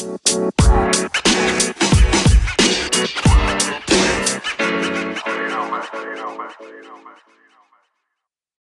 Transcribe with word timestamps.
Bye. 0.00 1.09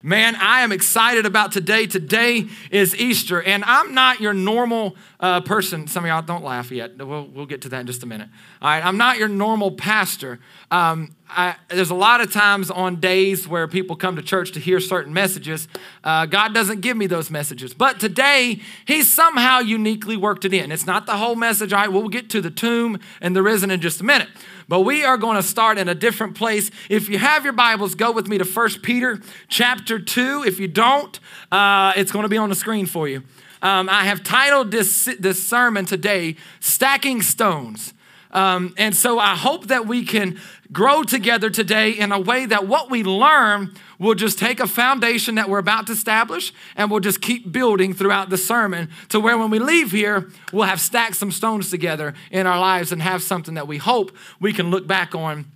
Man, 0.07 0.37
I 0.37 0.61
am 0.61 0.71
excited 0.71 1.27
about 1.27 1.51
today. 1.51 1.89
Today 1.89 2.47
is 2.71 2.95
Easter, 2.95 3.43
and 3.43 3.65
I'm 3.65 3.93
not 3.93 4.21
your 4.21 4.33
normal 4.33 4.95
uh, 5.19 5.41
person. 5.41 5.89
Some 5.89 6.05
of 6.05 6.09
y'all 6.09 6.23
don't 6.23 6.45
laugh 6.45 6.71
yet. 6.71 6.97
We'll, 6.97 7.27
we'll 7.27 7.47
get 7.47 7.63
to 7.63 7.69
that 7.71 7.81
in 7.81 7.89
just 7.89 8.05
a 8.05 8.07
minute. 8.07 8.29
All 8.63 8.69
right, 8.69 8.87
I'm 8.87 8.99
not 8.99 9.19
your 9.19 9.27
normal 9.27 9.73
pastor. 9.73 10.39
Um, 10.71 11.17
I, 11.29 11.57
there's 11.71 11.91
a 11.91 11.97
lot 11.97 12.21
of 12.21 12.33
times 12.33 12.71
on 12.71 13.01
days 13.01 13.49
where 13.49 13.67
people 13.67 13.97
come 13.97 14.15
to 14.15 14.23
church 14.23 14.53
to 14.53 14.61
hear 14.61 14.79
certain 14.79 15.13
messages. 15.13 15.67
Uh, 16.05 16.27
God 16.27 16.55
doesn't 16.55 16.83
give 16.83 16.97
me 16.97 17.09
those 17.09 17.29
messages. 17.29 17.75
But 17.75 17.99
today, 17.99 18.61
He 18.87 19.03
somehow 19.03 19.59
uniquely 19.59 20.17
worked 20.17 20.45
it 20.45 20.55
in. 20.55 20.71
It's 20.71 20.87
not 20.87 21.07
the 21.07 21.17
whole 21.17 21.35
message. 21.35 21.73
All 21.73 21.81
right, 21.81 21.93
we'll 21.93 22.09
get 22.09 22.31
to 22.31 22.41
the 22.41 22.53
tomb 22.53 23.01
and 23.21 23.35
the 23.35 23.43
risen 23.43 23.73
in 23.73 23.81
just 23.81 24.01
a 24.01 24.05
minute. 24.05 24.29
But 24.69 24.81
we 24.81 25.05
are 25.05 25.17
going 25.17 25.37
to 25.37 25.43
start 25.45 25.79
in 25.79 25.89
a 25.89 25.95
different 25.95 26.35
place. 26.35 26.73
If 26.91 27.09
you 27.09 27.19
have 27.19 27.45
your 27.45 27.53
Bibles, 27.53 27.95
go 27.95 28.11
with 28.11 28.27
me 28.27 28.39
to 28.39 28.45
1 28.45 28.69
Peter 28.83 29.21
chapter 29.49 30.01
2. 30.01 30.45
If 30.45 30.59
you 30.59 30.67
don't, 30.67 31.19
uh, 31.53 31.93
it's 31.97 32.11
going 32.11 32.25
to 32.25 32.29
be 32.29 32.37
on 32.37 32.49
the 32.49 32.57
screen 32.57 32.87
for 32.87 33.07
you. 33.07 33.23
Um, 33.63 33.89
I 33.89 34.05
have 34.05 34.25
titled 34.25 34.73
this, 34.73 35.09
this 35.21 35.43
sermon 35.43 35.85
today, 35.85 36.37
Stacking 36.59 37.23
Stones. 37.23 37.95
Um, 38.33 38.75
and 38.77 38.95
so 38.95 39.21
I 39.21 39.37
hope 39.37 39.69
that 39.69 39.87
we 39.87 40.05
can 40.05 40.39
grow 40.73 41.05
together 41.05 41.49
today 41.49 41.91
in 41.91 42.11
a 42.11 42.19
way 42.19 42.45
that 42.47 42.67
what 42.67 42.91
we 42.91 43.05
learn 43.05 43.73
will 43.99 44.15
just 44.15 44.39
take 44.39 44.61
a 44.61 44.67
foundation 44.67 45.37
that 45.37 45.49
we're 45.49 45.59
about 45.59 45.87
to 45.87 45.93
establish 45.93 46.53
and 46.77 46.91
we'll 46.91 47.01
just 47.01 47.21
keep 47.21 47.51
building 47.51 47.93
throughout 47.93 48.31
the 48.31 48.39
sermon 48.39 48.91
to 49.09 49.21
where 49.21 49.39
when 49.39 49.51
we 49.51 49.59
leave 49.59 49.93
here, 49.93 50.29
we'll 50.53 50.65
have 50.65 50.81
stacked 50.81 51.17
some 51.17 51.31
stones 51.31 51.71
together 51.71 52.15
in 52.31 52.47
our 52.47 52.59
lives 52.59 52.93
and 52.93 53.03
have 53.03 53.23
something 53.23 53.55
that 53.55 53.67
we 53.67 53.79
hope 53.79 54.17
we 54.41 54.53
can 54.53 54.71
look 54.71 54.87
back 54.87 55.15
on 55.15 55.47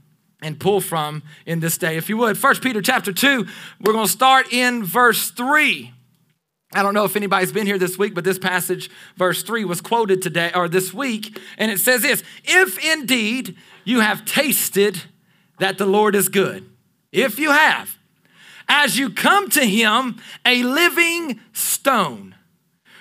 and 0.42 0.59
pull 0.59 0.81
from 0.81 1.23
in 1.47 1.61
this 1.61 1.77
day. 1.77 1.97
If 1.97 2.09
you 2.09 2.17
would, 2.17 2.39
First 2.39 2.62
Peter 2.62 2.81
chapter 2.81 3.12
2, 3.12 3.47
we're 3.81 3.92
going 3.92 4.06
to 4.06 4.12
start 4.12 4.53
in 4.53 4.84
verse 4.84 5.31
3. 5.31 5.93
I 6.72 6.83
don't 6.83 6.95
know 6.95 7.05
if 7.05 7.17
anybody's 7.17 7.53
been 7.53 7.67
here 7.67 7.78
this 7.78 7.98
week, 7.98 8.15
but 8.15 8.22
this 8.22 8.39
passage, 8.39 8.91
verse 9.17 9.43
3, 9.43 9.65
was 9.65 9.81
quoted 9.81 10.22
today 10.22 10.53
or 10.55 10.69
this 10.69 10.95
week, 10.95 11.39
and 11.59 11.70
it 11.70 11.81
says 11.81 12.03
this 12.03 12.22
If 12.45 12.83
indeed 12.84 13.56
you 13.84 14.00
have 14.00 14.25
tasted 14.25 15.03
that 15.59 15.78
the 15.78 15.87
Lord 15.87 16.15
is 16.15 16.28
good, 16.28 16.70
if 17.11 17.39
you 17.39 17.50
have, 17.50 17.98
as 18.71 18.97
you 18.97 19.11
come 19.11 19.51
to 19.51 19.67
him, 19.67 20.17
a 20.47 20.63
living 20.63 21.41
stone, 21.53 22.37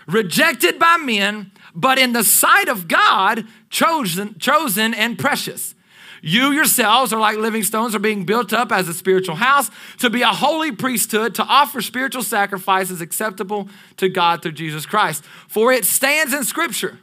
rejected 0.08 0.80
by 0.80 0.98
men, 0.98 1.52
but 1.76 2.00
in 2.00 2.11
the 2.11 2.23
sight 2.23 2.67
of 2.67 2.88
God, 2.88 3.45
chosen, 3.70 4.39
chosen 4.39 4.95
and 4.95 5.17
precious. 5.17 5.76
You 6.23 6.52
yourselves 6.52 7.14
are 7.14 7.20
like 7.20 7.38
living 7.38 7.64
stones, 7.64 7.94
are 7.94 8.00
being 8.00 8.26
built 8.26 8.52
up 8.52 8.72
as 8.72 8.89
a 8.89 8.94
spiritual 8.95 9.36
house 9.36 9.70
to 10.00 10.09
be 10.09 10.23
a 10.23 10.30
holy 10.30 10.72
priesthood, 10.72 11.36
to 11.36 11.44
offer 11.44 11.81
spiritual 11.81 12.23
sacrifices 12.23 13.00
acceptable 13.00 13.70
to 13.98 14.09
God 14.09 14.42
through 14.42 14.54
Jesus 14.54 14.88
Christ. 14.88 15.23
For 15.48 15.72
it 15.72 15.86
stands 15.86 16.33
in 16.33 16.44
Scripture. 16.44 17.00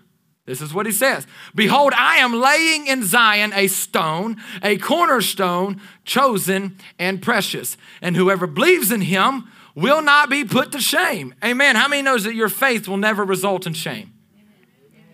This 0.46 0.60
is 0.60 0.72
what 0.72 0.86
he 0.86 0.92
says 0.92 1.26
Behold, 1.54 1.92
I 1.94 2.18
am 2.18 2.32
laying 2.32 2.86
in 2.86 3.04
Zion 3.04 3.52
a 3.52 3.66
stone, 3.66 4.36
a 4.62 4.78
cornerstone, 4.78 5.80
chosen 6.04 6.78
and 6.98 7.20
precious. 7.20 7.76
And 8.00 8.16
whoever 8.16 8.46
believes 8.46 8.90
in 8.90 9.02
him 9.02 9.50
will 9.74 10.00
not 10.00 10.30
be 10.30 10.44
put 10.44 10.72
to 10.72 10.80
shame. 10.80 11.34
Amen. 11.44 11.76
How 11.76 11.88
many 11.88 12.02
knows 12.02 12.24
that 12.24 12.34
your 12.34 12.48
faith 12.48 12.88
will 12.88 12.96
never 12.96 13.24
result 13.24 13.66
in 13.66 13.74
shame? 13.74 14.14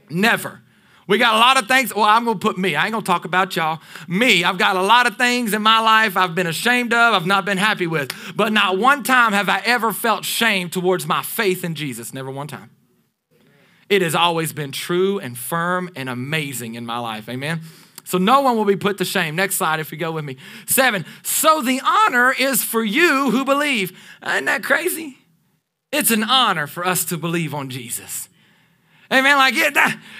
Never. 0.09 0.61
We 1.09 1.19
got 1.19 1.35
a 1.35 1.39
lot 1.39 1.61
of 1.61 1.67
things. 1.67 1.95
Well, 1.95 2.05
I'm 2.05 2.25
going 2.25 2.39
to 2.39 2.47
put 2.47 2.57
me. 2.59 2.77
I 2.77 2.85
ain't 2.85 2.93
going 2.93 3.03
to 3.03 3.11
talk 3.11 3.25
about 3.25 3.57
y'all. 3.57 3.81
Me, 4.07 4.45
I've 4.45 4.59
got 4.59 4.77
a 4.77 4.83
lot 4.83 5.07
of 5.07 5.17
things 5.17 5.53
in 5.53 5.61
my 5.61 5.81
life 5.81 6.17
I've 6.17 6.35
been 6.35 6.47
ashamed 6.47 6.93
of, 6.93 7.15
I've 7.15 7.27
not 7.27 7.45
been 7.45 7.59
happy 7.59 7.87
with. 7.87 8.13
But 8.37 8.53
not 8.53 8.79
one 8.79 9.03
time 9.03 9.33
have 9.33 9.49
I 9.49 9.61
ever 9.65 9.93
felt 9.93 10.25
shame 10.25 10.71
towards 10.71 11.07
my 11.07 11.23
faith 11.23 11.65
in 11.65 11.75
Jesus. 11.75 12.15
Never 12.15 12.31
one 12.31 12.47
time. 12.47 12.71
It 13.93 14.01
has 14.01 14.15
always 14.15 14.55
been 14.55 14.73
true 14.73 15.19
and 15.19 15.37
firm 15.37 15.91
and 15.95 16.09
amazing 16.09 16.77
in 16.77 16.87
my 16.87 16.99
life. 16.99 17.29
Amen. 17.29 17.61
So 18.05 18.17
no 18.17 18.41
one 18.41 18.57
will 18.57 18.65
be 18.65 18.75
put 18.75 18.97
to 18.99 19.05
shame. 19.05 19.37
Next 19.37 19.57
slide, 19.57 19.81
if 19.81 19.93
you 19.93 19.99
go 19.99 20.13
with 20.13 20.25
me. 20.25 20.39
Seven. 20.65 21.05
So 21.23 21.61
the 21.61 21.79
honor 21.85 22.33
is 22.33 22.65
for 22.65 22.83
you 22.83 23.31
who 23.31 23.45
believe. 23.45 23.93
Isn't 24.27 24.47
that 24.47 24.65
crazy? 24.65 25.19
It's 25.93 26.11
an 26.11 26.25
honor 26.25 26.67
for 26.67 26.87
us 26.87 27.05
to 27.05 27.19
believe 27.19 27.53
on 27.53 27.69
Jesus. 27.69 28.31
Amen. 29.13 29.37
Like 29.37 29.55
it, 29.57 29.77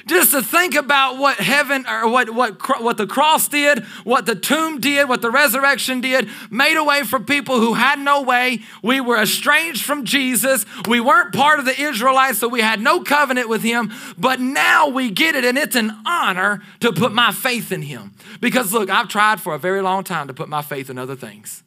just 0.07 0.33
to 0.33 0.43
think 0.43 0.75
about 0.75 1.17
what 1.17 1.39
heaven 1.39 1.87
or 1.87 2.09
what, 2.09 2.29
what, 2.29 2.83
what 2.83 2.99
the 2.99 3.07
cross 3.07 3.49
did, 3.49 3.85
what 4.05 4.27
the 4.27 4.35
tomb 4.35 4.81
did, 4.81 5.09
what 5.09 5.23
the 5.23 5.31
resurrection 5.31 6.03
did, 6.03 6.29
made 6.51 6.77
a 6.77 6.85
way 6.85 7.03
for 7.03 7.19
people 7.19 7.59
who 7.59 7.73
had 7.73 7.99
no 7.99 8.21
way. 8.21 8.61
We 8.83 9.01
were 9.01 9.17
estranged 9.17 9.83
from 9.83 10.05
Jesus. 10.05 10.67
We 10.87 11.01
weren't 11.01 11.33
part 11.33 11.59
of 11.59 11.65
the 11.65 11.81
Israelites, 11.81 12.39
so 12.39 12.49
we 12.49 12.61
had 12.61 12.83
no 12.83 13.03
covenant 13.03 13.49
with 13.49 13.63
him. 13.63 13.93
But 14.19 14.41
now 14.41 14.89
we 14.89 15.11
get 15.11 15.35
it, 15.37 15.47
and 15.47 15.57
it's 15.57 15.77
an 15.77 15.93
honor 16.05 16.63
to 16.81 16.93
put 16.93 17.13
my 17.13 17.33
faith 17.33 17.73
in 17.73 17.81
him. 17.81 18.15
Because 18.41 18.75
look, 18.75 18.91
I've 18.91 19.09
tried 19.09 19.41
for 19.41 19.55
a 19.55 19.59
very 19.59 19.81
long 19.81 20.05
time 20.05 20.29
to 20.29 20.35
put 20.35 20.51
my 20.51 20.61
faith 20.61 20.91
in 20.91 20.99
other 20.99 21.17
things. 21.17 21.63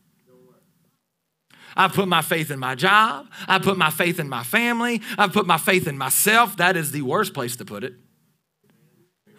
I 1.75 1.87
put 1.87 2.07
my 2.07 2.21
faith 2.21 2.51
in 2.51 2.59
my 2.59 2.75
job. 2.75 3.27
I 3.47 3.59
put 3.59 3.77
my 3.77 3.89
faith 3.89 4.19
in 4.19 4.29
my 4.29 4.43
family. 4.43 5.01
I 5.17 5.27
put 5.27 5.45
my 5.45 5.57
faith 5.57 5.87
in 5.87 5.97
myself. 5.97 6.57
That 6.57 6.77
is 6.77 6.91
the 6.91 7.01
worst 7.01 7.33
place 7.33 7.55
to 7.57 7.65
put 7.65 7.83
it. 7.83 7.93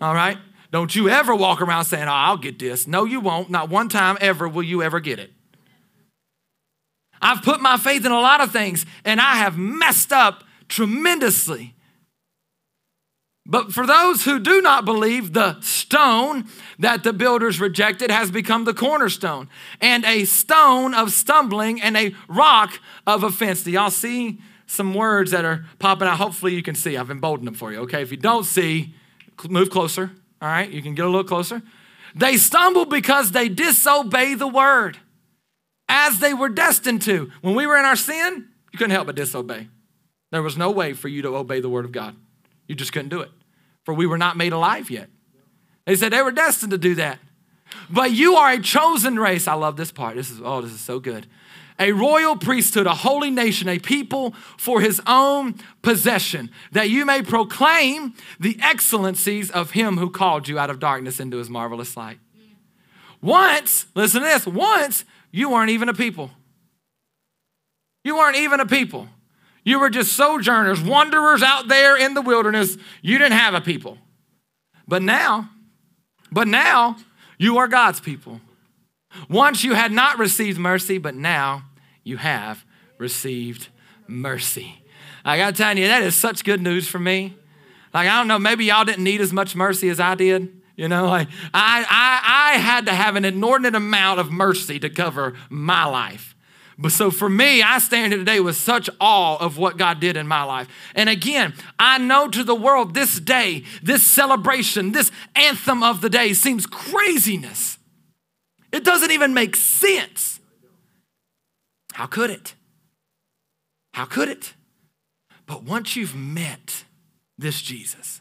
All 0.00 0.14
right? 0.14 0.36
Don't 0.70 0.94
you 0.94 1.08
ever 1.08 1.34
walk 1.34 1.62
around 1.62 1.86
saying, 1.86 2.08
Oh, 2.08 2.12
I'll 2.12 2.36
get 2.36 2.58
this. 2.58 2.86
No, 2.86 3.04
you 3.04 3.20
won't. 3.20 3.48
Not 3.48 3.70
one 3.70 3.88
time 3.88 4.18
ever 4.20 4.48
will 4.48 4.62
you 4.62 4.82
ever 4.82 5.00
get 5.00 5.18
it. 5.18 5.30
I've 7.22 7.42
put 7.42 7.60
my 7.60 7.78
faith 7.78 8.04
in 8.04 8.12
a 8.12 8.20
lot 8.20 8.40
of 8.40 8.52
things 8.52 8.84
and 9.04 9.20
I 9.20 9.36
have 9.36 9.56
messed 9.56 10.12
up 10.12 10.44
tremendously. 10.68 11.75
But 13.48 13.72
for 13.72 13.86
those 13.86 14.24
who 14.24 14.40
do 14.40 14.60
not 14.60 14.84
believe, 14.84 15.32
the 15.32 15.60
stone 15.60 16.46
that 16.80 17.04
the 17.04 17.12
builders 17.12 17.60
rejected 17.60 18.10
has 18.10 18.30
become 18.32 18.64
the 18.64 18.74
cornerstone, 18.74 19.48
and 19.80 20.04
a 20.04 20.24
stone 20.24 20.94
of 20.94 21.12
stumbling 21.12 21.80
and 21.80 21.96
a 21.96 22.14
rock 22.28 22.80
of 23.06 23.22
offense. 23.22 23.62
Do 23.62 23.70
y'all 23.70 23.90
see 23.90 24.40
some 24.66 24.94
words 24.94 25.30
that 25.30 25.44
are 25.44 25.64
popping 25.78 26.08
out? 26.08 26.18
Hopefully, 26.18 26.54
you 26.54 26.62
can 26.62 26.74
see. 26.74 26.96
I've 26.96 27.10
emboldened 27.10 27.46
them 27.46 27.54
for 27.54 27.72
you, 27.72 27.78
okay? 27.80 28.02
If 28.02 28.10
you 28.10 28.16
don't 28.16 28.44
see, 28.44 28.94
move 29.48 29.70
closer, 29.70 30.10
all 30.42 30.48
right? 30.48 30.68
You 30.68 30.82
can 30.82 30.96
get 30.96 31.04
a 31.04 31.08
little 31.08 31.22
closer. 31.22 31.62
They 32.16 32.38
stumble 32.38 32.84
because 32.84 33.30
they 33.30 33.48
disobey 33.48 34.34
the 34.34 34.48
word 34.48 34.98
as 35.88 36.18
they 36.18 36.34
were 36.34 36.48
destined 36.48 37.02
to. 37.02 37.30
When 37.42 37.54
we 37.54 37.66
were 37.66 37.76
in 37.76 37.84
our 37.84 37.94
sin, 37.94 38.48
you 38.72 38.78
couldn't 38.78 38.90
help 38.90 39.06
but 39.06 39.14
disobey. 39.14 39.68
There 40.32 40.42
was 40.42 40.56
no 40.56 40.72
way 40.72 40.94
for 40.94 41.06
you 41.06 41.22
to 41.22 41.36
obey 41.36 41.60
the 41.60 41.68
word 41.68 41.84
of 41.84 41.92
God. 41.92 42.16
You 42.68 42.74
just 42.74 42.92
couldn't 42.92 43.08
do 43.08 43.20
it, 43.20 43.30
for 43.84 43.94
we 43.94 44.06
were 44.06 44.18
not 44.18 44.36
made 44.36 44.52
alive 44.52 44.90
yet. 44.90 45.08
They 45.84 45.96
said 45.96 46.12
they 46.12 46.22
were 46.22 46.32
destined 46.32 46.72
to 46.72 46.78
do 46.78 46.94
that. 46.96 47.18
But 47.90 48.12
you 48.12 48.36
are 48.36 48.52
a 48.52 48.60
chosen 48.60 49.18
race. 49.18 49.48
I 49.48 49.54
love 49.54 49.76
this 49.76 49.92
part. 49.92 50.16
This 50.16 50.30
is, 50.30 50.40
oh, 50.42 50.60
this 50.60 50.72
is 50.72 50.80
so 50.80 50.98
good. 50.98 51.26
A 51.78 51.92
royal 51.92 52.36
priesthood, 52.36 52.86
a 52.86 52.94
holy 52.94 53.30
nation, 53.30 53.68
a 53.68 53.78
people 53.78 54.34
for 54.56 54.80
his 54.80 55.00
own 55.06 55.56
possession, 55.82 56.50
that 56.72 56.88
you 56.88 57.04
may 57.04 57.22
proclaim 57.22 58.14
the 58.40 58.58
excellencies 58.62 59.50
of 59.50 59.72
him 59.72 59.98
who 59.98 60.10
called 60.10 60.48
you 60.48 60.58
out 60.58 60.70
of 60.70 60.78
darkness 60.78 61.20
into 61.20 61.36
his 61.36 61.50
marvelous 61.50 61.96
light. 61.96 62.18
Once, 63.20 63.86
listen 63.94 64.22
to 64.22 64.26
this, 64.26 64.46
once 64.46 65.04
you 65.30 65.50
weren't 65.50 65.70
even 65.70 65.88
a 65.88 65.94
people. 65.94 66.30
You 68.04 68.16
weren't 68.16 68.36
even 68.36 68.60
a 68.60 68.66
people. 68.66 69.08
You 69.66 69.80
were 69.80 69.90
just 69.90 70.12
sojourners, 70.12 70.80
wanderers 70.80 71.42
out 71.42 71.66
there 71.66 71.96
in 71.96 72.14
the 72.14 72.22
wilderness. 72.22 72.78
You 73.02 73.18
didn't 73.18 73.36
have 73.36 73.52
a 73.52 73.60
people. 73.60 73.98
But 74.86 75.02
now, 75.02 75.50
but 76.30 76.46
now 76.46 76.96
you 77.36 77.58
are 77.58 77.66
God's 77.66 77.98
people. 77.98 78.40
Once 79.28 79.64
you 79.64 79.74
had 79.74 79.90
not 79.90 80.20
received 80.20 80.56
mercy, 80.56 80.98
but 80.98 81.16
now 81.16 81.64
you 82.04 82.16
have 82.16 82.64
received 82.98 83.66
mercy. 84.06 84.84
I 85.24 85.36
gotta 85.36 85.56
tell 85.56 85.76
you, 85.76 85.88
that 85.88 86.04
is 86.04 86.14
such 86.14 86.44
good 86.44 86.62
news 86.62 86.86
for 86.86 87.00
me. 87.00 87.36
Like, 87.92 88.08
I 88.08 88.18
don't 88.18 88.28
know, 88.28 88.38
maybe 88.38 88.66
y'all 88.66 88.84
didn't 88.84 89.02
need 89.02 89.20
as 89.20 89.32
much 89.32 89.56
mercy 89.56 89.88
as 89.88 89.98
I 89.98 90.14
did. 90.14 90.62
You 90.76 90.86
know, 90.86 91.08
like 91.08 91.26
I, 91.52 91.84
I, 91.88 92.52
I 92.54 92.58
had 92.58 92.86
to 92.86 92.92
have 92.92 93.16
an 93.16 93.24
inordinate 93.24 93.74
amount 93.74 94.20
of 94.20 94.30
mercy 94.30 94.78
to 94.78 94.90
cover 94.90 95.34
my 95.50 95.86
life. 95.86 96.35
But 96.78 96.92
so 96.92 97.10
for 97.10 97.28
me, 97.28 97.62
I 97.62 97.78
stand 97.78 98.12
here 98.12 98.18
today 98.18 98.38
with 98.38 98.56
such 98.56 98.90
awe 99.00 99.38
of 99.38 99.56
what 99.56 99.78
God 99.78 99.98
did 99.98 100.16
in 100.16 100.26
my 100.26 100.42
life. 100.42 100.68
And 100.94 101.08
again, 101.08 101.54
I 101.78 101.96
know 101.98 102.28
to 102.28 102.44
the 102.44 102.54
world 102.54 102.92
this 102.92 103.18
day, 103.18 103.64
this 103.82 104.02
celebration, 104.02 104.92
this 104.92 105.10
anthem 105.34 105.82
of 105.82 106.02
the 106.02 106.10
day 106.10 106.34
seems 106.34 106.66
craziness. 106.66 107.78
It 108.72 108.84
doesn't 108.84 109.10
even 109.10 109.32
make 109.32 109.56
sense. 109.56 110.38
How 111.94 112.06
could 112.06 112.28
it? 112.28 112.54
How 113.94 114.04
could 114.04 114.28
it? 114.28 114.52
But 115.46 115.62
once 115.62 115.96
you've 115.96 116.14
met 116.14 116.84
this 117.38 117.62
Jesus, 117.62 118.20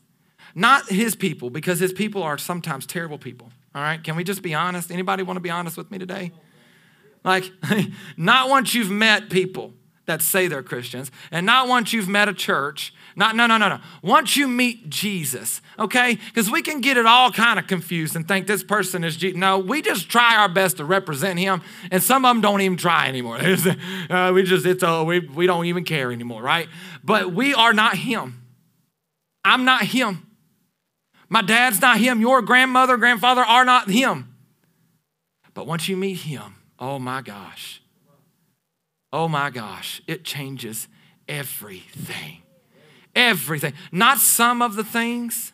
not 0.53 0.87
his 0.87 1.13
people, 1.15 1.49
because 1.49 1.79
his 1.79 1.91
people 1.91 2.23
are 2.23 2.37
sometimes 2.37 2.85
terrible 2.85 3.17
people. 3.17 3.51
All 3.73 3.81
right, 3.81 4.01
can 4.01 4.15
we 4.15 4.23
just 4.23 4.41
be 4.41 4.53
honest? 4.53 4.91
Anybody 4.91 5.23
want 5.23 5.35
to 5.35 5.41
be 5.41 5.49
honest 5.49 5.75
with 5.75 5.91
me 5.91 5.97
today? 5.97 6.31
Like, 7.25 7.51
not 8.17 8.47
once 8.47 8.73
you've 8.73 8.91
met 8.91 9.29
people 9.29 9.73
that 10.05 10.21
say 10.21 10.47
they're 10.47 10.63
Christians, 10.63 11.11
and 11.31 11.45
not 11.45 11.67
once 11.67 11.91
you've 11.91 12.07
met 12.07 12.29
a 12.29 12.33
church. 12.33 12.93
Not, 13.17 13.35
no, 13.35 13.47
no, 13.47 13.57
no, 13.57 13.69
no. 13.69 13.79
Once 14.03 14.35
you 14.35 14.45
meet 14.45 14.89
Jesus, 14.89 15.61
okay? 15.79 16.19
Because 16.27 16.51
we 16.51 16.61
can 16.61 16.81
get 16.81 16.97
it 16.97 17.05
all 17.05 17.31
kind 17.31 17.57
of 17.57 17.65
confused 17.65 18.15
and 18.15 18.27
think 18.27 18.45
this 18.45 18.61
person 18.61 19.05
is 19.05 19.15
Jesus. 19.15 19.39
No, 19.39 19.57
we 19.57 19.81
just 19.81 20.09
try 20.09 20.35
our 20.35 20.49
best 20.49 20.77
to 20.77 20.85
represent 20.85 21.39
him, 21.39 21.61
and 21.91 22.03
some 22.03 22.25
of 22.25 22.29
them 22.29 22.41
don't 22.41 22.59
even 22.59 22.77
try 22.77 23.07
anymore. 23.07 23.37
uh, 24.09 24.31
we 24.33 24.43
just, 24.43 24.65
it's, 24.65 24.83
oh, 24.83 25.05
we, 25.05 25.19
we 25.19 25.47
don't 25.47 25.65
even 25.65 25.85
care 25.85 26.11
anymore, 26.11 26.43
right? 26.43 26.67
But 27.03 27.31
we 27.31 27.53
are 27.53 27.73
not 27.73 27.95
him. 27.95 28.43
I'm 29.45 29.63
not 29.63 29.83
him. 29.83 30.27
My 31.29 31.41
dad's 31.41 31.81
not 31.81 31.97
him. 31.97 32.19
Your 32.19 32.41
grandmother, 32.41 32.97
grandfather 32.97 33.41
are 33.41 33.63
not 33.63 33.89
him. 33.89 34.35
But 35.53 35.67
once 35.67 35.87
you 35.87 35.95
meet 35.95 36.17
him, 36.17 36.55
oh 36.79 36.99
my 36.99 37.21
gosh, 37.21 37.81
oh 39.11 39.27
my 39.27 39.49
gosh, 39.49 40.01
it 40.07 40.23
changes 40.23 40.87
everything. 41.27 42.41
Everything. 43.15 43.73
Not 43.91 44.19
some 44.19 44.61
of 44.61 44.75
the 44.75 44.83
things, 44.83 45.53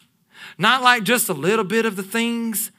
not 0.57 0.81
like 0.81 1.03
just 1.03 1.29
a 1.29 1.33
little 1.33 1.65
bit 1.65 1.85
of 1.85 1.95
the 1.95 2.03
things. 2.03 2.71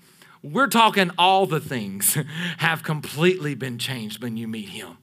We're 0.42 0.66
talking 0.66 1.10
all 1.16 1.46
the 1.46 1.60
things 1.60 2.18
have 2.58 2.82
completely 2.82 3.54
been 3.54 3.78
changed 3.78 4.22
when 4.22 4.36
you 4.36 4.48
meet 4.48 4.70
him. 4.70 4.98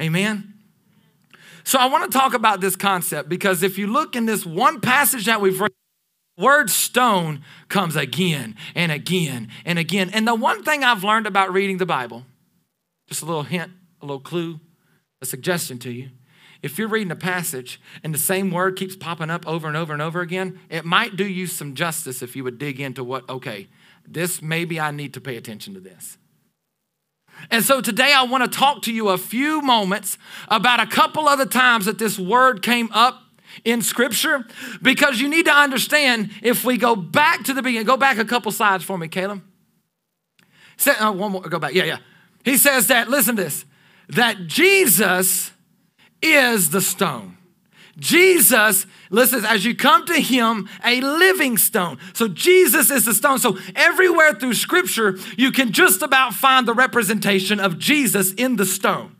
Amen? 0.00 0.54
So 1.64 1.78
I 1.78 1.86
want 1.86 2.10
to 2.10 2.18
talk 2.18 2.34
about 2.34 2.60
this 2.60 2.76
concept 2.76 3.28
because 3.28 3.62
if 3.62 3.78
you 3.78 3.86
look 3.86 4.16
in 4.16 4.26
this 4.26 4.46
one 4.46 4.80
passage 4.80 5.26
that 5.26 5.40
we've 5.40 5.60
read, 5.60 5.72
word 6.38 6.70
stone 6.70 7.42
comes 7.68 7.96
again 7.96 8.56
and 8.74 8.90
again 8.90 9.48
and 9.64 9.78
again. 9.78 10.10
And 10.10 10.26
the 10.26 10.34
one 10.34 10.62
thing 10.62 10.82
I've 10.84 11.04
learned 11.04 11.26
about 11.26 11.52
reading 11.52 11.76
the 11.76 11.86
Bible, 11.86 12.24
just 13.10 13.22
a 13.22 13.26
little 13.26 13.42
hint, 13.42 13.72
a 14.00 14.06
little 14.06 14.20
clue, 14.20 14.60
a 15.20 15.26
suggestion 15.26 15.78
to 15.80 15.90
you. 15.90 16.10
If 16.62 16.78
you're 16.78 16.88
reading 16.88 17.10
a 17.10 17.16
passage 17.16 17.80
and 18.04 18.14
the 18.14 18.18
same 18.18 18.50
word 18.50 18.76
keeps 18.76 18.96
popping 18.96 19.30
up 19.30 19.46
over 19.46 19.66
and 19.66 19.76
over 19.76 19.92
and 19.92 20.00
over 20.00 20.20
again, 20.20 20.60
it 20.68 20.84
might 20.84 21.16
do 21.16 21.26
you 21.26 21.46
some 21.46 21.74
justice 21.74 22.22
if 22.22 22.36
you 22.36 22.44
would 22.44 22.58
dig 22.58 22.80
into 22.80 23.02
what, 23.02 23.28
okay, 23.28 23.68
this 24.06 24.40
maybe 24.40 24.78
I 24.78 24.90
need 24.90 25.14
to 25.14 25.20
pay 25.20 25.36
attention 25.36 25.74
to 25.74 25.80
this. 25.80 26.18
And 27.50 27.64
so 27.64 27.80
today 27.80 28.12
I 28.12 28.24
want 28.24 28.44
to 28.50 28.58
talk 28.58 28.82
to 28.82 28.92
you 28.92 29.08
a 29.08 29.18
few 29.18 29.62
moments 29.62 30.18
about 30.48 30.80
a 30.80 30.86
couple 30.86 31.28
of 31.28 31.38
the 31.38 31.46
times 31.46 31.86
that 31.86 31.98
this 31.98 32.18
word 32.18 32.62
came 32.62 32.90
up 32.92 33.22
in 33.64 33.80
scripture 33.82 34.44
because 34.82 35.20
you 35.20 35.28
need 35.28 35.46
to 35.46 35.52
understand 35.52 36.30
if 36.42 36.64
we 36.64 36.76
go 36.76 36.94
back 36.94 37.44
to 37.44 37.54
the 37.54 37.62
beginning, 37.62 37.86
go 37.86 37.96
back 37.96 38.18
a 38.18 38.24
couple 38.24 38.52
slides 38.52 38.84
for 38.84 38.98
me, 38.98 39.08
Caleb. 39.08 39.42
Say, 40.76 40.92
uh, 40.92 41.12
one 41.12 41.32
more, 41.32 41.42
go 41.42 41.58
back. 41.58 41.74
Yeah, 41.74 41.84
yeah. 41.84 41.98
He 42.44 42.56
says 42.56 42.86
that, 42.88 43.08
listen 43.08 43.36
to 43.36 43.44
this, 43.44 43.64
that 44.08 44.46
Jesus 44.46 45.50
is 46.22 46.70
the 46.70 46.80
stone. 46.80 47.36
Jesus, 47.98 48.86
listen, 49.10 49.44
as 49.44 49.64
you 49.64 49.74
come 49.74 50.06
to 50.06 50.14
him, 50.14 50.68
a 50.84 51.00
living 51.02 51.58
stone. 51.58 51.98
So 52.14 52.28
Jesus 52.28 52.90
is 52.90 53.04
the 53.04 53.12
stone. 53.12 53.38
So 53.38 53.58
everywhere 53.76 54.32
through 54.34 54.54
scripture, 54.54 55.18
you 55.36 55.52
can 55.52 55.72
just 55.72 56.00
about 56.00 56.32
find 56.32 56.66
the 56.66 56.72
representation 56.72 57.60
of 57.60 57.78
Jesus 57.78 58.32
in 58.32 58.56
the 58.56 58.64
stone. 58.64 59.16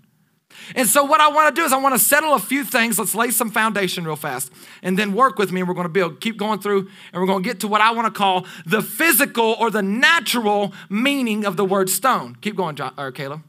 And 0.75 0.89
so, 0.89 1.05
what 1.05 1.21
I 1.21 1.29
want 1.29 1.55
to 1.55 1.61
do 1.61 1.65
is, 1.65 1.73
I 1.73 1.79
want 1.79 1.95
to 1.95 1.99
settle 1.99 2.35
a 2.35 2.39
few 2.39 2.65
things. 2.65 2.99
Let's 2.99 3.15
lay 3.15 3.31
some 3.31 3.51
foundation 3.51 4.05
real 4.05 4.17
fast 4.17 4.53
and 4.83 4.99
then 4.99 5.13
work 5.13 5.39
with 5.39 5.53
me. 5.53 5.61
And 5.61 5.69
we're 5.69 5.75
going 5.75 5.87
to 5.87 5.93
build, 5.93 6.21
keep 6.21 6.37
going 6.37 6.61
through, 6.61 6.89
and 7.13 7.21
we're 7.21 7.27
going 7.27 7.43
to 7.43 7.49
get 7.49 7.61
to 7.61 7.69
what 7.69 7.81
I 7.81 7.93
want 7.93 8.13
to 8.13 8.17
call 8.17 8.47
the 8.67 8.83
physical 8.83 9.57
or 9.59 9.71
the 9.71 9.83
natural 9.83 10.73
meaning 10.89 11.45
of 11.45 11.57
the 11.57 11.65
word 11.65 11.91
stone. 11.91 12.37
Keep 12.41 12.57
going, 12.57 12.77
John, 12.77 12.95
or 12.97 13.13
Caleb. 13.13 13.43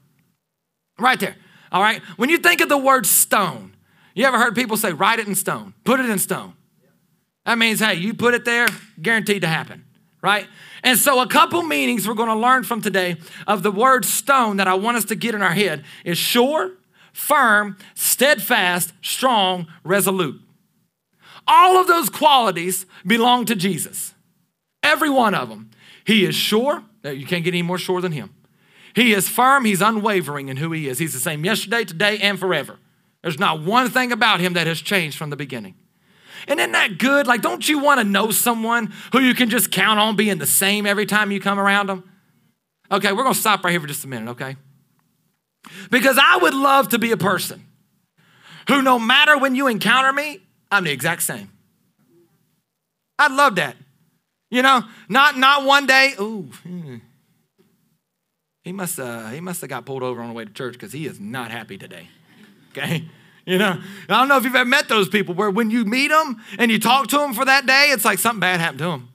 Right 1.00 1.20
there. 1.20 1.36
All 1.72 1.82
right. 1.82 2.02
When 2.18 2.30
you 2.30 2.38
think 2.38 2.62
of 2.62 2.70
the 2.70 2.78
word 2.78 3.06
stone, 3.06 3.76
you 4.14 4.26
ever 4.26 4.38
heard 4.38 4.56
people 4.56 4.78
say, 4.78 4.92
write 4.92 5.20
it 5.20 5.28
in 5.28 5.36
stone, 5.36 5.74
put 5.84 6.00
it 6.00 6.10
in 6.10 6.20
stone? 6.20 6.54
That 7.46 7.58
means, 7.58 7.80
hey, 7.80 7.96
you 7.96 8.14
put 8.14 8.34
it 8.34 8.46
there, 8.46 8.68
guaranteed 9.02 9.42
to 9.42 9.48
happen, 9.48 9.86
right? 10.22 10.48
And 10.84 10.98
so, 10.98 11.22
a 11.22 11.28
couple 11.28 11.64
meanings 11.64 12.08
we're 12.08 12.14
going 12.14 12.30
to 12.30 12.36
learn 12.36 12.64
from 12.64 12.82
today 12.82 13.18
of 13.48 13.64
the 13.64 13.72
word 13.72 14.06
stone 14.06 14.58
that 14.58 14.68
I 14.68 14.76
want 14.76 14.98
us 14.98 15.06
to 15.06 15.16
get 15.16 15.34
in 15.34 15.42
our 15.42 15.54
head 15.54 15.84
is 16.06 16.18
sure 16.18 16.72
firm, 17.12 17.78
steadfast, 17.96 18.94
strong, 19.02 19.68
resolute. 19.84 20.42
All 21.48 21.78
of 21.78 21.88
those 21.88 22.10
qualities 22.10 22.86
belong 23.06 23.46
to 23.46 23.56
Jesus. 23.56 24.13
Every 24.84 25.10
one 25.10 25.34
of 25.36 25.50
them. 25.50 25.72
He 26.06 26.25
is 26.25 26.36
sure. 26.36 26.84
You 27.04 27.25
can't 27.25 27.44
get 27.44 27.54
any 27.54 27.62
more 27.62 27.78
sure 27.78 28.02
than 28.02 28.12
him. 28.12 28.34
He 28.96 29.13
is 29.13 29.30
firm. 29.30 29.66
He's 29.66 29.81
unwavering 29.81 30.50
in 30.50 30.58
who 30.58 30.72
he 30.72 30.88
is. 30.88 31.00
He's 31.00 31.13
the 31.13 31.19
same 31.19 31.46
yesterday, 31.46 31.86
today, 31.86 32.18
and 32.19 32.40
forever. 32.40 32.78
There's 33.22 33.40
not 33.40 33.62
one 33.62 33.90
thing 33.90 34.12
about 34.12 34.40
him 34.40 34.54
that 34.54 34.68
has 34.68 34.81
changed 34.81 35.18
from 35.18 35.30
the 35.30 35.36
beginning. 35.36 35.75
And 36.48 36.60
isn't 36.60 36.72
that 36.72 36.98
good? 36.98 37.28
Like, 37.28 37.42
don't 37.42 37.68
you 37.68 37.80
want 37.80 38.00
to 38.00 38.04
know 38.04 38.31
someone 38.31 38.94
who 39.12 39.19
you 39.19 39.36
can 39.36 39.50
just 39.50 39.72
count 39.72 40.00
on 40.00 40.16
being 40.16 40.40
the 40.40 40.48
same 40.48 40.86
every 40.86 41.06
time 41.06 41.31
you 41.31 41.40
come 41.40 41.60
around 41.60 41.88
them? 41.88 42.10
Okay, 42.92 43.12
we're 43.12 43.24
going 43.24 43.36
to 43.36 43.40
stop 43.40 43.63
right 43.63 43.72
here 43.72 43.80
for 43.80 43.88
just 43.88 44.04
a 44.04 44.08
minute, 44.08 44.31
okay? 44.31 44.58
Because 45.90 46.18
I 46.22 46.38
would 46.38 46.54
love 46.54 46.90
to 46.90 47.00
be 47.00 47.12
a 47.12 47.18
person 47.18 47.66
who, 48.68 48.81
no 48.81 49.00
matter 49.00 49.38
when 49.38 49.56
you 49.56 49.68
encounter 49.68 50.12
me, 50.12 50.40
I'm 50.72 50.84
the 50.84 50.92
exact 50.92 51.24
same. 51.24 51.52
I'd 53.19 53.31
love 53.31 53.56
that. 53.56 53.75
You 54.50 54.62
know, 54.62 54.84
not 55.08 55.38
not 55.38 55.63
one 55.63 55.86
day. 55.86 56.13
Ooh, 56.19 56.50
hmm. 56.63 56.98
he 58.63 58.74
must 58.74 59.00
uh, 59.00 59.30
he 59.30 59.40
must 59.40 59.62
have 59.62 59.69
got 59.69 59.86
pulled 59.86 60.04
over 60.04 60.22
on 60.22 60.28
the 60.28 60.34
way 60.34 60.44
to 60.44 60.52
church 60.52 60.74
because 60.74 60.92
he 60.92 61.06
is 61.06 61.19
not 61.19 61.52
happy 61.52 61.78
today. 61.78 62.10
Okay, 62.72 63.06
you 63.46 63.58
know, 63.58 63.80
I 64.10 64.19
don't 64.19 64.28
know 64.28 64.38
if 64.38 64.44
you've 64.44 64.56
ever 64.56 64.68
met 64.68 64.90
those 64.90 65.08
people 65.08 65.36
where 65.36 65.50
when 65.50 65.72
you 65.72 65.86
meet 65.86 66.10
them 66.10 66.42
and 66.60 66.69
you 66.69 66.80
talk 66.80 67.08
to 67.08 67.18
them 67.18 67.34
for 67.34 67.46
that 67.46 67.66
day, 67.66 67.88
it's 67.92 68.04
like 68.04 68.19
something 68.19 68.42
bad 68.42 68.60
happened 68.60 68.80
to 68.80 68.86
them. 68.86 69.10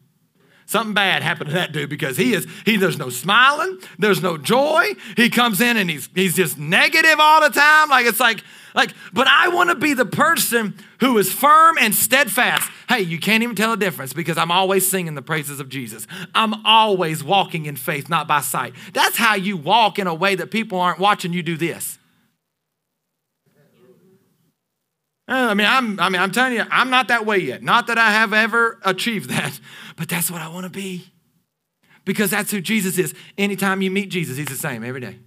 Something 0.68 0.94
bad 0.94 1.22
happened 1.22 1.50
to 1.50 1.54
that 1.54 1.70
dude 1.70 1.88
because 1.88 2.16
he 2.16 2.34
is, 2.34 2.44
he, 2.64 2.76
there's 2.76 2.98
no 2.98 3.08
smiling, 3.08 3.78
there's 4.00 4.20
no 4.20 4.36
joy. 4.36 4.94
He 5.16 5.30
comes 5.30 5.60
in 5.60 5.76
and 5.76 5.88
he's, 5.88 6.08
he's 6.12 6.34
just 6.34 6.58
negative 6.58 7.20
all 7.20 7.40
the 7.40 7.50
time. 7.50 7.88
Like, 7.88 8.04
it's 8.06 8.18
like, 8.18 8.42
like, 8.74 8.92
but 9.12 9.28
I 9.28 9.48
want 9.48 9.70
to 9.70 9.76
be 9.76 9.94
the 9.94 10.04
person 10.04 10.74
who 10.98 11.16
is 11.18 11.32
firm 11.32 11.78
and 11.78 11.94
steadfast. 11.94 12.68
Hey, 12.88 13.02
you 13.02 13.20
can't 13.20 13.44
even 13.44 13.54
tell 13.54 13.72
a 13.72 13.76
difference 13.76 14.12
because 14.12 14.36
I'm 14.36 14.50
always 14.50 14.86
singing 14.86 15.14
the 15.14 15.22
praises 15.22 15.60
of 15.60 15.68
Jesus. 15.68 16.04
I'm 16.34 16.67
always 16.67 17.22
walking 17.22 17.67
in 17.67 17.76
faith, 17.76 18.08
not 18.08 18.26
by 18.26 18.41
sight. 18.41 18.74
That's 18.93 19.17
how 19.17 19.36
you 19.36 19.56
walk 19.56 20.00
in 20.00 20.08
a 20.08 20.14
way 20.14 20.34
that 20.34 20.50
people 20.50 20.81
aren't 20.81 20.98
watching 20.98 21.32
you 21.32 21.44
do 21.44 21.56
this. 21.56 21.98
Uh, 25.29 25.48
I 25.50 25.55
mean, 25.55 25.67
I'm, 25.67 25.98
I 25.98 26.08
mean, 26.08 26.22
I'm 26.22 26.31
telling 26.31 26.52
you, 26.52 26.64
I'm 26.70 26.88
not 26.88 27.08
that 27.08 27.26
way 27.26 27.38
yet. 27.38 27.60
Not 27.60 27.88
that 27.88 27.98
I 27.98 28.12
have 28.12 28.32
ever 28.32 28.79
achieved 28.84 29.31
that, 29.31 29.58
but 29.96 30.08
that's 30.08 30.31
what 30.31 30.43
I 30.43 30.48
want 30.48 30.65
to 30.65 30.70
be. 30.70 31.12
Because 32.05 32.31
that's 32.31 32.50
who 32.50 32.60
Jesus 32.60 32.98
is. 32.98 33.15
Anytime 33.36 33.82
you 33.82 33.91
meet 33.91 34.10
Jesus, 34.10 34.36
he's 34.36 34.46
the 34.46 34.55
same 34.55 34.84
every 34.84 35.00
day. 35.00 35.19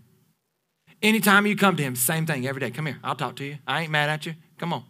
Anytime 1.02 1.46
you 1.46 1.56
come 1.56 1.76
to 1.76 1.84
him, 1.84 1.96
same 1.96 2.26
thing 2.26 2.48
every 2.48 2.60
day. 2.60 2.72
Come 2.72 2.86
here, 2.86 3.00
I'll 3.04 3.16
talk 3.16 3.36
to 3.38 3.46
you. 3.46 3.58
I 3.68 3.82
ain't 3.82 3.92
mad 3.92 4.10
at 4.10 4.26
you. 4.26 4.36
Come 4.58 4.74
on. 4.74 4.84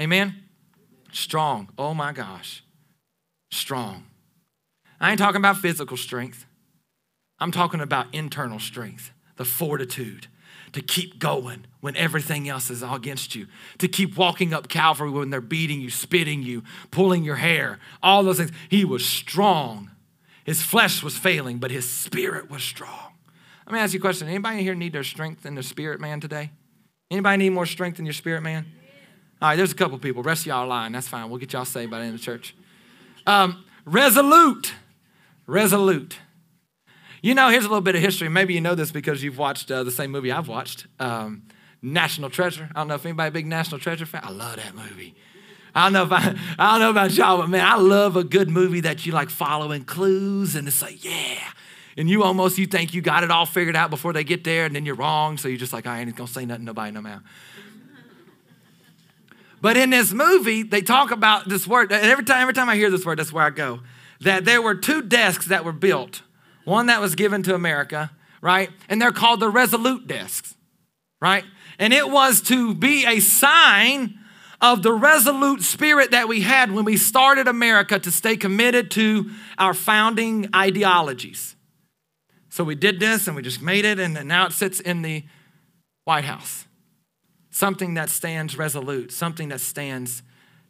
Amen? 0.00 0.34
Strong. 1.12 1.70
Oh 1.78 1.94
my 1.94 2.12
gosh. 2.12 2.64
Strong. 3.50 4.04
I 5.00 5.10
ain't 5.10 5.18
talking 5.18 5.40
about 5.40 5.58
physical 5.58 5.96
strength. 5.96 6.46
I'm 7.38 7.52
talking 7.52 7.80
about 7.80 8.06
internal 8.12 8.58
strength, 8.58 9.12
the 9.36 9.44
fortitude, 9.44 10.28
to 10.74 10.82
keep 10.82 11.18
going 11.18 11.64
when 11.80 11.96
everything 11.96 12.48
else 12.48 12.68
is 12.68 12.82
all 12.82 12.96
against 12.96 13.34
you, 13.34 13.46
to 13.78 13.88
keep 13.88 14.16
walking 14.16 14.52
up 14.52 14.68
Calvary 14.68 15.10
when 15.10 15.30
they're 15.30 15.40
beating 15.40 15.80
you, 15.80 15.88
spitting 15.88 16.42
you, 16.42 16.62
pulling 16.90 17.24
your 17.24 17.36
hair, 17.36 17.78
all 18.02 18.22
those 18.22 18.38
things. 18.38 18.50
He 18.68 18.84
was 18.84 19.04
strong. 19.04 19.90
His 20.44 20.60
flesh 20.60 21.02
was 21.02 21.16
failing, 21.16 21.58
but 21.58 21.70
his 21.70 21.88
spirit 21.88 22.50
was 22.50 22.62
strong. 22.62 23.12
Let 23.66 23.72
me 23.72 23.78
ask 23.78 23.94
you 23.94 23.98
a 23.98 24.00
question. 24.00 24.28
Anybody 24.28 24.62
here 24.62 24.74
need 24.74 24.92
their 24.92 25.04
strength 25.04 25.46
in 25.46 25.54
their 25.54 25.62
spirit 25.62 26.00
man 26.00 26.20
today? 26.20 26.50
Anybody 27.10 27.44
need 27.44 27.50
more 27.50 27.66
strength 27.66 27.98
in 27.98 28.04
your 28.04 28.12
spirit 28.12 28.42
man? 28.42 28.66
All 29.40 29.48
right, 29.48 29.56
there's 29.56 29.72
a 29.72 29.76
couple 29.76 29.98
people. 29.98 30.22
Rest 30.22 30.42
of 30.42 30.46
y'all 30.48 30.66
lying. 30.66 30.92
That's 30.92 31.08
fine. 31.08 31.30
We'll 31.30 31.38
get 31.38 31.52
y'all 31.52 31.64
saved 31.64 31.90
by 31.90 31.98
the 31.98 32.04
end 32.06 32.14
of 32.14 32.20
the 32.20 32.24
church. 32.24 32.54
Um, 33.26 33.64
resolute. 33.84 34.74
Resolute. 35.46 36.18
You 37.24 37.34
know, 37.34 37.48
here's 37.48 37.64
a 37.64 37.68
little 37.68 37.80
bit 37.80 37.94
of 37.94 38.02
history. 38.02 38.28
Maybe 38.28 38.52
you 38.52 38.60
know 38.60 38.74
this 38.74 38.92
because 38.92 39.22
you've 39.22 39.38
watched 39.38 39.70
uh, 39.70 39.82
the 39.82 39.90
same 39.90 40.10
movie 40.10 40.30
I've 40.30 40.46
watched, 40.46 40.86
um, 41.00 41.44
National 41.80 42.28
Treasure. 42.28 42.68
I 42.74 42.80
don't 42.80 42.88
know 42.88 42.96
if 42.96 43.06
anybody 43.06 43.30
big 43.30 43.46
National 43.46 43.80
Treasure 43.80 44.04
fan. 44.04 44.20
I 44.22 44.30
love 44.30 44.56
that 44.56 44.74
movie. 44.74 45.14
I 45.74 45.84
don't 45.84 45.94
know 45.94 46.02
if 46.02 46.12
I, 46.12 46.36
I 46.58 46.72
don't 46.72 46.80
know 46.80 46.90
about 46.90 47.12
y'all, 47.12 47.38
but 47.38 47.48
man, 47.48 47.64
I 47.64 47.76
love 47.76 48.18
a 48.18 48.24
good 48.24 48.50
movie 48.50 48.80
that 48.80 49.06
you 49.06 49.12
like 49.12 49.30
following 49.30 49.84
clues 49.86 50.54
and 50.54 50.68
it's 50.68 50.82
like, 50.82 51.02
yeah. 51.02 51.38
And 51.96 52.10
you 52.10 52.24
almost 52.24 52.58
you 52.58 52.66
think 52.66 52.92
you 52.92 53.00
got 53.00 53.24
it 53.24 53.30
all 53.30 53.46
figured 53.46 53.74
out 53.74 53.88
before 53.88 54.12
they 54.12 54.22
get 54.22 54.44
there, 54.44 54.66
and 54.66 54.76
then 54.76 54.84
you're 54.84 54.94
wrong. 54.94 55.38
So 55.38 55.48
you're 55.48 55.56
just 55.56 55.72
like, 55.72 55.86
I 55.86 56.00
ain't 56.00 56.14
gonna 56.14 56.28
say 56.28 56.44
nothing, 56.44 56.66
nobody, 56.66 56.92
no 56.92 57.00
matter. 57.00 57.22
But 59.62 59.78
in 59.78 59.88
this 59.88 60.12
movie, 60.12 60.62
they 60.62 60.82
talk 60.82 61.10
about 61.10 61.48
this 61.48 61.66
word, 61.66 61.90
and 61.90 62.04
every 62.04 62.24
time, 62.24 62.42
every 62.42 62.52
time 62.52 62.68
I 62.68 62.76
hear 62.76 62.90
this 62.90 63.06
word, 63.06 63.18
that's 63.18 63.32
where 63.32 63.44
I 63.44 63.50
go. 63.50 63.80
That 64.20 64.44
there 64.44 64.60
were 64.60 64.74
two 64.74 65.00
desks 65.00 65.46
that 65.46 65.64
were 65.64 65.72
built. 65.72 66.20
One 66.64 66.86
that 66.86 67.00
was 67.00 67.14
given 67.14 67.42
to 67.44 67.54
America, 67.54 68.10
right? 68.40 68.70
And 68.88 69.00
they're 69.00 69.12
called 69.12 69.40
the 69.40 69.48
Resolute 69.48 70.06
desks, 70.06 70.54
right? 71.20 71.44
And 71.78 71.92
it 71.92 72.10
was 72.10 72.40
to 72.42 72.74
be 72.74 73.06
a 73.06 73.20
sign 73.20 74.18
of 74.60 74.82
the 74.82 74.92
resolute 74.92 75.62
spirit 75.62 76.12
that 76.12 76.28
we 76.28 76.40
had 76.40 76.72
when 76.72 76.84
we 76.84 76.96
started 76.96 77.48
America 77.48 77.98
to 77.98 78.10
stay 78.10 78.36
committed 78.36 78.90
to 78.92 79.30
our 79.58 79.74
founding 79.74 80.48
ideologies. 80.54 81.54
So 82.48 82.64
we 82.64 82.74
did 82.74 83.00
this 83.00 83.26
and 83.26 83.36
we 83.36 83.42
just 83.42 83.60
made 83.60 83.84
it, 83.84 83.98
and 83.98 84.26
now 84.26 84.46
it 84.46 84.52
sits 84.52 84.80
in 84.80 85.02
the 85.02 85.24
White 86.04 86.24
House. 86.24 86.66
Something 87.50 87.94
that 87.94 88.08
stands 88.08 88.56
resolute, 88.56 89.12
something 89.12 89.48
that 89.48 89.60
stands 89.60 90.22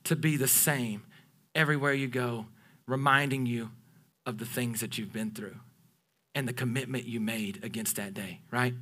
to 0.04 0.16
be 0.16 0.36
the 0.36 0.48
same 0.48 1.04
everywhere 1.54 1.92
you 1.92 2.08
go, 2.08 2.46
reminding 2.86 3.46
you 3.46 3.70
of 4.26 4.38
the 4.38 4.46
things 4.46 4.80
that 4.80 4.98
you've 4.98 5.12
been 5.12 5.30
through 5.30 5.56
and 6.34 6.48
the 6.48 6.52
commitment 6.52 7.04
you 7.04 7.20
made 7.20 7.60
against 7.62 7.96
that 7.96 8.14
day, 8.14 8.40
right? 8.50 8.74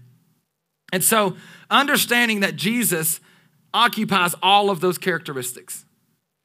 And 0.92 1.02
so, 1.02 1.36
understanding 1.70 2.40
that 2.40 2.56
Jesus 2.56 3.20
occupies 3.74 4.34
all 4.42 4.70
of 4.70 4.80
those 4.80 4.98
characteristics. 4.98 5.84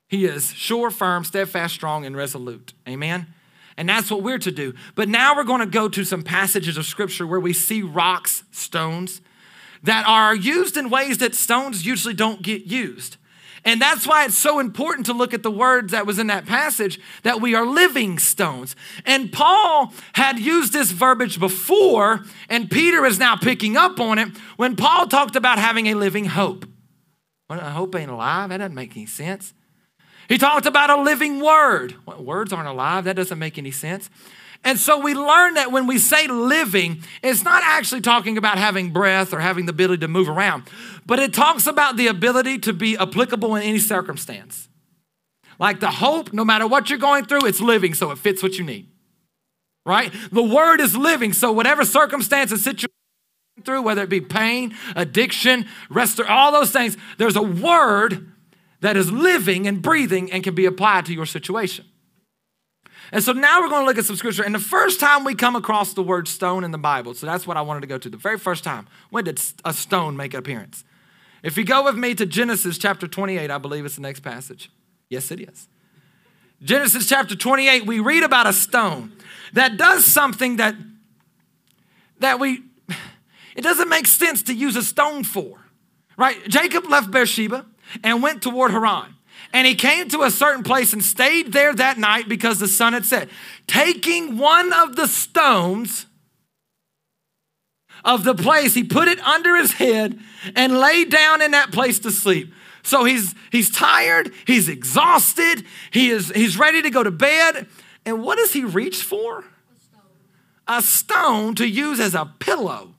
He 0.08 0.26
is 0.26 0.54
sure, 0.54 0.90
firm, 0.90 1.26
steadfast, 1.26 1.74
strong, 1.74 2.06
and 2.06 2.16
resolute. 2.16 2.74
Amen? 2.88 3.28
And 3.76 3.88
that's 3.90 4.10
what 4.10 4.24
we're 4.24 4.40
to 4.40 4.52
do. 4.52 4.74
But 4.96 5.10
now 5.10 5.36
we're 5.36 5.44
going 5.44 5.60
to 5.60 5.68
go 5.68 5.90
to 5.90 6.04
some 6.04 6.24
passages 6.24 6.78
of 6.78 6.86
scripture 6.86 7.28
where 7.28 7.40
we 7.40 7.54
see 7.54 7.82
rocks, 7.82 8.44
stones, 8.52 9.22
that 9.84 10.08
are 10.08 10.34
used 10.34 10.78
in 10.78 10.90
ways 10.90 11.20
that 11.20 11.36
stones 11.36 11.86
usually 11.86 12.14
don't 12.14 12.42
get 12.42 12.66
used. 12.66 13.18
And 13.66 13.82
that's 13.82 14.08
why 14.08 14.26
it's 14.26 14.38
so 14.38 14.60
important 14.60 15.06
to 15.08 15.14
look 15.14 15.34
at 15.34 15.44
the 15.44 15.52
words 15.52 15.92
that 15.92 16.06
was 16.06 16.20
in 16.20 16.28
that 16.28 16.46
passage 16.46 17.00
that 17.24 17.42
we 17.42 17.56
are 17.56 17.66
living 17.66 18.20
stones. 18.20 18.76
And 19.06 19.32
Paul 19.32 19.94
had 20.14 20.40
used 20.40 20.74
this 20.74 20.92
verbiage 20.92 21.40
before, 21.40 22.24
and 22.50 22.70
Peter 22.70 23.06
is 23.06 23.20
now 23.20 23.36
picking 23.36 23.78
up 23.78 24.00
on 24.00 24.20
it 24.20 24.30
when 24.56 24.76
Paul 24.76 25.08
talked 25.08 25.36
about 25.36 25.60
having 25.60 25.88
a 25.88 25.96
living 25.96 26.26
hope. 26.26 26.66
Well, 27.50 27.60
a 27.60 27.70
hope 27.70 27.96
ain't 27.96 28.12
alive. 28.12 28.50
That 28.50 28.58
doesn't 28.58 28.76
make 28.76 28.96
any 28.96 29.06
sense. 29.06 29.54
He 30.28 30.38
talked 30.38 30.66
about 30.66 30.90
a 30.90 31.02
living 31.02 31.40
word. 31.40 31.96
Well, 32.06 32.24
words 32.24 32.52
aren't 32.52 32.68
alive. 32.68 33.06
That 33.06 33.16
doesn't 33.16 33.40
make 33.40 33.58
any 33.58 33.72
sense. 33.72 34.10
And 34.64 34.80
so 34.80 35.00
we 35.00 35.14
learn 35.14 35.54
that 35.54 35.72
when 35.72 35.88
we 35.88 35.98
say 35.98 36.28
living, 36.28 37.04
it's 37.22 37.44
not 37.44 37.64
actually 37.64 38.02
talking 38.02 38.38
about 38.38 38.58
having 38.58 38.92
breath 38.92 39.34
or 39.34 39.40
having 39.40 39.66
the 39.66 39.72
ability 39.72 40.02
to 40.02 40.08
move 40.08 40.28
around, 40.28 40.64
but 41.06 41.20
it 41.20 41.34
talks 41.34 41.68
about 41.68 41.96
the 41.96 42.08
ability 42.08 42.60
to 42.60 42.74
be 42.74 42.98
applicable 42.98 43.56
in 43.56 43.64
any 43.64 43.80
circumstance. 43.80 44.68
Like 45.60 45.80
the 45.80 45.92
hope, 45.92 46.34
no 46.34 46.46
matter 46.46 46.68
what 46.68 46.90
you're 46.90 47.00
going 47.00 47.26
through, 47.26 47.46
it's 47.46 47.62
living, 47.62 47.94
so 47.94 48.12
it 48.12 48.18
fits 48.18 48.44
what 48.44 48.58
you 48.58 48.64
need. 48.64 48.90
Right? 49.86 50.12
The 50.32 50.44
word 50.44 50.82
is 50.82 50.98
living, 50.98 51.34
so 51.34 51.52
whatever 51.52 51.86
circumstance 51.86 52.52
and 52.52 52.60
situation 52.60 52.90
through, 53.64 53.82
whether 53.82 54.04
it 54.04 54.10
be 54.10 54.22
pain, 54.22 54.76
addiction, 54.96 55.66
rest, 55.90 56.20
all 56.20 56.52
those 56.52 56.72
things, 56.72 56.98
there's 57.18 57.36
a 57.36 57.42
word 57.42 58.32
that 58.82 58.98
is 58.98 59.12
living 59.12 59.68
and 59.68 59.82
breathing 59.82 60.32
and 60.32 60.44
can 60.44 60.54
be 60.54 60.66
applied 60.66 61.06
to 61.06 61.14
your 61.14 61.26
situation. 61.26 61.86
And 63.12 63.24
so 63.24 63.32
now 63.32 63.62
we're 63.62 63.70
going 63.70 63.82
to 63.82 63.86
look 63.86 63.98
at 63.98 64.06
some 64.06 64.16
scripture. 64.16 64.44
And 64.44 64.54
the 64.54 64.60
first 64.60 65.00
time 65.00 65.24
we 65.24 65.34
come 65.34 65.56
across 65.56 65.94
the 65.94 66.04
word 66.04 66.28
stone 66.28 66.64
in 66.64 66.72
the 66.72 66.78
Bible, 66.78 67.14
so 67.14 67.26
that's 67.26 67.48
what 67.48 67.58
I 67.58 67.62
wanted 67.62 67.82
to 67.82 67.88
go 67.88 67.98
to. 67.98 68.10
The 68.10 68.18
very 68.18 68.38
first 68.38 68.64
time, 68.64 68.88
when 69.10 69.24
did 69.24 69.40
a 69.64 69.74
stone 69.74 70.18
make 70.18 70.34
an 70.34 70.40
appearance? 70.40 70.84
If 71.44 71.58
you 71.58 71.64
go 71.64 71.84
with 71.84 71.96
me 71.96 72.16
to 72.16 72.26
Genesis 72.26 72.78
chapter 72.78 73.08
28, 73.08 73.50
I 73.50 73.58
believe 73.58 73.86
it's 73.86 73.96
the 73.96 74.02
next 74.02 74.22
passage. 74.22 74.70
Yes, 75.10 75.32
it 75.32 75.40
is. 75.40 75.68
Genesis 76.62 77.08
chapter 77.08 77.36
28, 77.36 77.86
we 77.86 78.00
read 78.00 78.24
about 78.24 78.48
a 78.48 78.54
stone 78.54 79.14
that 79.54 79.78
does 79.78 80.04
something 80.04 80.58
that, 80.58 80.76
that 82.20 82.40
we 82.40 82.64
it 83.58 83.64
doesn't 83.64 83.90
make 83.90 84.06
sense 84.06 84.44
to 84.44 84.54
use 84.54 84.76
a 84.76 84.84
stone 84.84 85.24
for, 85.24 85.58
right? 86.16 86.48
Jacob 86.48 86.86
left 86.86 87.10
Beersheba 87.10 87.66
and 88.04 88.22
went 88.22 88.44
toward 88.44 88.70
Haran. 88.70 89.16
And 89.58 89.66
he 89.66 89.74
came 89.74 90.08
to 90.10 90.22
a 90.22 90.30
certain 90.30 90.62
place 90.62 90.94
and 90.94 91.04
stayed 91.04 91.52
there 91.52 91.74
that 91.74 91.98
night 91.98 92.30
because 92.30 92.60
the 92.60 92.68
sun 92.68 92.94
had 92.94 93.06
set. 93.06 93.28
Taking 93.66 94.38
one 94.38 94.72
of 94.72 94.96
the 94.96 95.08
stones 95.08 96.06
of 98.06 98.24
the 98.24 98.36
place, 98.36 98.76
he 98.76 98.84
put 98.84 99.08
it 99.08 99.20
under 99.22 99.56
his 99.56 99.72
head 99.72 100.20
and 100.56 100.78
lay 100.78 101.06
down 101.06 101.42
in 101.42 101.50
that 101.52 101.72
place 101.72 101.98
to 102.02 102.12
sleep. 102.12 102.54
So 102.84 103.04
he's 103.04 103.34
he's 103.52 103.72
tired, 103.72 104.32
he's 104.46 104.70
exhausted, 104.70 105.66
he 105.90 106.12
is 106.12 106.30
he's 106.36 106.60
ready 106.60 106.84
to 106.84 106.92
go 106.92 107.02
to 107.02 107.10
bed. 107.10 107.66
And 108.06 108.22
what 108.22 108.38
does 108.38 108.54
he 108.54 108.64
reach 108.64 109.02
for? 109.02 109.40
A 109.40 109.44
stone, 109.80 110.68
a 110.68 110.82
stone 110.84 111.56
to 111.56 111.68
use 111.68 112.00
as 112.00 112.14
a 112.14 112.32
pillow. 112.38 112.94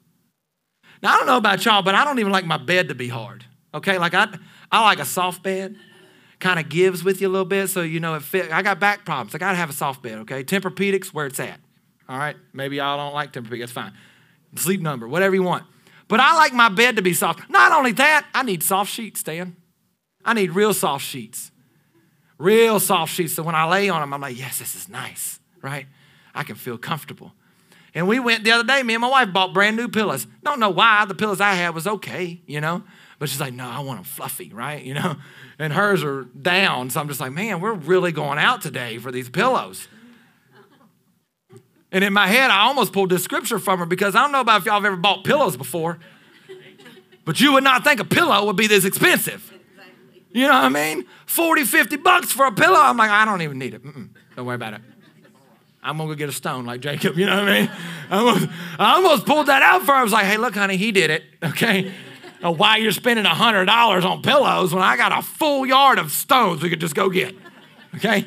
Now, 1.04 1.14
I 1.14 1.18
don't 1.18 1.26
know 1.28 1.36
about 1.36 1.64
y'all, 1.64 1.82
but 1.82 1.94
I 1.94 2.02
don't 2.02 2.18
even 2.18 2.32
like 2.32 2.46
my 2.46 2.58
bed 2.58 2.88
to 2.88 2.96
be 2.96 3.06
hard. 3.06 3.44
Okay, 3.72 3.96
like 3.96 4.14
I, 4.14 4.36
I 4.72 4.82
like 4.82 4.98
a 4.98 5.04
soft 5.04 5.44
bed, 5.44 5.76
kind 6.40 6.58
of 6.58 6.68
gives 6.68 7.02
with 7.02 7.20
you 7.20 7.28
a 7.28 7.30
little 7.30 7.44
bit, 7.44 7.68
so 7.68 7.82
you 7.82 8.00
know 8.00 8.14
it 8.14 8.22
fit. 8.22 8.52
I 8.52 8.62
got 8.62 8.78
back 8.78 9.04
problems. 9.04 9.34
I 9.34 9.38
got 9.38 9.50
to 9.50 9.56
have 9.56 9.70
a 9.70 9.72
soft 9.72 10.02
bed. 10.02 10.18
Okay, 10.18 10.44
Tempur-Pedics 10.44 11.08
where 11.08 11.26
it's 11.26 11.40
at. 11.40 11.60
All 12.08 12.18
right, 12.18 12.36
maybe 12.52 12.76
y'all 12.76 12.96
don't 12.96 13.14
like 13.14 13.32
Tempur-Pedics. 13.32 13.60
That's 13.60 13.72
fine. 13.72 13.92
Sleep 14.56 14.80
number, 14.80 15.06
whatever 15.06 15.34
you 15.34 15.42
want. 15.42 15.64
But 16.06 16.20
I 16.20 16.36
like 16.36 16.54
my 16.54 16.70
bed 16.70 16.96
to 16.96 17.02
be 17.02 17.12
soft. 17.12 17.50
Not 17.50 17.72
only 17.72 17.92
that, 17.92 18.26
I 18.34 18.42
need 18.42 18.62
soft 18.62 18.90
sheets, 18.90 19.20
Stan. 19.20 19.56
I 20.24 20.32
need 20.32 20.52
real 20.52 20.72
soft 20.72 21.04
sheets. 21.04 21.50
Real 22.38 22.80
soft 22.80 23.12
sheets. 23.12 23.34
So 23.34 23.42
when 23.42 23.54
I 23.54 23.68
lay 23.68 23.88
on 23.88 24.00
them, 24.00 24.14
I'm 24.14 24.20
like, 24.20 24.38
yes, 24.38 24.58
this 24.58 24.74
is 24.74 24.88
nice, 24.88 25.38
right? 25.60 25.86
I 26.34 26.44
can 26.44 26.56
feel 26.56 26.78
comfortable. 26.78 27.32
And 27.94 28.06
we 28.06 28.20
went 28.20 28.44
the 28.44 28.52
other 28.52 28.64
day, 28.64 28.82
me 28.82 28.94
and 28.94 29.00
my 29.00 29.08
wife 29.08 29.32
bought 29.32 29.52
brand 29.52 29.76
new 29.76 29.88
pillows. 29.88 30.26
Don't 30.44 30.60
know 30.60 30.70
why, 30.70 31.04
the 31.04 31.14
pillows 31.14 31.40
I 31.40 31.54
had 31.54 31.74
was 31.74 31.86
okay, 31.86 32.40
you 32.46 32.60
know? 32.60 32.84
But 33.18 33.28
she's 33.28 33.40
like, 33.40 33.52
no, 33.52 33.68
I 33.68 33.80
want 33.80 33.98
them 33.98 34.04
fluffy, 34.04 34.52
right? 34.52 34.82
You 34.82 34.94
know? 34.94 35.16
And 35.58 35.72
hers 35.72 36.04
are 36.04 36.24
down. 36.24 36.90
So 36.90 37.00
I'm 37.00 37.08
just 37.08 37.20
like, 37.20 37.32
man, 37.32 37.60
we're 37.60 37.72
really 37.72 38.12
going 38.12 38.38
out 38.38 38.62
today 38.62 38.98
for 38.98 39.10
these 39.10 39.28
pillows. 39.28 39.88
And 41.90 42.04
in 42.04 42.12
my 42.12 42.26
head, 42.28 42.50
I 42.50 42.66
almost 42.66 42.92
pulled 42.92 43.10
this 43.10 43.24
scripture 43.24 43.58
from 43.58 43.80
her 43.80 43.86
because 43.86 44.14
I 44.14 44.22
don't 44.22 44.30
know 44.30 44.40
about 44.40 44.60
if 44.60 44.66
y'all 44.66 44.74
have 44.74 44.84
ever 44.84 44.96
bought 44.96 45.24
pillows 45.24 45.56
before, 45.56 45.98
but 47.24 47.40
you 47.40 47.54
would 47.54 47.64
not 47.64 47.82
think 47.82 47.98
a 47.98 48.04
pillow 48.04 48.44
would 48.46 48.56
be 48.56 48.66
this 48.66 48.84
expensive. 48.84 49.52
You 50.30 50.42
know 50.42 50.52
what 50.52 50.64
I 50.64 50.68
mean? 50.68 51.06
40, 51.26 51.64
50 51.64 51.96
bucks 51.96 52.30
for 52.30 52.46
a 52.46 52.52
pillow. 52.52 52.78
I'm 52.78 52.96
like, 52.96 53.10
I 53.10 53.24
don't 53.24 53.42
even 53.42 53.58
need 53.58 53.74
it. 53.74 53.82
Mm-mm. 53.82 54.10
Don't 54.36 54.46
worry 54.46 54.54
about 54.54 54.74
it. 54.74 54.82
I'm 55.82 55.96
gonna 55.96 56.10
go 56.10 56.14
get 56.14 56.28
a 56.28 56.32
stone 56.32 56.66
like 56.66 56.80
Jacob, 56.80 57.16
you 57.16 57.24
know 57.24 57.38
what 57.38 57.48
I 57.48 57.60
mean? 57.60 57.70
I 58.10 58.18
almost, 58.18 58.48
I 58.78 58.94
almost 58.96 59.26
pulled 59.26 59.46
that 59.46 59.62
out 59.62 59.82
for 59.82 59.92
her. 59.92 59.98
I 59.98 60.02
was 60.02 60.12
like, 60.12 60.26
hey, 60.26 60.36
look, 60.36 60.54
honey, 60.54 60.76
he 60.76 60.92
did 60.92 61.10
it, 61.10 61.22
okay? 61.42 61.92
Why 62.40 62.76
you're 62.76 62.92
spending 62.92 63.24
$100 63.24 64.04
on 64.04 64.22
pillows 64.22 64.72
when 64.72 64.82
I 64.82 64.96
got 64.96 65.16
a 65.16 65.22
full 65.22 65.66
yard 65.66 65.98
of 65.98 66.12
stones 66.12 66.62
we 66.62 66.70
could 66.70 66.80
just 66.80 66.94
go 66.94 67.10
get, 67.10 67.34
okay? 67.96 68.26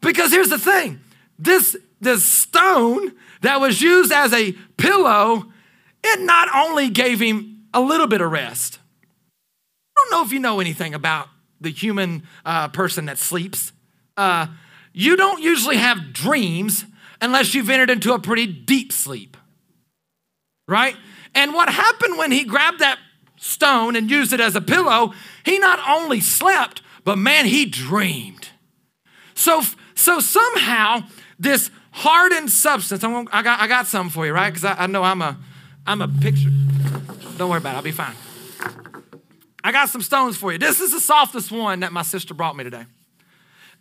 Because 0.00 0.32
here's 0.32 0.48
the 0.48 0.58
thing 0.58 1.00
this, 1.38 1.76
this 2.00 2.24
stone 2.24 3.12
that 3.42 3.60
was 3.60 3.82
used 3.82 4.12
as 4.12 4.32
a 4.32 4.52
pillow, 4.76 5.52
it 6.02 6.20
not 6.20 6.48
only 6.54 6.88
gave 6.88 7.20
him 7.20 7.64
a 7.74 7.80
little 7.80 8.06
bit 8.06 8.20
of 8.20 8.30
rest. 8.30 8.78
I 9.96 10.00
don't 10.00 10.10
know 10.10 10.24
if 10.24 10.32
you 10.32 10.40
know 10.40 10.60
anything 10.60 10.94
about 10.94 11.28
the 11.60 11.70
human 11.70 12.22
uh, 12.44 12.68
person 12.68 13.06
that 13.06 13.18
sleeps. 13.18 13.72
Uh, 14.16 14.46
you 14.92 15.16
don't 15.16 15.42
usually 15.42 15.76
have 15.76 16.12
dreams 16.12 16.86
unless 17.20 17.54
you've 17.54 17.70
entered 17.70 17.90
into 17.90 18.12
a 18.12 18.18
pretty 18.18 18.46
deep 18.46 18.92
sleep, 18.92 19.36
right? 20.66 20.96
And 21.36 21.54
what 21.54 21.68
happened 21.68 22.18
when 22.18 22.32
he 22.32 22.44
grabbed 22.44 22.80
that 22.80 22.98
stone 23.36 23.94
and 23.94 24.10
used 24.10 24.32
it 24.32 24.40
as 24.40 24.56
a 24.56 24.60
pillow, 24.60 25.12
he 25.44 25.58
not 25.58 25.78
only 25.88 26.20
slept, 26.20 26.82
but 27.04 27.16
man, 27.18 27.46
he 27.46 27.66
dreamed. 27.66 28.48
So, 29.34 29.62
so 29.94 30.18
somehow, 30.18 31.04
this 31.38 31.70
hardened 31.92 32.50
substance, 32.50 33.04
I 33.04 33.42
got, 33.42 33.60
I 33.60 33.68
got 33.68 33.86
some 33.86 34.08
for 34.08 34.26
you, 34.26 34.32
right? 34.32 34.50
Because 34.50 34.64
I, 34.64 34.84
I 34.84 34.86
know 34.86 35.02
I'm 35.02 35.20
a, 35.20 35.38
I'm 35.86 36.00
a 36.00 36.08
picture. 36.08 36.50
Don't 37.36 37.50
worry 37.50 37.58
about 37.58 37.74
it, 37.74 37.76
I'll 37.76 37.82
be 37.82 37.92
fine. 37.92 38.16
I 39.62 39.72
got 39.72 39.90
some 39.90 40.00
stones 40.00 40.36
for 40.36 40.52
you. 40.52 40.58
This 40.58 40.80
is 40.80 40.92
the 40.92 41.00
softest 41.00 41.52
one 41.52 41.80
that 41.80 41.92
my 41.92 42.02
sister 42.02 42.32
brought 42.32 42.56
me 42.56 42.64
today. 42.64 42.86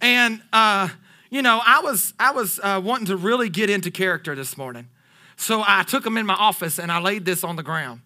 And 0.02 0.42
uh, 0.52 0.90
you 1.30 1.42
know, 1.42 1.62
I 1.64 1.80
was 1.82 2.14
I 2.20 2.32
was 2.32 2.60
uh, 2.62 2.82
wanting 2.84 3.06
to 3.08 3.18
really 3.18 3.50
get 3.50 3.70
into 3.70 3.92
character 3.92 4.36
this 4.36 4.58
morning, 4.58 4.88
so 5.36 5.64
I 5.66 5.84
took 5.84 6.04
them 6.04 6.18
in 6.18 6.26
my 6.26 6.34
office 6.34 6.80
and 6.80 6.92
I 6.92 7.00
laid 7.00 7.26
this 7.26 7.44
on 7.44 7.56
the 7.56 7.64
ground. 7.64 8.02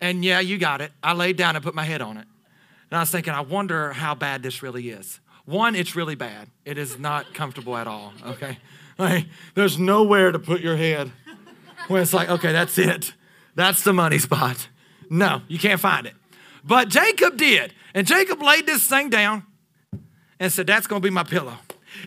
And 0.00 0.24
yeah, 0.24 0.40
you 0.40 0.58
got 0.58 0.80
it. 0.80 0.92
I 1.02 1.12
laid 1.12 1.36
down 1.36 1.54
and 1.56 1.64
put 1.64 1.74
my 1.74 1.84
head 1.84 2.02
on 2.02 2.16
it, 2.16 2.26
and 2.90 2.98
I 2.98 3.00
was 3.00 3.10
thinking, 3.10 3.32
I 3.32 3.40
wonder 3.40 3.92
how 3.92 4.16
bad 4.16 4.42
this 4.42 4.62
really 4.62 4.90
is. 4.90 5.20
One, 5.44 5.76
it's 5.76 5.94
really 5.94 6.16
bad. 6.16 6.48
It 6.64 6.76
is 6.76 6.98
not 6.98 7.34
comfortable 7.34 7.76
at 7.76 7.86
all. 7.86 8.12
Okay, 8.26 8.58
like 8.98 9.26
there's 9.54 9.78
nowhere 9.78 10.32
to 10.32 10.40
put 10.40 10.60
your 10.60 10.76
head 10.76 11.12
when 11.86 12.02
it's 12.02 12.12
like, 12.12 12.28
okay, 12.30 12.50
that's 12.50 12.78
it. 12.78 13.12
That's 13.54 13.84
the 13.84 13.92
money 13.92 14.18
spot. 14.18 14.68
No, 15.08 15.42
you 15.46 15.58
can't 15.58 15.80
find 15.80 16.06
it. 16.06 16.14
But 16.64 16.88
Jacob 16.88 17.36
did. 17.36 17.74
And 17.94 18.06
Jacob 18.06 18.42
laid 18.42 18.66
this 18.66 18.86
thing 18.86 19.10
down 19.10 19.44
and 20.40 20.52
said, 20.52 20.66
That's 20.66 20.86
going 20.86 21.02
to 21.02 21.06
be 21.06 21.10
my 21.10 21.24
pillow. 21.24 21.56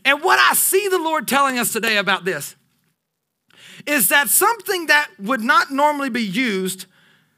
And 0.03 0.21
what 0.23 0.39
I 0.39 0.53
see 0.55 0.87
the 0.87 0.97
Lord 0.97 1.27
telling 1.27 1.59
us 1.59 1.71
today 1.71 1.97
about 1.97 2.25
this 2.25 2.55
is 3.85 4.09
that 4.09 4.29
something 4.29 4.87
that 4.87 5.09
would 5.19 5.41
not 5.41 5.71
normally 5.71 6.09
be 6.09 6.23
used 6.23 6.85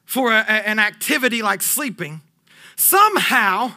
for 0.06 0.32
a, 0.32 0.40
an 0.42 0.80
activity 0.80 1.42
like 1.42 1.62
sleeping, 1.62 2.22
somehow, 2.76 3.74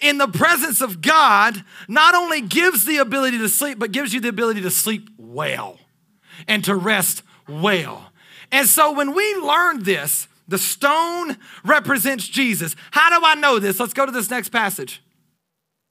in 0.00 0.18
the 0.18 0.26
presence 0.26 0.80
of 0.80 1.00
God, 1.00 1.64
not 1.88 2.14
only 2.14 2.40
gives 2.40 2.84
the 2.84 2.98
ability 2.98 3.38
to 3.38 3.48
sleep, 3.48 3.78
but 3.78 3.92
gives 3.92 4.12
you 4.12 4.20
the 4.20 4.28
ability 4.28 4.60
to 4.62 4.70
sleep 4.70 5.08
well 5.16 5.78
and 6.48 6.64
to 6.64 6.74
rest 6.74 7.22
well. 7.48 8.10
And 8.50 8.68
so 8.68 8.92
when 8.92 9.14
we 9.14 9.34
learned 9.36 9.84
this, 9.84 10.28
the 10.46 10.58
stone 10.58 11.38
represents 11.64 12.28
Jesus. 12.28 12.76
How 12.90 13.08
do 13.18 13.24
I 13.24 13.34
know 13.34 13.58
this? 13.58 13.80
Let's 13.80 13.94
go 13.94 14.04
to 14.04 14.12
this 14.12 14.30
next 14.30 14.50
passage. 14.50 15.02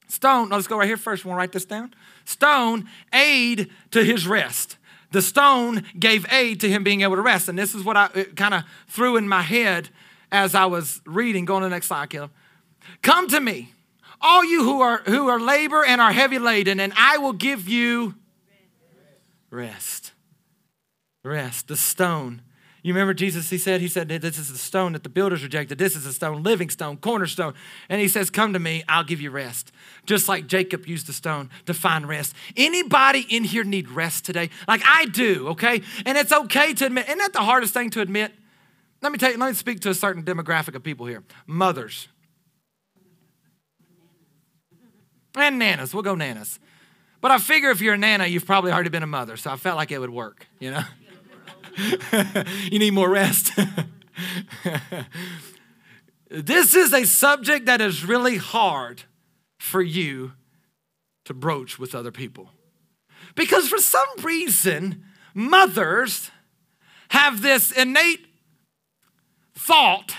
Stone, 0.07 0.49
let's 0.49 0.67
go 0.67 0.77
right 0.77 0.87
here 0.87 0.97
first. 0.97 1.25
We'll 1.25 1.35
write 1.35 1.53
this 1.53 1.65
down. 1.65 1.93
Stone, 2.25 2.87
aid 3.11 3.71
to 3.91 4.03
his 4.03 4.27
rest. 4.27 4.77
The 5.13 5.21
stone 5.21 5.83
gave 5.97 6.25
aid 6.31 6.59
to 6.61 6.69
him 6.69 6.83
being 6.83 7.01
able 7.01 7.15
to 7.15 7.21
rest. 7.21 7.47
And 7.47 7.57
this 7.57 7.73
is 7.73 7.83
what 7.83 7.95
I 7.95 8.07
kind 8.35 8.53
of 8.53 8.63
threw 8.87 9.15
in 9.15 9.27
my 9.27 9.43
head 9.43 9.89
as 10.31 10.55
I 10.55 10.65
was 10.65 11.01
reading. 11.05 11.45
Go 11.45 11.55
on 11.55 11.61
to 11.61 11.67
the 11.67 11.69
next 11.69 11.87
slide, 11.87 12.09
Caleb. 12.09 12.31
Come 13.03 13.27
to 13.29 13.39
me, 13.39 13.71
all 14.19 14.43
you 14.43 14.63
who 14.63 14.81
are 14.81 14.97
who 15.05 15.29
are 15.29 15.39
labor 15.39 15.85
and 15.85 16.01
are 16.01 16.11
heavy 16.11 16.39
laden, 16.39 16.79
and 16.79 16.91
I 16.97 17.19
will 17.19 17.33
give 17.33 17.69
you 17.69 18.15
rest. 19.49 20.13
Rest. 21.23 21.67
The 21.67 21.77
stone 21.77 22.41
you 22.83 22.93
remember 22.93 23.13
Jesus, 23.13 23.49
he 23.49 23.57
said, 23.57 23.79
he 23.79 23.87
said, 23.87 24.09
this 24.09 24.37
is 24.37 24.51
the 24.51 24.57
stone 24.57 24.91
that 24.91 25.03
the 25.03 25.09
builders 25.09 25.41
rejected. 25.41 25.77
This 25.77 25.95
is 25.95 26.05
a 26.05 26.11
stone, 26.11 26.43
living 26.43 26.69
stone, 26.69 26.97
cornerstone. 26.97 27.53
And 27.87 28.01
he 28.01 28.09
says, 28.09 28.29
come 28.29 28.51
to 28.51 28.59
me, 28.59 28.83
I'll 28.89 29.05
give 29.05 29.21
you 29.21 29.31
rest. 29.31 29.71
Just 30.05 30.27
like 30.27 30.47
Jacob 30.47 30.85
used 30.85 31.07
the 31.07 31.13
stone 31.13 31.49
to 31.65 31.73
find 31.73 32.07
rest. 32.09 32.35
Anybody 32.57 33.25
in 33.29 33.45
here 33.45 33.63
need 33.63 33.87
rest 33.87 34.25
today? 34.25 34.49
Like 34.67 34.81
I 34.85 35.05
do, 35.05 35.47
okay? 35.49 35.81
And 36.05 36.17
it's 36.17 36.33
okay 36.33 36.73
to 36.73 36.85
admit, 36.87 37.05
isn't 37.05 37.19
that 37.19 37.31
the 37.31 37.39
hardest 37.39 37.73
thing 37.73 37.89
to 37.91 38.01
admit? 38.01 38.33
Let 39.01 39.13
me 39.13 39.17
tell 39.17 39.31
you, 39.31 39.37
let 39.37 39.47
me 39.47 39.53
speak 39.53 39.79
to 39.81 39.89
a 39.89 39.93
certain 39.93 40.23
demographic 40.23 40.75
of 40.75 40.83
people 40.83 41.05
here. 41.05 41.23
Mothers. 41.47 42.09
And 45.35 45.57
nanas, 45.57 45.93
we'll 45.93 46.03
go 46.03 46.15
nanas. 46.15 46.59
But 47.21 47.31
I 47.31 47.37
figure 47.37 47.69
if 47.69 47.79
you're 47.79 47.93
a 47.93 47.97
nana, 47.97 48.27
you've 48.27 48.45
probably 48.45 48.73
already 48.73 48.89
been 48.89 49.03
a 49.03 49.07
mother, 49.07 49.37
so 49.37 49.49
I 49.49 49.55
felt 49.55 49.77
like 49.77 49.91
it 49.91 49.99
would 49.99 50.09
work, 50.09 50.47
you 50.59 50.69
know? 50.71 50.83
you 52.71 52.79
need 52.79 52.93
more 52.93 53.09
rest. 53.09 53.51
this 56.29 56.75
is 56.75 56.93
a 56.93 57.05
subject 57.05 57.65
that 57.65 57.81
is 57.81 58.05
really 58.05 58.37
hard 58.37 59.03
for 59.59 59.81
you 59.81 60.33
to 61.25 61.33
broach 61.33 61.79
with 61.79 61.95
other 61.95 62.11
people. 62.11 62.49
Because 63.35 63.67
for 63.67 63.77
some 63.77 64.07
reason, 64.21 65.03
mothers 65.33 66.31
have 67.09 67.41
this 67.41 67.71
innate 67.71 68.25
thought 69.55 70.15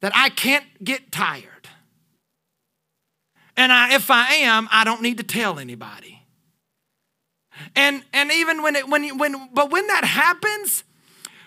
that 0.00 0.12
I 0.14 0.30
can't 0.30 0.64
get 0.82 1.12
tired. 1.12 1.68
And 3.56 3.72
I, 3.72 3.94
if 3.94 4.10
I 4.10 4.34
am, 4.34 4.68
I 4.72 4.84
don't 4.84 5.02
need 5.02 5.18
to 5.18 5.24
tell 5.24 5.58
anybody. 5.58 6.23
And, 7.76 8.02
and 8.12 8.32
even 8.32 8.62
when 8.62 8.76
it, 8.76 8.88
when, 8.88 9.18
when, 9.18 9.48
but 9.52 9.70
when 9.70 9.86
that 9.88 10.04
happens, 10.04 10.84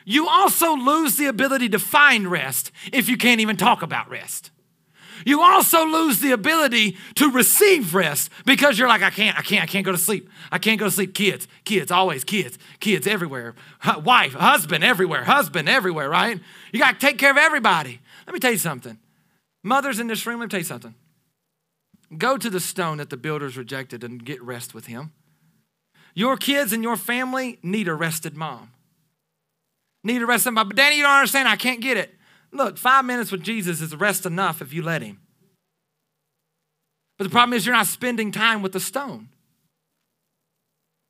you 0.06 0.28
also 0.28 0.74
lose 0.74 1.18
the 1.18 1.26
ability 1.26 1.70
to 1.70 1.80
find 1.80 2.32
rest 2.32 2.72
if 2.94 3.10
you 3.10 3.18
can't 3.18 3.42
even 3.42 3.58
talk 3.58 3.82
about 3.82 4.10
rest. 4.10 4.52
You 5.26 5.42
also 5.42 5.86
lose 5.86 6.20
the 6.20 6.32
ability 6.32 6.96
to 7.16 7.30
receive 7.30 7.94
rest 7.94 8.32
because 8.46 8.80
you're 8.80 8.88
like, 8.88 9.02
I 9.02 9.10
can't, 9.10 9.38
I 9.38 9.42
can't, 9.42 9.64
I 9.64 9.66
can't 9.66 9.86
go 9.86 9.92
to 9.92 9.98
sleep. 9.98 10.30
I 10.52 10.60
can't 10.60 10.80
go 10.80 10.86
to 10.86 10.92
sleep. 10.92 11.14
Kids, 11.14 11.48
kids, 11.66 11.92
always 11.92 12.24
kids, 12.24 12.58
kids 12.80 13.08
everywhere. 13.08 13.56
Wife, 14.04 14.34
husband 14.34 14.84
everywhere, 14.84 15.26
husband 15.26 15.68
everywhere, 15.68 16.10
right? 16.10 16.40
You 16.72 16.80
got 16.80 17.00
to 17.00 17.06
take 17.06 17.18
care 17.18 17.32
of 17.32 17.38
everybody. 17.38 18.00
Let 18.26 18.34
me 18.34 18.40
tell 18.40 18.52
you 18.52 18.58
something. 18.58 18.98
Mothers 19.64 20.00
in 20.00 20.08
this 20.08 20.26
room, 20.26 20.40
let 20.40 20.46
me 20.46 20.50
tell 20.50 20.60
you 20.62 20.66
something. 20.66 20.96
Go 22.18 22.38
to 22.38 22.50
the 22.50 22.62
stone 22.62 23.00
that 23.00 23.10
the 23.10 23.18
builders 23.18 23.58
rejected 23.58 24.04
and 24.04 24.24
get 24.24 24.42
rest 24.42 24.74
with 24.74 24.86
him. 24.86 25.12
Your 26.18 26.36
kids 26.36 26.74
and 26.74 26.82
your 26.82 26.96
family 26.96 27.60
need 27.62 27.88
a 27.88 27.94
rested 27.94 28.36
mom. 28.36 28.72
Need 30.04 30.24
a 30.24 30.26
rested 30.26 30.50
mom. 30.50 30.70
But 30.70 30.76
Danny, 30.76 30.98
you 30.98 31.04
don't 31.04 31.12
understand. 31.12 31.48
I 31.48 31.56
can't 31.56 31.80
get 31.80 31.96
it. 31.96 32.12
Look, 32.52 32.80
five 32.80 33.06
minutes 33.06 33.32
with 33.32 33.44
Jesus 33.44 33.82
is 33.82 33.96
rest 33.96 34.26
enough 34.26 34.60
if 34.60 34.74
you 34.74 34.82
let 34.82 35.04
him. 35.04 35.20
But 37.20 37.26
the 37.26 37.30
problem 37.30 37.56
is 37.56 37.68
you're 37.68 37.76
not 37.76 37.86
spending 37.86 38.32
time 38.32 38.64
with 38.64 38.72
the 38.72 38.80
stone. 38.80 39.30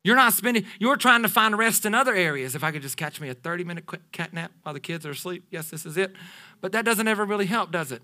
You're 0.04 0.14
not 0.14 0.34
spending, 0.34 0.66
you're 0.78 0.96
trying 0.96 1.22
to 1.22 1.28
find 1.30 1.56
rest 1.56 1.86
in 1.86 1.94
other 1.94 2.14
areas. 2.14 2.54
If 2.54 2.62
I 2.62 2.70
could 2.70 2.82
just 2.82 2.98
catch 2.98 3.18
me 3.18 3.30
a 3.30 3.34
30 3.34 3.64
minute 3.64 3.86
quick 3.86 4.12
cat 4.12 4.34
nap 4.34 4.52
while 4.62 4.74
the 4.74 4.80
kids 4.80 5.06
are 5.06 5.12
asleep, 5.12 5.46
yes, 5.50 5.70
this 5.70 5.86
is 5.86 5.96
it. 5.96 6.12
But 6.60 6.72
that 6.72 6.84
doesn't 6.84 7.08
ever 7.08 7.24
really 7.24 7.46
help, 7.46 7.72
does 7.72 7.92
it? 7.92 8.02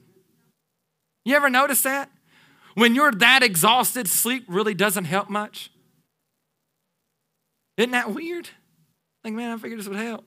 You 1.26 1.36
ever 1.36 1.50
notice 1.50 1.82
that? 1.82 2.10
When 2.72 2.94
you're 2.94 3.12
that 3.12 3.42
exhausted, 3.42 4.08
sleep 4.08 4.46
really 4.48 4.72
doesn't 4.72 5.04
help 5.04 5.28
much. 5.28 5.70
Isn't 7.76 7.92
that 7.92 8.12
weird? 8.12 8.48
Like, 9.24 9.32
man, 9.32 9.50
I 9.50 9.56
figured 9.56 9.80
this 9.80 9.88
would 9.88 9.96
help. 9.96 10.24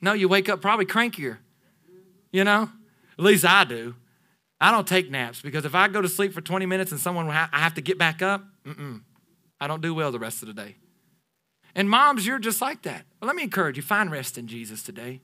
No, 0.00 0.12
you 0.12 0.28
wake 0.28 0.48
up 0.48 0.60
probably 0.60 0.86
crankier. 0.86 1.38
You 2.32 2.44
know? 2.44 2.70
At 3.18 3.24
least 3.24 3.44
I 3.44 3.64
do. 3.64 3.94
I 4.60 4.70
don't 4.70 4.86
take 4.86 5.10
naps 5.10 5.42
because 5.42 5.64
if 5.64 5.74
I 5.74 5.88
go 5.88 6.00
to 6.00 6.08
sleep 6.08 6.32
for 6.32 6.40
20 6.40 6.66
minutes 6.66 6.90
and 6.90 7.00
someone 7.00 7.28
I 7.28 7.48
have 7.52 7.74
to 7.74 7.82
get 7.82 7.98
back 7.98 8.22
up, 8.22 8.44
mm-mm, 8.64 9.02
I 9.60 9.66
don't 9.66 9.82
do 9.82 9.94
well 9.94 10.12
the 10.12 10.18
rest 10.18 10.42
of 10.42 10.48
the 10.48 10.54
day. 10.54 10.76
And 11.74 11.90
moms, 11.90 12.26
you're 12.26 12.38
just 12.38 12.62
like 12.62 12.82
that. 12.82 13.04
Well, 13.20 13.26
let 13.26 13.36
me 13.36 13.42
encourage 13.42 13.76
you 13.76 13.82
find 13.82 14.10
rest 14.10 14.38
in 14.38 14.46
Jesus 14.46 14.82
today. 14.82 15.20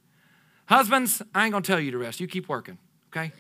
Husbands, 0.67 1.23
I 1.35 1.45
ain't 1.45 1.53
gonna 1.53 1.63
tell 1.63 1.81
you 1.81 1.91
to 1.93 1.99
rest. 1.99 2.21
You 2.21 2.27
keep 2.27 2.49
working, 2.49 2.77
okay? 3.09 3.33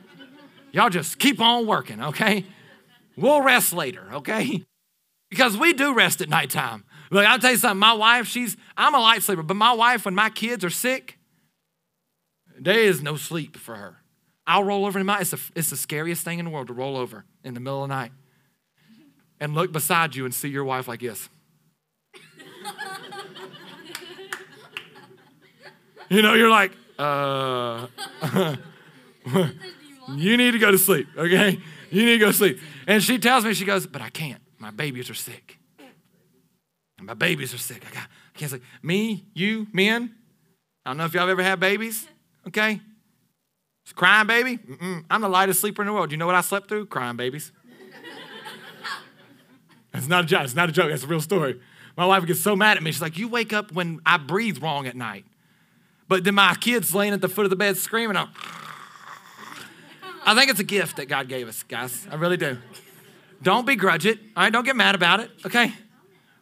Y'all 0.72 0.90
just 0.90 1.18
keep 1.18 1.40
on 1.40 1.66
working, 1.66 2.02
okay? 2.02 2.44
We'll 3.16 3.42
rest 3.42 3.72
later, 3.72 4.08
okay? 4.14 4.64
Because 5.28 5.56
we 5.56 5.72
do 5.72 5.94
rest 5.94 6.20
at 6.20 6.28
nighttime. 6.28 6.84
Look, 7.10 7.26
I'll 7.26 7.38
tell 7.38 7.50
you 7.50 7.56
something. 7.56 7.78
My 7.78 7.92
wife, 7.92 8.26
she's, 8.26 8.56
I'm 8.76 8.94
a 8.94 9.00
light 9.00 9.22
sleeper, 9.22 9.42
but 9.42 9.54
my 9.54 9.72
wife, 9.72 10.04
when 10.04 10.14
my 10.14 10.30
kids 10.30 10.64
are 10.64 10.70
sick, 10.70 11.18
there 12.58 12.78
is 12.78 13.02
no 13.02 13.16
sleep 13.16 13.56
for 13.56 13.74
her. 13.74 13.96
I'll 14.46 14.64
roll 14.64 14.86
over 14.86 14.98
in 14.98 15.06
my, 15.06 15.20
it's, 15.20 15.32
a, 15.32 15.38
it's 15.54 15.70
the 15.70 15.76
scariest 15.76 16.24
thing 16.24 16.38
in 16.38 16.44
the 16.44 16.50
world 16.50 16.68
to 16.68 16.72
roll 16.72 16.96
over 16.96 17.24
in 17.44 17.54
the 17.54 17.60
middle 17.60 17.82
of 17.82 17.88
the 17.88 17.94
night 17.94 18.12
and 19.40 19.54
look 19.54 19.72
beside 19.72 20.14
you 20.14 20.24
and 20.24 20.34
see 20.34 20.48
your 20.48 20.64
wife 20.64 20.86
like 20.86 21.00
this. 21.00 21.28
you 26.08 26.22
know, 26.22 26.34
you're 26.34 26.50
like, 26.50 26.72
uh, 26.98 27.86
you 30.14 30.36
need 30.36 30.50
to 30.52 30.58
go 30.58 30.70
to 30.70 30.78
sleep, 30.78 31.08
okay? 31.16 31.58
You 31.90 32.04
need 32.04 32.12
to 32.12 32.18
go 32.18 32.26
to 32.26 32.32
sleep. 32.32 32.60
And 32.86 33.02
she 33.02 33.18
tells 33.18 33.44
me, 33.44 33.54
she 33.54 33.64
goes, 33.64 33.86
but 33.86 34.02
I 34.02 34.10
can't. 34.10 34.42
My 34.58 34.70
babies 34.70 35.10
are 35.10 35.14
sick. 35.14 35.59
And 37.00 37.06
my 37.06 37.14
babies 37.14 37.54
are 37.54 37.58
sick. 37.58 37.82
I, 37.90 37.94
got, 37.94 38.02
I 38.04 38.38
can't 38.38 38.50
sleep. 38.50 38.62
Me, 38.82 39.24
you, 39.32 39.66
men. 39.72 40.14
I 40.84 40.90
don't 40.90 40.98
know 40.98 41.06
if 41.06 41.14
y'all 41.14 41.28
ever 41.28 41.42
had 41.42 41.58
babies. 41.58 42.06
Okay? 42.46 42.80
It's 43.84 43.92
crying 43.92 44.26
baby. 44.26 44.58
Mm-mm. 44.58 45.04
I'm 45.10 45.22
the 45.22 45.28
lightest 45.28 45.60
sleeper 45.60 45.80
in 45.82 45.86
the 45.86 45.94
world. 45.94 46.10
Do 46.10 46.14
you 46.14 46.18
know 46.18 46.26
what 46.26 46.34
I 46.34 46.42
slept 46.42 46.68
through? 46.68 46.86
Crying 46.86 47.16
babies. 47.16 47.52
That's 49.92 50.08
not 50.08 50.24
a 50.24 50.26
joke. 50.26 50.44
It's 50.44 50.54
not 50.54 50.68
a 50.68 50.72
joke. 50.72 50.90
That's 50.90 51.04
a 51.04 51.06
real 51.06 51.22
story. 51.22 51.58
My 51.96 52.04
wife 52.04 52.26
gets 52.26 52.40
so 52.40 52.54
mad 52.54 52.76
at 52.76 52.82
me. 52.82 52.92
She's 52.92 53.02
like, 53.02 53.18
You 53.18 53.28
wake 53.28 53.52
up 53.52 53.72
when 53.72 54.00
I 54.04 54.18
breathe 54.18 54.62
wrong 54.62 54.86
at 54.86 54.94
night. 54.94 55.24
But 56.06 56.24
then 56.24 56.34
my 56.34 56.54
kid's 56.54 56.94
laying 56.94 57.12
at 57.12 57.20
the 57.20 57.28
foot 57.28 57.44
of 57.46 57.50
the 57.50 57.56
bed 57.56 57.76
screaming. 57.76 58.16
I'm, 58.16 58.28
I 60.24 60.34
think 60.34 60.50
it's 60.50 60.60
a 60.60 60.64
gift 60.64 60.96
that 60.96 61.06
God 61.06 61.28
gave 61.28 61.48
us, 61.48 61.62
guys. 61.62 62.06
I 62.10 62.16
really 62.16 62.36
do. 62.36 62.58
Don't 63.42 63.64
begrudge 63.64 64.06
it. 64.06 64.18
All 64.36 64.42
right, 64.42 64.52
don't 64.52 64.64
get 64.64 64.76
mad 64.76 64.94
about 64.94 65.20
it. 65.20 65.30
Okay? 65.46 65.72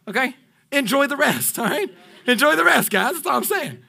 Okay? 0.07 0.35
Enjoy 0.71 1.07
the 1.07 1.17
rest, 1.17 1.59
all 1.59 1.65
right? 1.65 1.89
Enjoy 2.25 2.55
the 2.55 2.65
rest, 2.65 2.91
guys. 2.91 3.15
That's 3.15 3.25
all 3.25 3.37
I'm 3.37 3.43
saying. 3.43 3.79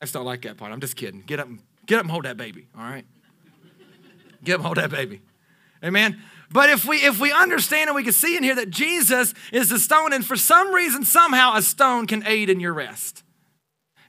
I 0.00 0.04
just 0.04 0.14
don't 0.14 0.24
like 0.24 0.42
that 0.42 0.56
part. 0.56 0.72
I'm 0.72 0.80
just 0.80 0.96
kidding. 0.96 1.22
Get 1.22 1.40
up, 1.40 1.48
get 1.86 1.96
up 1.96 2.02
and 2.02 2.10
hold 2.10 2.24
that 2.24 2.36
baby, 2.36 2.68
all 2.76 2.84
right? 2.84 3.04
Get 4.44 4.54
up 4.54 4.58
and 4.58 4.66
hold 4.66 4.76
that 4.76 4.90
baby. 4.90 5.20
Amen. 5.84 6.20
But 6.50 6.70
if 6.70 6.84
we 6.84 6.96
if 6.98 7.20
we 7.20 7.32
understand 7.32 7.88
and 7.88 7.96
we 7.96 8.02
can 8.02 8.12
see 8.12 8.36
in 8.36 8.42
here 8.42 8.54
that 8.54 8.70
Jesus 8.70 9.34
is 9.52 9.68
the 9.68 9.78
stone, 9.78 10.12
and 10.12 10.24
for 10.24 10.36
some 10.36 10.72
reason, 10.72 11.04
somehow 11.04 11.54
a 11.56 11.62
stone 11.62 12.06
can 12.06 12.26
aid 12.26 12.48
in 12.48 12.60
your 12.60 12.72
rest. 12.72 13.22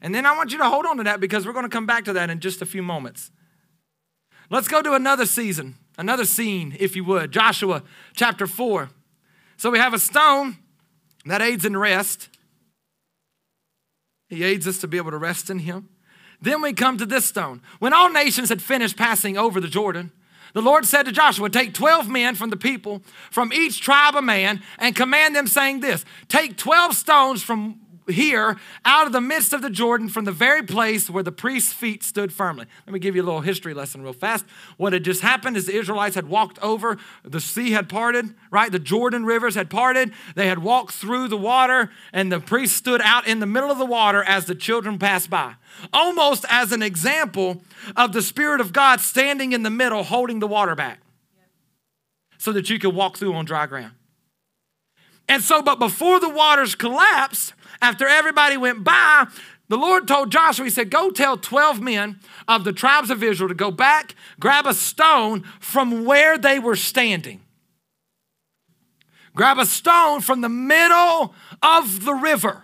And 0.01 0.15
then 0.15 0.25
I 0.25 0.35
want 0.35 0.51
you 0.51 0.57
to 0.59 0.69
hold 0.69 0.85
on 0.85 0.97
to 0.97 1.03
that 1.03 1.19
because 1.19 1.45
we're 1.45 1.53
going 1.53 1.65
to 1.65 1.69
come 1.69 1.85
back 1.85 2.05
to 2.05 2.13
that 2.13 2.29
in 2.29 2.39
just 2.39 2.61
a 2.61 2.65
few 2.65 2.81
moments. 2.81 3.31
Let's 4.49 4.67
go 4.67 4.81
to 4.81 4.93
another 4.93 5.25
season, 5.25 5.75
another 5.97 6.25
scene, 6.25 6.75
if 6.79 6.95
you 6.95 7.03
would. 7.03 7.31
Joshua 7.31 7.83
chapter 8.15 8.47
4. 8.47 8.89
So 9.57 9.69
we 9.69 9.77
have 9.77 9.93
a 9.93 9.99
stone 9.99 10.57
that 11.29 11.41
aids 11.41 11.65
in 11.65 11.77
rest. 11.77 12.29
He 14.29 14.43
aids 14.43 14.67
us 14.67 14.79
to 14.79 14.87
be 14.87 14.97
able 14.97 15.11
to 15.11 15.17
rest 15.17 15.49
in 15.49 15.59
Him. 15.59 15.89
then 16.41 16.61
we 16.61 16.73
come 16.73 16.97
to 16.97 17.05
this 17.05 17.25
stone. 17.25 17.61
When 17.79 17.93
all 17.93 18.09
nations 18.09 18.49
had 18.49 18.61
finished 18.61 18.97
passing 18.97 19.37
over 19.37 19.59
the 19.59 19.67
Jordan, 19.67 20.11
the 20.53 20.61
Lord 20.61 20.85
said 20.85 21.03
to 21.03 21.11
Joshua, 21.11 21.49
Take 21.49 21.73
12 21.73 22.09
men 22.09 22.35
from 22.35 22.49
the 22.49 22.57
people, 22.57 23.03
from 23.29 23.53
each 23.53 23.81
tribe 23.81 24.15
a 24.15 24.21
man, 24.21 24.63
and 24.77 24.95
command 24.95 25.35
them, 25.35 25.47
saying 25.47 25.81
this 25.81 26.05
Take 26.27 26.57
12 26.57 26.95
stones 26.95 27.43
from 27.43 27.79
here 28.09 28.57
out 28.85 29.07
of 29.07 29.13
the 29.13 29.21
midst 29.21 29.53
of 29.53 29.61
the 29.61 29.69
Jordan 29.69 30.09
from 30.09 30.25
the 30.25 30.31
very 30.31 30.63
place 30.63 31.09
where 31.09 31.23
the 31.23 31.31
priest's 31.31 31.73
feet 31.73 32.03
stood 32.03 32.33
firmly. 32.33 32.65
Let 32.85 32.93
me 32.93 32.99
give 32.99 33.15
you 33.15 33.21
a 33.21 33.25
little 33.25 33.41
history 33.41 33.73
lesson 33.73 34.01
real 34.01 34.13
fast. 34.13 34.45
What 34.77 34.93
had 34.93 35.03
just 35.03 35.21
happened 35.21 35.57
is 35.57 35.65
the 35.65 35.75
Israelites 35.75 36.15
had 36.15 36.27
walked 36.27 36.59
over, 36.59 36.97
the 37.23 37.39
sea 37.39 37.71
had 37.71 37.89
parted, 37.89 38.33
right? 38.51 38.71
The 38.71 38.79
Jordan 38.79 39.25
rivers 39.25 39.55
had 39.55 39.69
parted. 39.69 40.11
They 40.35 40.47
had 40.47 40.59
walked 40.59 40.93
through 40.93 41.27
the 41.27 41.37
water, 41.37 41.91
and 42.13 42.31
the 42.31 42.39
priest 42.39 42.75
stood 42.75 43.01
out 43.01 43.27
in 43.27 43.39
the 43.39 43.45
middle 43.45 43.71
of 43.71 43.77
the 43.77 43.85
water 43.85 44.23
as 44.23 44.45
the 44.45 44.55
children 44.55 44.99
passed 44.99 45.29
by. 45.29 45.55
Almost 45.93 46.45
as 46.49 46.71
an 46.71 46.81
example 46.81 47.61
of 47.95 48.13
the 48.13 48.21
Spirit 48.21 48.61
of 48.61 48.73
God 48.73 48.99
standing 48.99 49.53
in 49.53 49.63
the 49.63 49.69
middle, 49.69 50.03
holding 50.03 50.39
the 50.39 50.47
water 50.47 50.75
back 50.75 50.99
so 52.37 52.51
that 52.53 52.69
you 52.69 52.79
could 52.79 52.95
walk 52.95 53.17
through 53.17 53.33
on 53.33 53.45
dry 53.45 53.67
ground. 53.67 53.93
And 55.27 55.43
so, 55.43 55.61
but 55.61 55.77
before 55.77 56.19
the 56.19 56.29
waters 56.29 56.73
collapsed, 56.73 57.53
after 57.81 58.07
everybody 58.07 58.57
went 58.57 58.83
by, 58.83 59.27
the 59.69 59.77
Lord 59.77 60.07
told 60.07 60.31
Joshua, 60.31 60.65
He 60.65 60.71
said, 60.71 60.89
Go 60.89 61.11
tell 61.11 61.37
12 61.37 61.79
men 61.79 62.19
of 62.47 62.63
the 62.63 62.73
tribes 62.73 63.09
of 63.09 63.23
Israel 63.23 63.49
to 63.49 63.55
go 63.55 63.71
back, 63.71 64.15
grab 64.39 64.65
a 64.65 64.73
stone 64.73 65.43
from 65.59 66.05
where 66.05 66.37
they 66.37 66.59
were 66.59 66.75
standing. 66.75 67.41
Grab 69.35 69.59
a 69.59 69.65
stone 69.65 70.21
from 70.21 70.41
the 70.41 70.49
middle 70.49 71.33
of 71.61 72.03
the 72.03 72.13
river 72.13 72.63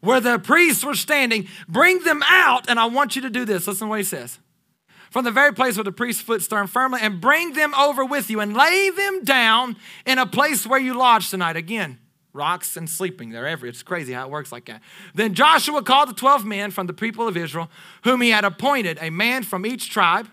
where 0.00 0.20
the 0.20 0.38
priests 0.38 0.84
were 0.84 0.94
standing. 0.94 1.48
Bring 1.68 2.02
them 2.04 2.22
out, 2.26 2.68
and 2.68 2.78
I 2.78 2.86
want 2.86 3.16
you 3.16 3.22
to 3.22 3.30
do 3.30 3.44
this. 3.44 3.66
Listen 3.66 3.86
to 3.86 3.90
what 3.90 3.98
He 3.98 4.04
says. 4.04 4.38
From 5.10 5.24
the 5.24 5.30
very 5.30 5.54
place 5.54 5.76
where 5.76 5.84
the 5.84 5.92
priest's 5.92 6.22
foot 6.22 6.42
stood 6.42 6.68
firmly, 6.68 7.00
and 7.02 7.20
bring 7.20 7.54
them 7.54 7.74
over 7.74 8.04
with 8.04 8.28
you, 8.28 8.40
and 8.40 8.54
lay 8.54 8.90
them 8.90 9.24
down 9.24 9.76
in 10.04 10.18
a 10.18 10.26
place 10.26 10.66
where 10.66 10.78
you 10.78 10.94
lodge 10.94 11.30
tonight. 11.30 11.56
Again, 11.56 11.98
rocks 12.36 12.76
and 12.76 12.88
sleeping. 12.88 13.30
They're 13.30 13.46
every. 13.46 13.68
It's 13.68 13.82
crazy 13.82 14.12
how 14.12 14.26
it 14.26 14.30
works 14.30 14.52
like 14.52 14.66
that. 14.66 14.82
Then 15.14 15.34
Joshua 15.34 15.82
called 15.82 16.10
the 16.10 16.14
12 16.14 16.44
men 16.44 16.70
from 16.70 16.86
the 16.86 16.92
people 16.92 17.26
of 17.26 17.36
Israel, 17.36 17.70
whom 18.04 18.20
he 18.20 18.30
had 18.30 18.44
appointed, 18.44 18.98
a 19.00 19.10
man 19.10 19.42
from 19.42 19.66
each 19.66 19.90
tribe. 19.90 20.28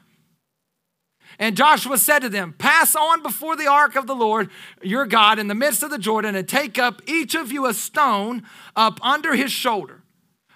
And 1.40 1.58
Joshua 1.58 1.98
said 1.98 2.20
to 2.20 2.30
them, 2.30 2.54
Pass 2.58 2.96
on 2.96 3.24
before 3.24 3.56
the 3.56 3.68
ark 3.68 3.96
of 3.96 4.08
the 4.08 4.16
Lord 4.16 4.50
your 4.82 5.06
God 5.06 5.40
in 5.40 5.48
the 5.48 5.56
midst 5.56 5.84
of 5.84 5.90
the 5.90 5.98
Jordan, 5.98 6.36
and 6.36 6.48
take 6.48 6.78
up 6.78 7.02
each 7.08 7.36
of 7.36 7.52
you 7.52 7.66
a 7.66 7.74
stone 7.74 8.44
up 8.76 9.04
under 9.04 9.36
his 9.36 9.52
shoulder, 9.52 10.04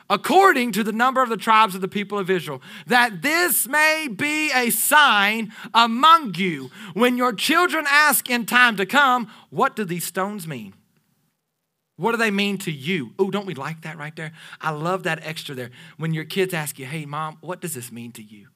according 0.10 0.72
to 0.74 0.84
the 0.84 0.92
number 0.92 1.22
of 1.24 1.30
the 1.30 1.38
tribes 1.38 1.76
of 1.76 1.82
the 1.82 1.88
people 1.88 2.20
of 2.20 2.30
Israel, 2.30 2.62
that 2.86 3.22
this 3.22 3.68
may 3.68 4.08
be 4.08 4.52
a 4.52 4.70
sign 4.70 5.52
among 5.74 6.36
you. 6.36 6.70
When 6.94 7.18
your 7.18 7.34
children 7.34 7.86
ask 7.88 8.30
in 8.30 8.46
time 8.46 8.78
to 8.78 8.86
come, 8.86 9.32
What 9.50 9.76
do 9.76 9.84
these 9.84 10.06
stones 10.06 10.48
mean? 10.48 10.74
What 11.98 12.12
do 12.12 12.18
they 12.18 12.32
mean 12.32 12.60
to 12.60 12.72
you? 12.72 13.14
Oh, 13.18 13.32
don't 13.32 13.48
we 13.48 13.56
like 13.56 13.82
that 13.82 13.98
right 13.98 14.16
there? 14.16 14.32
I 14.62 14.70
love 14.70 15.04
that 15.04 15.20
extra 15.24 15.56
there. 15.56 15.72
When 15.98 16.14
your 16.14 16.26
kids 16.26 16.54
ask 16.54 16.78
you, 16.78 16.86
hey, 16.86 17.06
mom, 17.06 17.38
what 17.42 17.60
does 17.60 17.74
this 17.74 17.92
mean 17.92 18.12
to 18.14 18.24
you? 18.24 18.48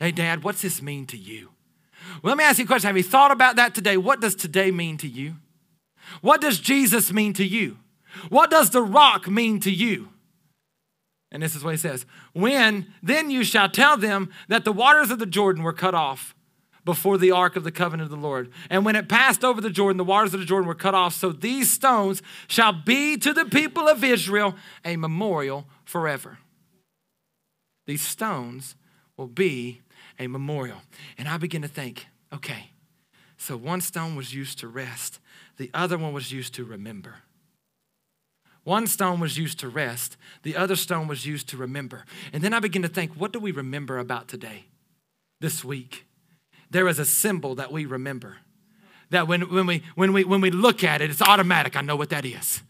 Hey, 0.00 0.10
dad, 0.10 0.42
what's 0.42 0.62
this 0.62 0.82
mean 0.82 1.06
to 1.06 1.16
you? 1.16 1.50
Well, 2.22 2.32
let 2.32 2.38
me 2.38 2.44
ask 2.44 2.58
you 2.58 2.64
a 2.64 2.66
question. 2.66 2.88
Have 2.88 2.96
you 2.96 3.04
thought 3.04 3.30
about 3.30 3.54
that 3.56 3.72
today? 3.74 3.96
What 3.96 4.20
does 4.20 4.34
today 4.34 4.72
mean 4.72 4.98
to 4.98 5.08
you? 5.08 5.36
What 6.20 6.40
does 6.40 6.58
Jesus 6.58 7.12
mean 7.12 7.32
to 7.34 7.46
you? 7.46 7.78
What 8.28 8.50
does 8.50 8.70
the 8.70 8.82
rock 8.82 9.28
mean 9.28 9.60
to 9.60 9.70
you? 9.70 10.08
And 11.30 11.42
this 11.42 11.54
is 11.54 11.62
what 11.62 11.70
he 11.70 11.78
says 11.78 12.04
When 12.32 12.92
then 13.02 13.30
you 13.30 13.44
shall 13.44 13.68
tell 13.68 13.96
them 13.96 14.30
that 14.48 14.64
the 14.64 14.72
waters 14.72 15.10
of 15.10 15.20
the 15.20 15.26
Jordan 15.26 15.62
were 15.62 15.72
cut 15.72 15.94
off 15.94 16.34
before 16.84 17.18
the 17.18 17.30
ark 17.30 17.56
of 17.56 17.64
the 17.64 17.70
covenant 17.70 18.10
of 18.12 18.18
the 18.18 18.26
Lord. 18.26 18.50
And 18.68 18.84
when 18.84 18.96
it 18.96 19.08
passed 19.08 19.44
over 19.44 19.60
the 19.60 19.70
Jordan, 19.70 19.96
the 19.96 20.04
waters 20.04 20.34
of 20.34 20.40
the 20.40 20.46
Jordan 20.46 20.66
were 20.66 20.74
cut 20.74 20.94
off. 20.94 21.14
So 21.14 21.30
these 21.30 21.70
stones 21.70 22.22
shall 22.48 22.72
be 22.72 23.16
to 23.18 23.32
the 23.32 23.44
people 23.44 23.88
of 23.88 24.02
Israel 24.02 24.56
a 24.84 24.96
memorial 24.96 25.66
forever. 25.84 26.38
These 27.86 28.02
stones 28.02 28.76
will 29.16 29.28
be 29.28 29.80
a 30.18 30.26
memorial. 30.26 30.78
And 31.18 31.28
I 31.28 31.36
begin 31.36 31.62
to 31.62 31.68
think, 31.68 32.06
okay, 32.32 32.70
so 33.36 33.56
one 33.56 33.80
stone 33.80 34.14
was 34.14 34.34
used 34.34 34.58
to 34.60 34.68
rest, 34.68 35.18
the 35.56 35.70
other 35.74 35.98
one 35.98 36.12
was 36.12 36.32
used 36.32 36.54
to 36.54 36.64
remember. 36.64 37.16
One 38.64 38.86
stone 38.86 39.18
was 39.18 39.36
used 39.36 39.58
to 39.60 39.68
rest, 39.68 40.16
the 40.44 40.56
other 40.56 40.76
stone 40.76 41.08
was 41.08 41.26
used 41.26 41.48
to 41.48 41.56
remember. 41.56 42.04
And 42.32 42.42
then 42.42 42.54
I 42.54 42.60
begin 42.60 42.82
to 42.82 42.88
think, 42.88 43.12
what 43.12 43.32
do 43.32 43.40
we 43.40 43.50
remember 43.50 43.98
about 43.98 44.28
today, 44.28 44.66
this 45.40 45.64
week? 45.64 46.06
There 46.72 46.88
is 46.88 46.98
a 46.98 47.04
symbol 47.04 47.54
that 47.56 47.70
we 47.70 47.84
remember. 47.84 48.38
That 49.10 49.28
when, 49.28 49.42
when, 49.42 49.66
we, 49.66 49.82
when, 49.94 50.12
we, 50.12 50.24
when 50.24 50.40
we 50.40 50.50
look 50.50 50.82
at 50.82 51.02
it, 51.02 51.10
it's 51.10 51.20
automatic. 51.20 51.76
I 51.76 51.82
know 51.82 51.96
what 51.96 52.08
that 52.10 52.24
is. 52.24 52.62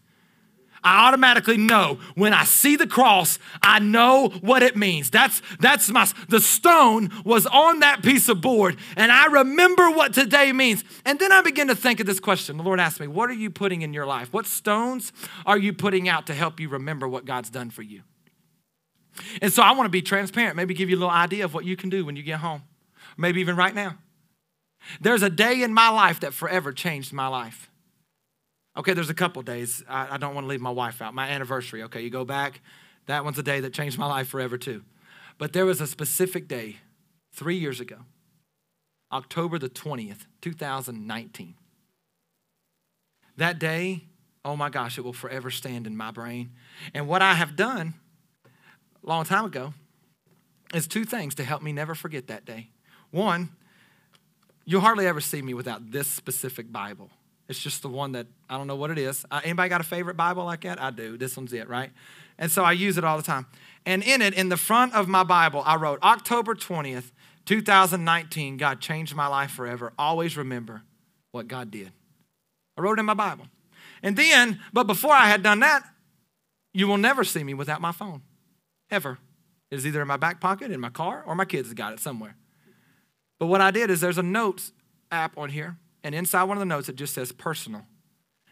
I 0.83 1.07
automatically 1.07 1.55
know 1.55 1.97
when 2.15 2.33
I 2.33 2.43
see 2.43 2.75
the 2.75 2.85
cross, 2.85 3.39
I 3.61 3.79
know 3.79 4.27
what 4.41 4.61
it 4.63 4.75
means. 4.75 5.09
That's 5.09 5.41
that's 5.61 5.89
my 5.89 6.05
the 6.27 6.41
stone 6.41 7.09
was 7.23 7.45
on 7.45 7.79
that 7.79 8.03
piece 8.03 8.27
of 8.27 8.41
board, 8.41 8.75
and 8.97 9.09
I 9.09 9.27
remember 9.27 9.89
what 9.91 10.13
today 10.13 10.51
means. 10.51 10.83
And 11.05 11.17
then 11.19 11.31
I 11.31 11.41
begin 11.41 11.69
to 11.69 11.75
think 11.75 12.01
of 12.01 12.05
this 12.05 12.19
question. 12.19 12.57
The 12.57 12.63
Lord 12.63 12.81
asked 12.81 12.99
me, 12.99 13.07
What 13.07 13.29
are 13.29 13.33
you 13.33 13.49
putting 13.49 13.81
in 13.81 13.93
your 13.93 14.05
life? 14.05 14.33
What 14.33 14.45
stones 14.45 15.13
are 15.45 15.57
you 15.57 15.71
putting 15.71 16.09
out 16.09 16.27
to 16.27 16.33
help 16.33 16.59
you 16.59 16.67
remember 16.67 17.07
what 17.07 17.23
God's 17.23 17.49
done 17.49 17.69
for 17.69 17.81
you? 17.81 18.01
And 19.41 19.53
so 19.53 19.63
I 19.63 19.71
want 19.71 19.85
to 19.85 19.89
be 19.89 20.01
transparent, 20.01 20.57
maybe 20.57 20.73
give 20.73 20.89
you 20.89 20.97
a 20.97 20.99
little 20.99 21.15
idea 21.15 21.45
of 21.45 21.53
what 21.53 21.63
you 21.63 21.77
can 21.77 21.89
do 21.89 22.03
when 22.03 22.17
you 22.17 22.23
get 22.23 22.39
home 22.39 22.63
maybe 23.17 23.41
even 23.41 23.55
right 23.55 23.73
now. 23.73 23.97
There's 24.99 25.23
a 25.23 25.29
day 25.29 25.61
in 25.61 25.73
my 25.73 25.89
life 25.89 26.19
that 26.21 26.33
forever 26.33 26.73
changed 26.73 27.13
my 27.13 27.27
life. 27.27 27.69
Okay, 28.75 28.93
there's 28.93 29.09
a 29.09 29.13
couple 29.13 29.41
days. 29.41 29.83
I, 29.87 30.15
I 30.15 30.17
don't 30.17 30.33
want 30.33 30.45
to 30.45 30.49
leave 30.49 30.61
my 30.61 30.71
wife 30.71 31.01
out. 31.01 31.13
My 31.13 31.29
anniversary, 31.29 31.83
okay, 31.83 32.01
you 32.01 32.09
go 32.09 32.25
back. 32.25 32.61
That 33.05 33.23
one's 33.23 33.37
a 33.37 33.43
day 33.43 33.59
that 33.59 33.73
changed 33.73 33.97
my 33.97 34.07
life 34.07 34.27
forever 34.27 34.57
too. 34.57 34.83
But 35.37 35.53
there 35.53 35.65
was 35.65 35.81
a 35.81 35.87
specific 35.87 36.47
day 36.47 36.77
three 37.33 37.55
years 37.55 37.79
ago, 37.79 37.97
October 39.11 39.59
the 39.59 39.69
20th, 39.69 40.25
2019. 40.41 41.55
That 43.37 43.59
day, 43.59 44.05
oh 44.45 44.55
my 44.55 44.69
gosh, 44.69 44.97
it 44.97 45.01
will 45.01 45.13
forever 45.13 45.49
stand 45.49 45.87
in 45.87 45.97
my 45.97 46.11
brain. 46.11 46.51
And 46.93 47.07
what 47.07 47.21
I 47.21 47.33
have 47.33 47.55
done 47.55 47.95
a 48.45 49.07
long 49.07 49.25
time 49.25 49.45
ago 49.45 49.73
is 50.73 50.87
two 50.87 51.05
things 51.05 51.35
to 51.35 51.43
help 51.43 51.61
me 51.61 51.71
never 51.71 51.95
forget 51.95 52.27
that 52.27 52.45
day. 52.45 52.69
One, 53.13 53.51
you'll 54.65 54.81
hardly 54.81 55.05
ever 55.05 55.21
see 55.21 55.43
me 55.43 55.53
without 55.53 55.91
this 55.91 56.07
specific 56.07 56.71
Bible. 56.71 57.11
It's 57.47 57.59
just 57.59 57.83
the 57.83 57.87
one 57.87 58.13
that 58.13 58.25
I 58.49 58.57
don't 58.57 58.65
know 58.65 58.75
what 58.75 58.89
it 58.89 58.97
is. 58.97 59.23
Uh, 59.29 59.39
anybody 59.43 59.69
got 59.69 59.81
a 59.81 59.83
favorite 59.83 60.17
Bible 60.17 60.45
like 60.45 60.61
that? 60.61 60.81
I 60.81 60.89
do. 60.89 61.15
This 61.15 61.37
one's 61.37 61.53
it, 61.53 61.69
right? 61.69 61.91
And 62.39 62.49
so 62.49 62.63
I 62.63 62.71
use 62.71 62.97
it 62.97 63.03
all 63.03 63.17
the 63.17 63.23
time. 63.23 63.45
And 63.85 64.01
in 64.01 64.23
it, 64.23 64.33
in 64.33 64.49
the 64.49 64.57
front 64.57 64.95
of 64.95 65.07
my 65.07 65.23
Bible, 65.23 65.61
I 65.63 65.75
wrote 65.75 65.99
October 66.01 66.55
20th, 66.55 67.11
2019, 67.45 68.57
God 68.57 68.81
changed 68.81 69.13
my 69.13 69.27
life 69.27 69.51
forever. 69.51 69.93
Always 69.99 70.35
remember 70.35 70.81
what 71.33 71.47
God 71.47 71.69
did. 71.69 71.91
I 72.75 72.81
wrote 72.81 72.97
it 72.97 73.01
in 73.01 73.05
my 73.05 73.13
Bible. 73.13 73.45
And 74.01 74.17
then, 74.17 74.59
but 74.73 74.87
before 74.87 75.13
I 75.13 75.27
had 75.27 75.43
done 75.43 75.59
that, 75.59 75.83
you 76.73 76.87
will 76.87 76.97
never 76.97 77.23
see 77.23 77.43
me 77.43 77.53
without 77.53 77.79
my 77.79 77.91
phone, 77.91 78.23
ever. 78.89 79.19
It's 79.69 79.85
either 79.85 80.01
in 80.01 80.07
my 80.07 80.17
back 80.17 80.41
pocket, 80.41 80.71
in 80.71 80.79
my 80.79 80.89
car, 80.89 81.23
or 81.27 81.35
my 81.35 81.45
kids 81.45 81.67
have 81.67 81.77
got 81.77 81.93
it 81.93 81.99
somewhere. 81.99 82.37
But 83.39 83.47
what 83.47 83.61
I 83.61 83.71
did 83.71 83.89
is 83.89 84.01
there's 84.01 84.17
a 84.17 84.23
notes 84.23 84.71
app 85.11 85.37
on 85.37 85.49
here, 85.49 85.77
and 86.03 86.15
inside 86.15 86.43
one 86.43 86.57
of 86.57 86.59
the 86.59 86.65
notes 86.65 86.89
it 86.89 86.95
just 86.95 87.13
says 87.13 87.31
personal. 87.31 87.83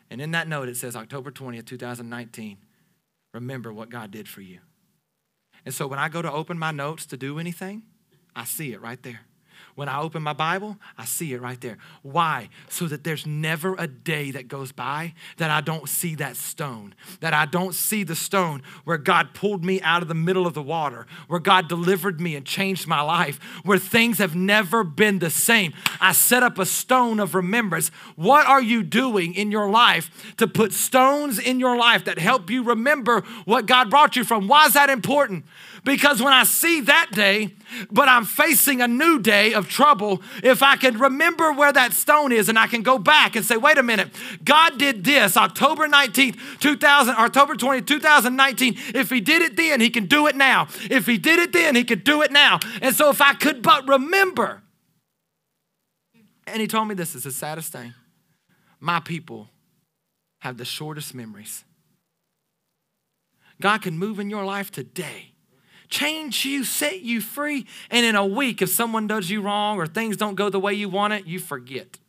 And 0.10 0.22
in 0.22 0.32
that 0.32 0.48
note 0.48 0.70
it 0.70 0.78
says 0.78 0.96
October 0.96 1.32
20th, 1.32 1.66
2019. 1.66 2.58
Remember 3.34 3.72
what 3.72 3.90
God 3.90 4.12
did 4.12 4.28
for 4.28 4.42
you. 4.42 4.60
And 5.66 5.74
so 5.74 5.88
when 5.88 6.00
I 6.00 6.10
go 6.10 6.22
to 6.22 6.32
open 6.32 6.58
my 6.60 6.72
notes 6.72 7.06
to 7.08 7.18
do 7.18 7.40
anything, 7.40 7.84
I 8.36 8.46
see 8.46 8.74
it 8.74 8.82
right 8.82 9.02
there. 9.02 9.22
When 9.76 9.90
I 9.90 10.00
open 10.02 10.22
my 10.22 10.34
Bible, 10.34 10.78
I 10.98 11.06
see 11.06 11.34
it 11.34 11.42
right 11.42 11.60
there. 11.62 11.78
Why? 12.02 12.50
So 12.70 12.88
that 12.88 13.04
there's 13.04 13.26
never 13.26 13.76
a 13.78 13.88
day 13.88 14.32
that 14.32 14.48
goes 14.48 14.72
by 14.72 15.14
that 15.38 15.50
I 15.50 15.62
don't 15.62 15.88
see 15.88 16.16
that 16.16 16.36
stone, 16.36 16.94
that 17.20 17.34
I 17.34 17.46
don't 17.46 17.74
see 17.74 18.04
the 18.04 18.16
stone 18.16 18.64
where 18.84 18.98
God 18.98 19.34
pulled 19.34 19.64
me 19.64 19.82
out 19.82 20.02
of 20.02 20.08
the 20.08 20.14
middle 20.14 20.46
of 20.46 20.54
the 20.54 20.62
water, 20.62 21.08
where 21.28 21.40
God 21.40 21.68
delivered 21.68 22.20
me 22.20 22.36
and 22.36 22.46
changed 22.46 22.88
my 22.88 23.02
life, 23.02 23.40
where 23.64 23.78
things 23.78 24.18
have 24.18 24.36
never 24.36 24.84
been 24.84 25.20
the 25.20 25.30
same. 25.30 25.74
I 26.00 26.12
set 26.12 26.44
up 26.44 26.60
a 26.60 26.66
stone 26.66 27.20
of 27.20 27.34
remembrance. 27.36 27.90
What 28.16 28.46
are 28.46 28.62
you 28.62 28.84
doing 28.84 29.34
in 29.34 29.52
your 29.52 29.70
life 29.70 30.36
to 30.38 30.48
put 30.48 30.74
stones 30.74 31.40
in 31.40 31.60
your 31.60 31.78
life 31.78 32.06
that 32.06 32.20
help 32.20 32.50
you 32.50 32.64
remember 32.64 33.22
what 33.46 33.66
God 33.66 33.90
brought 33.90 34.16
you 34.16 34.24
from? 34.24 34.48
Why 34.48 34.66
is 34.66 34.74
that 34.74 34.90
important? 34.90 35.46
Because 35.84 36.22
when 36.22 36.32
I 36.32 36.44
see 36.44 36.82
that 36.82 37.10
day, 37.12 37.56
but 37.90 38.08
I'm 38.08 38.24
facing 38.24 38.82
a 38.82 38.88
new 38.88 39.20
day, 39.20 39.54
of 39.54 39.68
trouble 39.68 40.22
if 40.44 40.62
I 40.62 40.76
can 40.76 41.00
remember 41.00 41.52
where 41.52 41.74
that 41.74 41.94
stone 41.94 42.32
is 42.32 42.50
and 42.50 42.60
I 42.60 42.68
can 42.68 42.84
go 42.84 43.00
back 43.00 43.36
and 43.36 43.44
say, 43.44 43.58
wait 43.58 43.80
a 43.80 43.84
minute, 43.84 44.10
God 44.44 44.78
did 44.78 45.04
this 45.04 45.36
October 45.36 45.88
19th, 45.88 46.38
2000, 46.60 47.16
October 47.16 47.56
20, 47.56 47.82
2019. 47.82 48.76
If 48.94 49.10
he 49.10 49.22
did 49.22 49.42
it 49.42 49.56
then, 49.56 49.82
he 49.82 49.90
can 49.90 50.06
do 50.06 50.28
it 50.28 50.36
now. 50.36 50.68
If 50.90 51.08
he 51.08 51.18
did 51.18 51.40
it 51.40 51.52
then, 51.52 51.76
he 51.76 51.84
can 51.84 52.00
do 52.00 52.22
it 52.22 52.32
now. 52.32 52.60
And 52.82 52.96
so 52.96 53.10
if 53.10 53.20
I 53.20 53.34
could 53.34 53.64
but 53.64 53.88
remember, 53.88 54.62
and 56.46 56.62
he 56.62 56.68
told 56.68 56.88
me 56.88 56.96
this 56.96 57.16
is 57.16 57.24
the 57.24 57.32
saddest 57.32 57.72
thing. 57.72 57.94
My 58.80 59.00
people 59.00 59.50
have 60.40 60.58
the 60.58 60.66
shortest 60.66 61.16
memories. 61.16 61.64
God 63.60 63.82
can 63.82 63.98
move 63.98 64.20
in 64.20 64.30
your 64.30 64.44
life 64.44 64.72
today, 64.72 65.31
change 65.92 66.46
you, 66.46 66.64
set 66.64 67.02
you 67.02 67.22
free, 67.22 67.68
and 67.92 68.06
in 68.06 68.16
a 68.16 68.26
week, 68.26 68.62
if 68.62 68.70
someone 68.70 69.06
does 69.06 69.30
you 69.30 69.42
wrong 69.42 69.78
or 69.78 69.86
things 69.86 70.18
don't 70.18 70.36
go 70.36 70.50
the 70.50 70.60
way 70.60 70.74
you 70.74 70.90
want 70.90 71.14
it, 71.14 71.28
you 71.28 71.38
forget. 71.38 72.00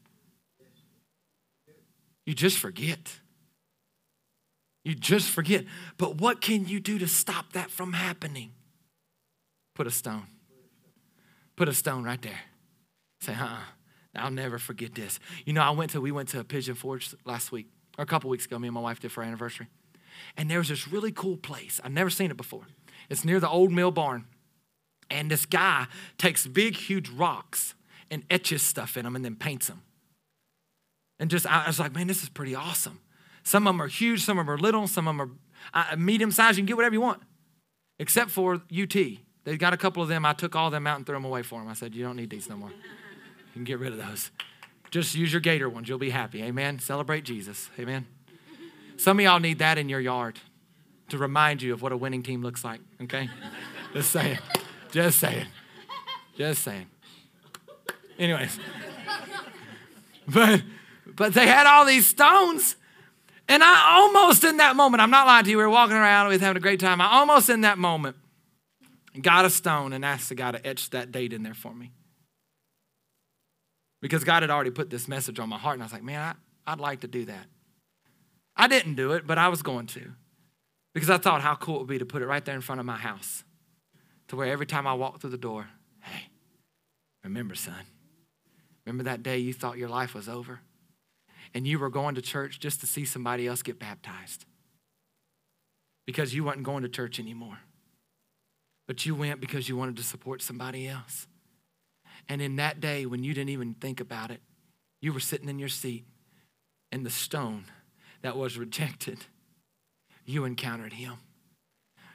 You 2.25 2.35
just 2.35 2.59
forget. 2.59 3.18
You 4.85 4.95
just 4.95 5.29
forget. 5.29 5.64
But 5.99 6.21
what 6.21 6.40
can 6.40 6.66
you 6.66 6.81
do 6.81 6.99
to 6.99 7.07
stop 7.07 7.53
that 7.53 7.71
from 7.71 7.92
happening? 7.92 8.53
Put 9.75 9.87
a 9.87 9.90
stone. 9.90 10.27
Put 11.57 11.68
a 11.68 11.75
stone 11.75 12.05
right 12.05 12.23
there. 12.23 12.40
Say, 13.21 13.35
uh 13.38 13.59
I'll 14.14 14.31
never 14.31 14.59
forget 14.59 14.95
this. 14.95 15.18
You 15.47 15.55
know, 15.55 15.62
I 15.62 15.71
went 15.71 15.92
to, 15.92 16.01
we 16.01 16.12
went 16.12 16.29
to 16.31 16.40
a 16.40 16.45
Pigeon 16.45 16.75
Forge 16.75 17.14
last 17.25 17.51
week, 17.51 17.68
or 17.97 18.03
a 18.03 18.07
couple 18.07 18.29
weeks 18.29 18.45
ago, 18.45 18.59
me 18.59 18.68
and 18.68 18.75
my 18.75 18.81
wife 18.81 19.01
did 19.01 19.11
for 19.11 19.23
our 19.23 19.27
anniversary. 19.27 19.68
And 20.37 20.51
there 20.51 20.59
was 20.59 20.68
this 20.68 20.87
really 20.87 21.12
cool 21.12 21.38
place. 21.38 21.81
I've 21.83 21.92
never 21.92 22.11
seen 22.11 22.31
it 22.31 22.37
before. 22.37 22.66
It's 23.09 23.25
near 23.25 23.41
the 23.41 23.49
old 23.49 23.73
mill 23.73 23.91
barn. 23.91 24.27
And 25.11 25.31
this 25.31 25.45
guy 25.45 25.87
takes 26.17 26.47
big, 26.47 26.77
huge 26.77 27.09
rocks 27.11 27.75
and 28.11 28.25
etches 28.31 28.62
stuff 28.62 28.97
in 28.97 29.05
them 29.05 29.15
and 29.15 29.25
then 29.25 29.37
paints 29.37 29.67
them. 29.67 29.83
And 31.19 31.31
just, 31.31 31.47
I 31.47 31.67
was 31.67 31.79
like, 31.79 31.95
man, 31.95 32.07
this 32.07 32.23
is 32.23 32.29
pretty 32.29 32.55
awesome. 32.55 33.01
Some 33.45 33.67
of 33.67 33.75
them 33.75 33.83
are 33.83 33.88
huge, 33.88 34.25
some 34.25 34.38
of 34.38 34.47
them 34.47 34.55
are 34.55 34.59
little, 34.59 34.87
some 34.87 35.07
of 35.07 35.17
them 35.17 35.38
are 35.75 35.91
uh, 35.93 35.97
medium 35.97 36.31
size. 36.31 36.57
You 36.57 36.62
can 36.62 36.67
get 36.67 36.77
whatever 36.77 36.95
you 36.95 37.01
want, 37.01 37.23
except 37.99 38.31
for 38.31 38.55
UT. 38.55 38.97
They've 39.45 39.59
got 39.59 39.73
a 39.73 39.77
couple 39.77 40.03
of 40.03 40.09
them. 40.09 40.25
I 40.25 40.33
took 40.33 40.57
all 40.57 40.71
them 40.71 40.87
out 40.87 40.97
and 40.97 41.07
threw 41.07 41.17
them 41.17 41.25
away 41.25 41.43
for 41.43 41.61
them. 41.61 41.69
I 41.69 41.75
said, 41.75 41.95
you 41.95 42.05
don't 42.05 42.17
need 42.17 42.31
these 42.31 42.49
no 42.49 42.57
more. 42.57 42.71
You 42.71 43.55
can 43.55 43.65
get 43.65 43.79
rid 43.79 43.93
of 43.93 43.99
those. 43.99 44.31
Just 44.91 45.15
use 45.15 45.33
your 45.33 45.41
gator 45.41 45.69
ones. 45.69 45.88
You'll 45.88 45.99
be 45.99 46.11
happy. 46.11 46.43
Amen. 46.43 46.79
Celebrate 46.79 47.25
Jesus. 47.25 47.71
Amen. 47.79 48.07
Some 48.97 49.19
of 49.19 49.25
y'all 49.25 49.41
need 49.41 49.59
that 49.59 49.79
in 49.79 49.88
your 49.88 50.01
yard 50.01 50.38
to 51.12 51.18
remind 51.18 51.62
you 51.62 51.72
of 51.72 51.81
what 51.81 51.92
a 51.92 51.96
winning 51.96 52.22
team 52.22 52.42
looks 52.42 52.64
like. 52.64 52.81
Okay? 53.03 53.29
Just 53.94 54.11
saying. 54.11 54.38
Just 54.90 55.18
saying. 55.18 55.46
Just 56.37 56.62
saying. 56.62 56.87
Anyways. 58.18 58.59
But 60.27 60.62
but 61.07 61.35
they 61.35 61.46
had 61.46 61.66
all 61.66 61.85
these 61.85 62.07
stones. 62.07 62.77
And 63.48 63.62
I 63.62 63.98
almost 63.98 64.44
in 64.44 64.59
that 64.59 64.77
moment, 64.77 65.03
I'm 65.03 65.11
not 65.11 65.27
lying 65.27 65.44
to 65.44 65.51
you, 65.51 65.59
we 65.59 65.62
were 65.64 65.70
walking 65.70 65.96
around, 65.96 66.29
we 66.29 66.37
were 66.37 66.40
having 66.40 66.57
a 66.57 66.61
great 66.61 66.81
time. 66.81 67.01
I 67.01 67.07
almost 67.07 67.51
in 67.51 67.62
that 67.62 67.77
moment 67.77 68.16
got 69.20 69.44
a 69.44 69.51
stone 69.51 69.92
and 69.92 70.05
asked 70.05 70.29
the 70.29 70.35
guy 70.35 70.53
to 70.53 70.66
etch 70.66 70.90
that 70.90 71.12
date 71.12 71.33
in 71.33 71.42
there 71.42 71.55
for 71.55 71.75
me 71.75 71.90
because 74.01 74.25
God 74.25 74.42
had 74.42 74.51
already 74.51 74.70
put 74.70 74.88
this 74.90 75.09
message 75.09 75.38
on 75.38 75.48
my 75.48 75.59
heart. 75.59 75.75
And 75.75 75.83
I 75.83 75.87
was 75.87 75.92
like, 75.92 76.05
man, 76.05 76.37
I, 76.66 76.72
I'd 76.72 76.81
like 76.81 77.01
to 77.01 77.09
do 77.09 77.27
that. 77.27 77.46
I 78.57 78.68
didn't 78.68 78.94
do 78.94 79.12
it, 79.12 79.27
but 79.27 79.38
I 79.38 79.48
was 79.48 79.62
going 79.62 79.87
to 79.88 80.12
because 80.95 81.11
I 81.11 81.19
thought 81.19 81.43
how 81.43 81.55
cool 81.55 81.77
it 81.77 81.79
would 81.81 81.89
be 81.89 81.99
to 81.99 82.07
put 82.07 82.23
it 82.23 82.27
right 82.27 82.45
there 82.45 82.55
in 82.55 82.61
front 82.61 82.81
of 82.81 82.87
my 82.87 82.97
house 82.97 83.45
to 84.29 84.37
where 84.37 84.47
every 84.47 84.67
time 84.67 84.87
I 84.87 84.95
walk 84.95 85.21
through 85.21 85.31
the 85.31 85.39
door, 85.39 85.69
hey, 86.01 86.29
remember, 87.25 87.55
son, 87.55 87.87
remember 88.85 89.05
that 89.05 89.23
day 89.23 89.39
you 89.39 89.53
thought 89.53 89.79
your 89.79 89.89
life 89.89 90.15
was 90.15 90.29
over 90.29 90.61
and 91.55 91.67
you 91.67 91.79
were 91.79 91.91
going 91.91 92.15
to 92.15 92.23
church 92.23 92.61
just 92.61 92.81
to 92.81 92.87
see 92.87 93.05
somebody 93.05 93.47
else 93.47 93.63
get 93.63 93.79
baptized 93.79 94.45
because 96.07 96.35
you 96.35 96.45
weren't 96.45 96.63
going 96.63 96.83
to 96.83 96.89
church 96.89 97.19
anymore. 97.19 97.59
But 98.89 99.07
you 99.07 99.15
went 99.15 99.41
because 99.41 99.69
you 99.69 99.77
wanted 99.77 99.97
to 99.97 100.03
support 100.03 100.43
somebody 100.43 100.89
else. 100.89 101.27
And 102.29 102.43
in 102.43 102.57
that 102.57 102.81
day, 102.81 103.07
when 103.07 103.23
you 103.23 103.35
didn't 103.35 103.51
even 103.51 103.75
think 103.75 104.01
about 104.01 104.31
it, 104.31 104.41
you 105.01 105.13
were 105.13 105.21
sitting 105.21 105.49
in 105.49 105.59
your 105.59 105.69
seat, 105.69 106.05
and 106.93 107.05
the 107.05 107.11
stone 107.11 107.65
that 108.23 108.37
was 108.37 108.57
rejected, 108.59 109.27
you 110.25 110.45
encountered 110.45 110.95
him. 110.95 111.15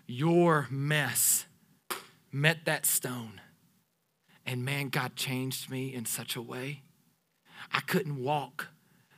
Your 0.05 0.67
mess 0.69 1.45
met 2.31 2.65
that 2.65 2.85
stone. 2.85 3.41
And 4.45 4.63
man, 4.63 4.89
God 4.89 5.15
changed 5.15 5.69
me 5.69 5.93
in 5.93 6.05
such 6.05 6.35
a 6.35 6.41
way. 6.41 6.83
I 7.71 7.81
couldn't 7.81 8.23
walk. 8.23 8.67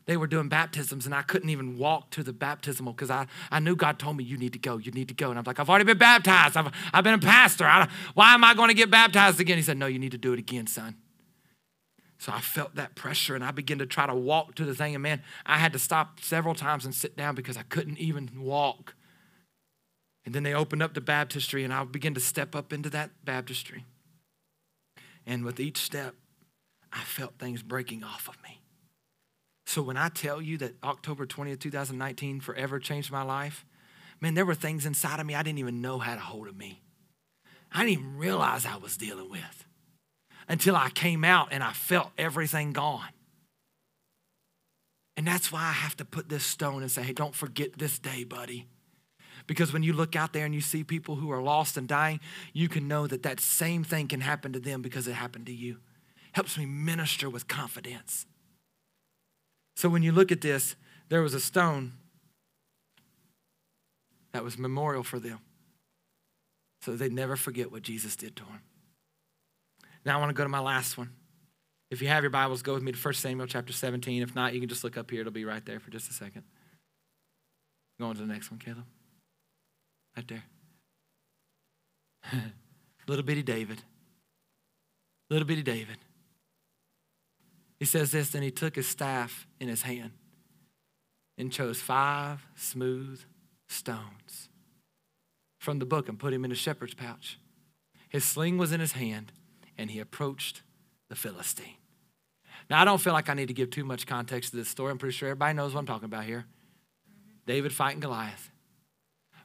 They 0.08 0.18
were 0.18 0.26
doing 0.26 0.50
baptisms, 0.50 1.06
and 1.06 1.14
I 1.14 1.22
couldn't 1.22 1.52
even 1.52 1.78
walk 1.78 2.10
to 2.12 2.24
the 2.24 2.34
baptismal 2.34 2.94
because 2.94 3.12
I, 3.12 3.28
I 3.52 3.60
knew 3.60 3.76
God 3.76 4.00
told 4.00 4.18
me, 4.18 4.24
You 4.24 4.38
need 4.38 4.54
to 4.54 4.60
go, 4.60 4.78
you 4.78 4.92
need 4.92 5.08
to 5.10 5.14
go. 5.14 5.30
And 5.30 5.38
I'm 5.38 5.46
like, 5.46 5.60
I've 5.60 5.70
already 5.70 5.86
been 5.86 6.00
baptized. 6.00 6.58
I've, 6.58 6.72
I've 6.92 7.04
been 7.04 7.14
a 7.14 7.20
pastor. 7.20 7.66
I, 7.66 7.88
why 8.16 8.34
am 8.34 8.44
I 8.44 8.56
going 8.56 8.70
to 8.70 8.74
get 8.74 8.90
baptized 8.90 9.40
again? 9.40 9.58
He 9.58 9.64
said, 9.64 9.78
No, 9.78 9.86
you 9.86 10.00
need 10.00 10.14
to 10.14 10.18
do 10.18 10.34
it 10.34 10.40
again, 10.40 10.66
son. 10.66 10.96
So 12.20 12.34
I 12.34 12.42
felt 12.42 12.76
that 12.76 12.96
pressure 12.96 13.34
and 13.34 13.44
I 13.44 13.52
began 13.52 13.80
to 13.80 13.86
try 13.86 14.06
to 14.06 14.14
walk 14.14 14.56
to 14.56 14.66
the 14.66 14.76
thing. 14.76 14.94
And 14.94 15.02
man, 15.02 15.24
I 15.46 15.58
had 15.58 15.72
to 15.72 15.80
stop 15.80 16.20
several 16.20 16.54
times 16.54 16.84
and 16.84 16.94
sit 16.94 17.16
down 17.16 17.34
because 17.34 17.56
I 17.56 17.64
couldn't 17.64 17.98
even 17.98 18.30
walk. 18.36 18.94
And 20.26 20.36
then 20.36 20.44
they 20.44 20.54
opened 20.54 20.84
up 20.84 20.94
the 20.94 21.02
baptistry 21.02 21.64
and 21.64 21.74
I 21.74 21.84
began 21.86 22.14
to 22.16 22.20
step 22.20 22.56
up 22.56 22.74
into 22.74 22.90
that 22.90 23.12
baptistry. 23.24 23.86
And 25.26 25.46
with 25.46 25.62
each 25.62 25.78
step, 25.78 26.16
I 26.92 27.04
felt 27.04 27.40
things 27.40 27.64
breaking 27.64 28.04
off 28.04 28.28
of 28.28 28.36
me. 28.44 28.60
So 29.66 29.82
when 29.82 29.96
I 29.96 30.10
tell 30.10 30.42
you 30.42 30.58
that 30.58 30.76
October 30.84 31.26
20th, 31.26 31.62
2019 31.62 32.42
forever 32.42 32.80
changed 32.80 33.12
my 33.12 33.22
life, 33.22 33.66
man, 34.20 34.34
there 34.34 34.46
were 34.46 34.56
things 34.56 34.86
inside 34.86 35.22
of 35.22 35.26
me 35.26 35.36
I 35.36 35.44
didn't 35.44 35.60
even 35.60 35.80
know 35.80 36.00
had 36.00 36.18
a 36.18 36.22
hold 36.22 36.50
of 36.50 36.58
me. 36.58 36.82
I 37.72 37.86
didn't 37.86 38.00
even 38.00 38.18
realize 38.18 38.66
I 38.66 38.76
was 38.76 38.98
dealing 38.98 39.30
with 39.30 39.66
until 40.50 40.76
I 40.76 40.90
came 40.90 41.24
out 41.24 41.50
and 41.52 41.64
I 41.64 41.72
felt 41.72 42.10
everything 42.18 42.74
gone. 42.74 43.10
And 45.16 45.28
that's 45.28 45.52
why 45.52 45.62
I 45.62 45.74
have 45.74 45.96
to 45.98 46.06
put 46.06 46.30
this 46.30 46.44
stone 46.44 46.82
and 46.82 46.92
say, 46.92 47.04
hey, 47.04 47.14
don't 47.14 47.36
forget 47.36 47.78
this 47.78 48.00
day, 48.00 48.24
buddy. 48.24 48.68
Because 49.48 49.72
when 49.72 49.84
you 49.84 49.94
look 49.94 50.16
out 50.16 50.34
there 50.34 50.46
and 50.46 50.56
you 50.56 50.62
see 50.62 50.84
people 50.84 51.16
who 51.16 51.32
are 51.32 51.42
lost 51.42 51.78
and 51.78 51.88
dying, 51.88 52.20
you 52.54 52.68
can 52.68 52.88
know 52.88 53.06
that 53.08 53.24
that 53.24 53.40
same 53.40 53.84
thing 53.84 54.08
can 54.08 54.22
happen 54.22 54.54
to 54.54 54.60
them 54.60 54.82
because 54.82 55.08
it 55.08 55.14
happened 55.14 55.46
to 55.46 55.54
you. 55.54 55.78
Helps 56.34 56.58
me 56.58 56.66
minister 56.66 57.30
with 57.30 57.48
confidence. 57.48 58.26
So 59.76 59.90
when 59.90 60.04
you 60.04 60.12
look 60.12 60.32
at 60.32 60.42
this, 60.42 60.76
there 61.10 61.22
was 61.22 61.34
a 61.34 61.40
stone 61.40 61.94
that 64.32 64.44
was 64.44 64.58
memorial 64.58 65.04
for 65.04 65.20
them. 65.20 65.40
So 66.82 66.96
they'd 66.96 67.12
never 67.12 67.36
forget 67.36 67.72
what 67.72 67.82
Jesus 67.82 68.16
did 68.16 68.36
to 68.38 68.44
them. 68.44 68.62
Now 70.06 70.18
I 70.18 70.20
want 70.20 70.30
to 70.30 70.34
go 70.34 70.44
to 70.44 70.50
my 70.50 70.60
last 70.60 70.98
one. 70.98 71.12
If 71.92 72.02
you 72.02 72.08
have 72.08 72.24
your 72.24 72.30
Bibles, 72.30 72.62
go 72.62 72.74
with 72.74 72.84
me 72.84 72.92
to 72.92 72.98
1 72.98 73.14
Samuel 73.16 73.48
chapter 73.48 73.74
17. 73.74 74.22
If 74.22 74.36
not, 74.36 74.54
you 74.54 74.60
can 74.60 74.70
just 74.70 74.84
look 74.84 74.98
up 74.98 75.10
here. 75.10 75.22
It'll 75.22 75.32
be 75.34 75.46
right 75.46 75.66
there 75.66 75.80
for 75.80 75.90
just 75.90 76.10
a 76.10 76.14
second. 76.14 76.44
Go 78.00 78.06
on 78.06 78.16
to 78.16 78.22
the 78.22 78.28
next 78.28 78.52
one, 78.52 78.60
Caleb. 78.60 78.86
Right 80.16 80.28
there. 80.28 80.44
Little 83.08 83.26
bitty 83.26 83.44
David. 83.44 83.82
Little 85.30 85.48
bitty 85.48 85.64
David. 85.64 85.98
He 87.80 87.86
says 87.86 88.12
this, 88.12 88.36
and 88.36 88.44
he 88.44 88.52
took 88.52 88.76
his 88.76 88.88
staff 88.88 89.48
in 89.60 89.68
his 89.68 89.84
hand 89.84 90.12
and 91.38 91.52
chose 91.52 91.80
five 91.80 92.46
smooth 92.56 93.22
stones 93.68 94.50
from 95.60 95.80
the 95.80 95.86
book 95.86 96.10
and 96.10 96.20
put 96.20 96.34
him 96.34 96.44
in 96.46 96.52
a 96.52 96.56
shepherd's 96.56 96.94
pouch. 96.94 97.40
His 98.10 98.26
sling 98.26 98.58
was 98.58 98.72
in 98.72 98.80
his 98.80 98.94
hand, 98.94 99.32
and 99.80 99.90
he 99.90 100.00
approached 100.00 100.62
the 101.08 101.16
Philistine. 101.16 101.78
Now, 102.70 102.82
I 102.82 102.86
don't 102.86 103.00
feel 103.00 103.14
like 103.14 103.30
I 103.30 103.34
need 103.34 103.48
to 103.48 103.54
give 103.54 103.72
too 103.72 103.86
much 103.86 104.06
context 104.06 104.52
to 104.52 104.58
this 104.58 104.68
story. 104.68 104.92
I'm 104.92 104.98
pretty 104.98 105.16
sure 105.16 105.30
everybody 105.30 105.56
knows 105.56 105.74
what 105.74 105.80
I'm 105.80 105.86
talking 105.88 106.06
about 106.06 106.26
here. 106.26 106.46
David 107.48 107.74
fighting 107.74 108.02
Goliath. 108.02 108.52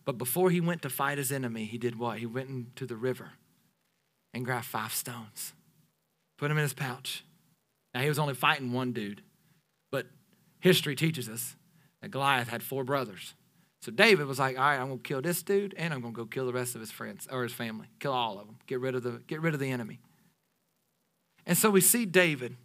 But 0.05 0.19
before 0.19 0.51
he 0.51 0.61
went 0.61 0.83
to 0.83 0.91
fight 0.91 1.17
his 1.17 1.33
enemy, 1.33 1.65
he 1.65 1.79
did 1.79 1.99
what? 1.99 2.19
He 2.19 2.27
went 2.27 2.51
into 2.51 2.85
the 2.85 2.97
river 2.97 3.31
and 4.35 4.45
grabbed 4.45 4.67
five 4.67 4.93
stones, 4.93 5.55
put 6.37 6.49
them 6.49 6.59
in 6.59 6.63
his 6.63 6.75
pouch. 6.75 7.25
Now, 7.95 8.01
he 8.01 8.09
was 8.09 8.19
only 8.19 8.35
fighting 8.35 8.73
one 8.73 8.93
dude, 8.93 9.23
but 9.93 10.07
history 10.59 10.97
teaches 10.97 11.29
us 11.29 11.55
that 12.03 12.11
Goliath 12.11 12.49
had 12.49 12.63
four 12.63 12.83
brothers. 12.83 13.35
So 13.83 13.93
David 13.93 14.27
was 14.27 14.39
like, 14.41 14.59
all 14.59 14.65
right, 14.65 14.81
I'm 14.81 14.89
gonna 14.89 14.99
kill 14.99 15.23
this 15.23 15.43
dude 15.43 15.75
and 15.79 15.95
I'm 15.95 16.01
gonna 16.01 16.13
go 16.13 16.27
kill 16.27 16.47
the 16.47 16.53
rest 16.53 16.75
of 16.75 16.81
his 16.81 16.91
friends 16.91 17.29
or 17.31 17.45
his 17.45 17.53
family. 17.53 17.87
Kill 18.01 18.13
all 18.13 18.41
of 18.41 18.47
them. 18.47 18.57
Get 18.67 18.81
rid 18.81 18.95
of 18.95 19.03
the, 19.03 19.23
get 19.27 19.41
rid 19.41 19.55
of 19.55 19.61
the 19.61 19.71
enemy. 19.71 20.01
And 21.47 21.57
so 21.57 21.71
we 21.71 21.81
see 21.81 22.07
David, 22.07 22.57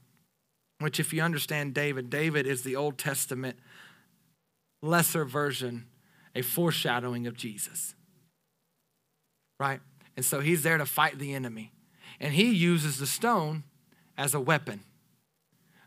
which, 0.79 0.99
if 0.99 1.13
you 1.13 1.21
understand 1.21 1.73
David, 1.73 2.09
David 2.09 2.47
is 2.47 2.63
the 2.63 2.75
Old 2.75 2.97
Testament 2.97 3.57
lesser 4.81 5.25
version, 5.25 5.87
a 6.33 6.41
foreshadowing 6.41 7.27
of 7.27 7.35
Jesus. 7.35 7.95
Right? 9.59 9.81
And 10.15 10.25
so 10.25 10.39
he's 10.39 10.63
there 10.63 10.77
to 10.77 10.85
fight 10.85 11.19
the 11.19 11.33
enemy. 11.33 11.71
And 12.19 12.33
he 12.33 12.51
uses 12.51 12.99
the 12.99 13.05
stone 13.05 13.63
as 14.17 14.33
a 14.33 14.39
weapon. 14.39 14.81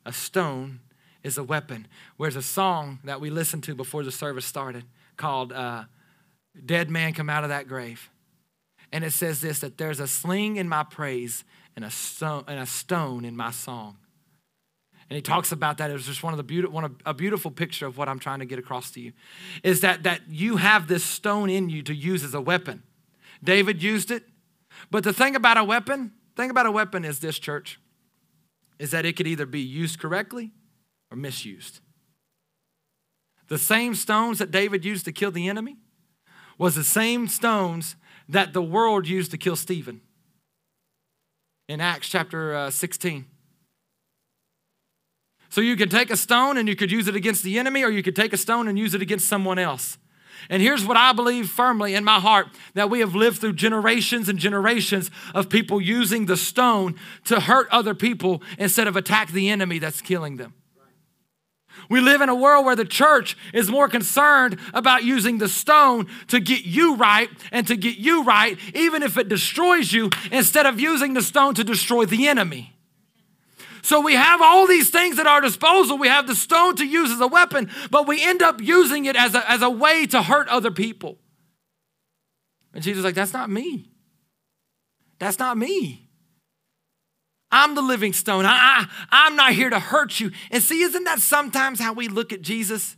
A 0.04 0.12
stone 0.12 0.80
is 1.22 1.38
a 1.38 1.44
weapon. 1.44 1.86
Where's 2.16 2.36
a 2.36 2.42
song 2.42 2.98
that 3.04 3.20
we 3.20 3.30
listened 3.30 3.62
to 3.64 3.74
before 3.74 4.02
the 4.02 4.12
service 4.12 4.44
started 4.44 4.84
called 5.16 5.52
uh, 5.52 5.84
Dead 6.64 6.90
Man 6.90 7.12
Come 7.12 7.30
Out 7.30 7.44
of 7.44 7.50
That 7.50 7.68
Grave. 7.68 8.10
And 8.92 9.04
it 9.04 9.12
says 9.12 9.40
this 9.40 9.60
that 9.60 9.78
there's 9.78 10.00
a 10.00 10.06
sling 10.06 10.56
in 10.56 10.68
my 10.68 10.82
praise 10.82 11.44
and 11.76 11.84
a 11.84 11.90
stone, 11.90 12.44
and 12.46 12.60
a 12.60 12.66
stone 12.66 13.24
in 13.24 13.36
my 13.36 13.50
song. 13.50 13.96
And 15.08 15.16
he 15.16 15.22
talks 15.22 15.52
about 15.52 15.78
that. 15.78 15.90
It 15.90 15.94
was 15.94 16.06
just 16.06 16.22
one 16.22 16.32
of 16.32 16.38
the 16.38 16.42
beautiful, 16.42 16.74
one 16.74 16.84
of, 16.84 16.94
a 17.04 17.12
beautiful 17.12 17.50
picture 17.50 17.86
of 17.86 17.98
what 17.98 18.08
I'm 18.08 18.18
trying 18.18 18.38
to 18.38 18.46
get 18.46 18.58
across 18.58 18.90
to 18.92 19.00
you. 19.00 19.12
Is 19.62 19.80
that 19.82 20.04
that 20.04 20.22
you 20.28 20.56
have 20.56 20.88
this 20.88 21.04
stone 21.04 21.50
in 21.50 21.68
you 21.68 21.82
to 21.82 21.94
use 21.94 22.24
as 22.24 22.34
a 22.34 22.40
weapon. 22.40 22.82
David 23.44 23.82
used 23.82 24.10
it, 24.10 24.24
but 24.90 25.04
the 25.04 25.12
thing 25.12 25.36
about 25.36 25.58
a 25.58 25.64
weapon, 25.64 26.12
thing 26.36 26.50
about 26.50 26.66
a 26.66 26.70
weapon 26.70 27.04
is 27.04 27.18
this, 27.18 27.38
church, 27.38 27.80
is 28.78 28.90
that 28.92 29.04
it 29.04 29.16
could 29.16 29.26
either 29.26 29.46
be 29.46 29.60
used 29.60 29.98
correctly 29.98 30.52
or 31.10 31.16
misused. 31.16 31.80
The 33.48 33.58
same 33.58 33.94
stones 33.94 34.38
that 34.38 34.50
David 34.50 34.84
used 34.84 35.04
to 35.04 35.12
kill 35.12 35.30
the 35.30 35.48
enemy 35.48 35.76
was 36.56 36.74
the 36.74 36.84
same 36.84 37.28
stones 37.28 37.96
that 38.28 38.52
the 38.52 38.62
world 38.62 39.06
used 39.08 39.30
to 39.32 39.38
kill 39.38 39.56
Stephen 39.56 40.00
in 41.68 41.80
Acts 41.80 42.08
chapter 42.08 42.54
uh, 42.54 42.70
16. 42.70 43.26
So 45.48 45.60
you 45.60 45.76
could 45.76 45.90
take 45.90 46.10
a 46.10 46.16
stone 46.16 46.56
and 46.56 46.68
you 46.68 46.74
could 46.74 46.90
use 46.90 47.08
it 47.08 47.16
against 47.16 47.42
the 47.42 47.58
enemy, 47.58 47.82
or 47.84 47.90
you 47.90 48.02
could 48.02 48.16
take 48.16 48.32
a 48.32 48.38
stone 48.38 48.68
and 48.68 48.78
use 48.78 48.94
it 48.94 49.02
against 49.02 49.28
someone 49.28 49.58
else. 49.58 49.98
And 50.48 50.62
here's 50.62 50.84
what 50.84 50.96
I 50.96 51.12
believe 51.12 51.48
firmly 51.48 51.94
in 51.94 52.04
my 52.04 52.18
heart 52.18 52.48
that 52.74 52.90
we 52.90 53.00
have 53.00 53.14
lived 53.14 53.40
through 53.40 53.52
generations 53.52 54.28
and 54.28 54.38
generations 54.38 55.10
of 55.34 55.48
people 55.48 55.80
using 55.80 56.26
the 56.26 56.36
stone 56.36 56.96
to 57.26 57.40
hurt 57.40 57.68
other 57.70 57.94
people 57.94 58.42
instead 58.58 58.86
of 58.86 58.96
attack 58.96 59.30
the 59.30 59.50
enemy 59.50 59.78
that's 59.78 60.00
killing 60.00 60.36
them. 60.36 60.54
We 61.88 62.00
live 62.00 62.20
in 62.20 62.28
a 62.28 62.34
world 62.34 62.64
where 62.64 62.76
the 62.76 62.84
church 62.84 63.36
is 63.52 63.70
more 63.70 63.88
concerned 63.88 64.58
about 64.72 65.04
using 65.04 65.38
the 65.38 65.48
stone 65.48 66.08
to 66.28 66.40
get 66.40 66.64
you 66.64 66.96
right 66.96 67.28
and 67.50 67.66
to 67.66 67.76
get 67.76 67.96
you 67.96 68.24
right, 68.24 68.58
even 68.74 69.02
if 69.02 69.16
it 69.16 69.28
destroys 69.28 69.92
you, 69.92 70.10
instead 70.30 70.66
of 70.66 70.80
using 70.80 71.14
the 71.14 71.22
stone 71.22 71.54
to 71.54 71.64
destroy 71.64 72.06
the 72.06 72.28
enemy. 72.28 72.74
So 73.82 74.00
we 74.00 74.14
have 74.14 74.40
all 74.40 74.66
these 74.66 74.90
things 74.90 75.18
at 75.18 75.26
our 75.26 75.40
disposal. 75.40 75.98
We 75.98 76.08
have 76.08 76.28
the 76.28 76.36
stone 76.36 76.76
to 76.76 76.86
use 76.86 77.10
as 77.10 77.20
a 77.20 77.26
weapon, 77.26 77.68
but 77.90 78.06
we 78.06 78.22
end 78.22 78.40
up 78.40 78.60
using 78.60 79.06
it 79.06 79.16
as 79.16 79.34
a, 79.34 79.50
as 79.50 79.60
a 79.60 79.70
way 79.70 80.06
to 80.06 80.22
hurt 80.22 80.48
other 80.48 80.70
people. 80.70 81.18
And 82.72 82.82
Jesus 82.82 83.00
is 83.00 83.04
like, 83.04 83.16
that's 83.16 83.32
not 83.32 83.50
me. 83.50 83.90
That's 85.18 85.38
not 85.38 85.58
me. 85.58 86.08
I'm 87.52 87.74
the 87.74 87.82
living 87.82 88.14
stone. 88.14 88.46
I, 88.46 88.50
I, 88.50 88.86
I'm 89.10 89.36
not 89.36 89.52
here 89.52 89.68
to 89.68 89.78
hurt 89.78 90.18
you. 90.18 90.32
And 90.50 90.62
see, 90.62 90.82
isn't 90.82 91.04
that 91.04 91.20
sometimes 91.20 91.78
how 91.78 91.92
we 91.92 92.08
look 92.08 92.32
at 92.32 92.40
Jesus? 92.40 92.96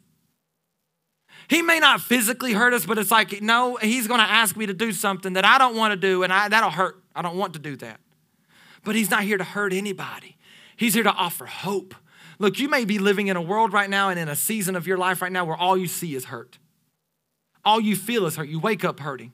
He 1.48 1.60
may 1.60 1.80
not 1.80 2.00
physically 2.00 2.52
hurt 2.52 2.72
us, 2.72 2.86
but 2.86 2.96
it's 2.96 3.10
like, 3.10 3.42
no, 3.42 3.76
he's 3.76 4.06
going 4.06 4.20
to 4.20 4.26
ask 4.26 4.56
me 4.56 4.66
to 4.66 4.72
do 4.72 4.92
something 4.92 5.34
that 5.34 5.44
I 5.44 5.58
don't 5.58 5.76
want 5.76 5.92
to 5.92 5.96
do, 5.96 6.22
and 6.22 6.32
I, 6.32 6.48
that'll 6.48 6.70
hurt. 6.70 7.02
I 7.14 7.20
don't 7.20 7.36
want 7.36 7.52
to 7.54 7.58
do 7.58 7.76
that. 7.76 8.00
But 8.84 8.94
he's 8.94 9.10
not 9.10 9.24
here 9.24 9.36
to 9.36 9.44
hurt 9.44 9.72
anybody, 9.72 10.38
he's 10.76 10.94
here 10.94 11.02
to 11.02 11.12
offer 11.12 11.46
hope. 11.46 11.94
Look, 12.38 12.58
you 12.58 12.68
may 12.68 12.84
be 12.84 12.98
living 12.98 13.28
in 13.28 13.36
a 13.36 13.42
world 13.42 13.72
right 13.72 13.88
now 13.88 14.08
and 14.08 14.18
in 14.18 14.28
a 14.28 14.34
season 14.34 14.74
of 14.74 14.86
your 14.86 14.98
life 14.98 15.22
right 15.22 15.30
now 15.30 15.44
where 15.44 15.56
all 15.56 15.76
you 15.76 15.86
see 15.86 16.16
is 16.16 16.26
hurt. 16.26 16.58
All 17.64 17.80
you 17.80 17.94
feel 17.94 18.26
is 18.26 18.36
hurt. 18.36 18.48
You 18.48 18.58
wake 18.58 18.84
up 18.84 18.98
hurting 18.98 19.32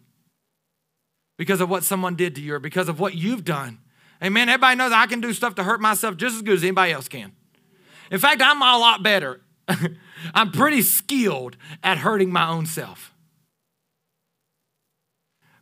because 1.38 1.62
of 1.62 1.70
what 1.70 1.82
someone 1.82 2.14
did 2.14 2.34
to 2.34 2.42
you 2.42 2.54
or 2.54 2.58
because 2.58 2.90
of 2.90 3.00
what 3.00 3.14
you've 3.14 3.42
done. 3.42 3.78
Amen. 4.22 4.48
Everybody 4.48 4.76
knows 4.76 4.92
I 4.92 5.06
can 5.06 5.20
do 5.20 5.32
stuff 5.32 5.54
to 5.56 5.64
hurt 5.64 5.80
myself 5.80 6.16
just 6.16 6.36
as 6.36 6.42
good 6.42 6.54
as 6.54 6.62
anybody 6.62 6.92
else 6.92 7.08
can. 7.08 7.32
In 8.10 8.18
fact, 8.18 8.42
I'm 8.44 8.60
a 8.60 8.78
lot 8.78 9.02
better. 9.02 9.40
I'm 10.34 10.52
pretty 10.52 10.82
skilled 10.82 11.56
at 11.82 11.98
hurting 11.98 12.32
my 12.32 12.48
own 12.48 12.66
self. 12.66 13.14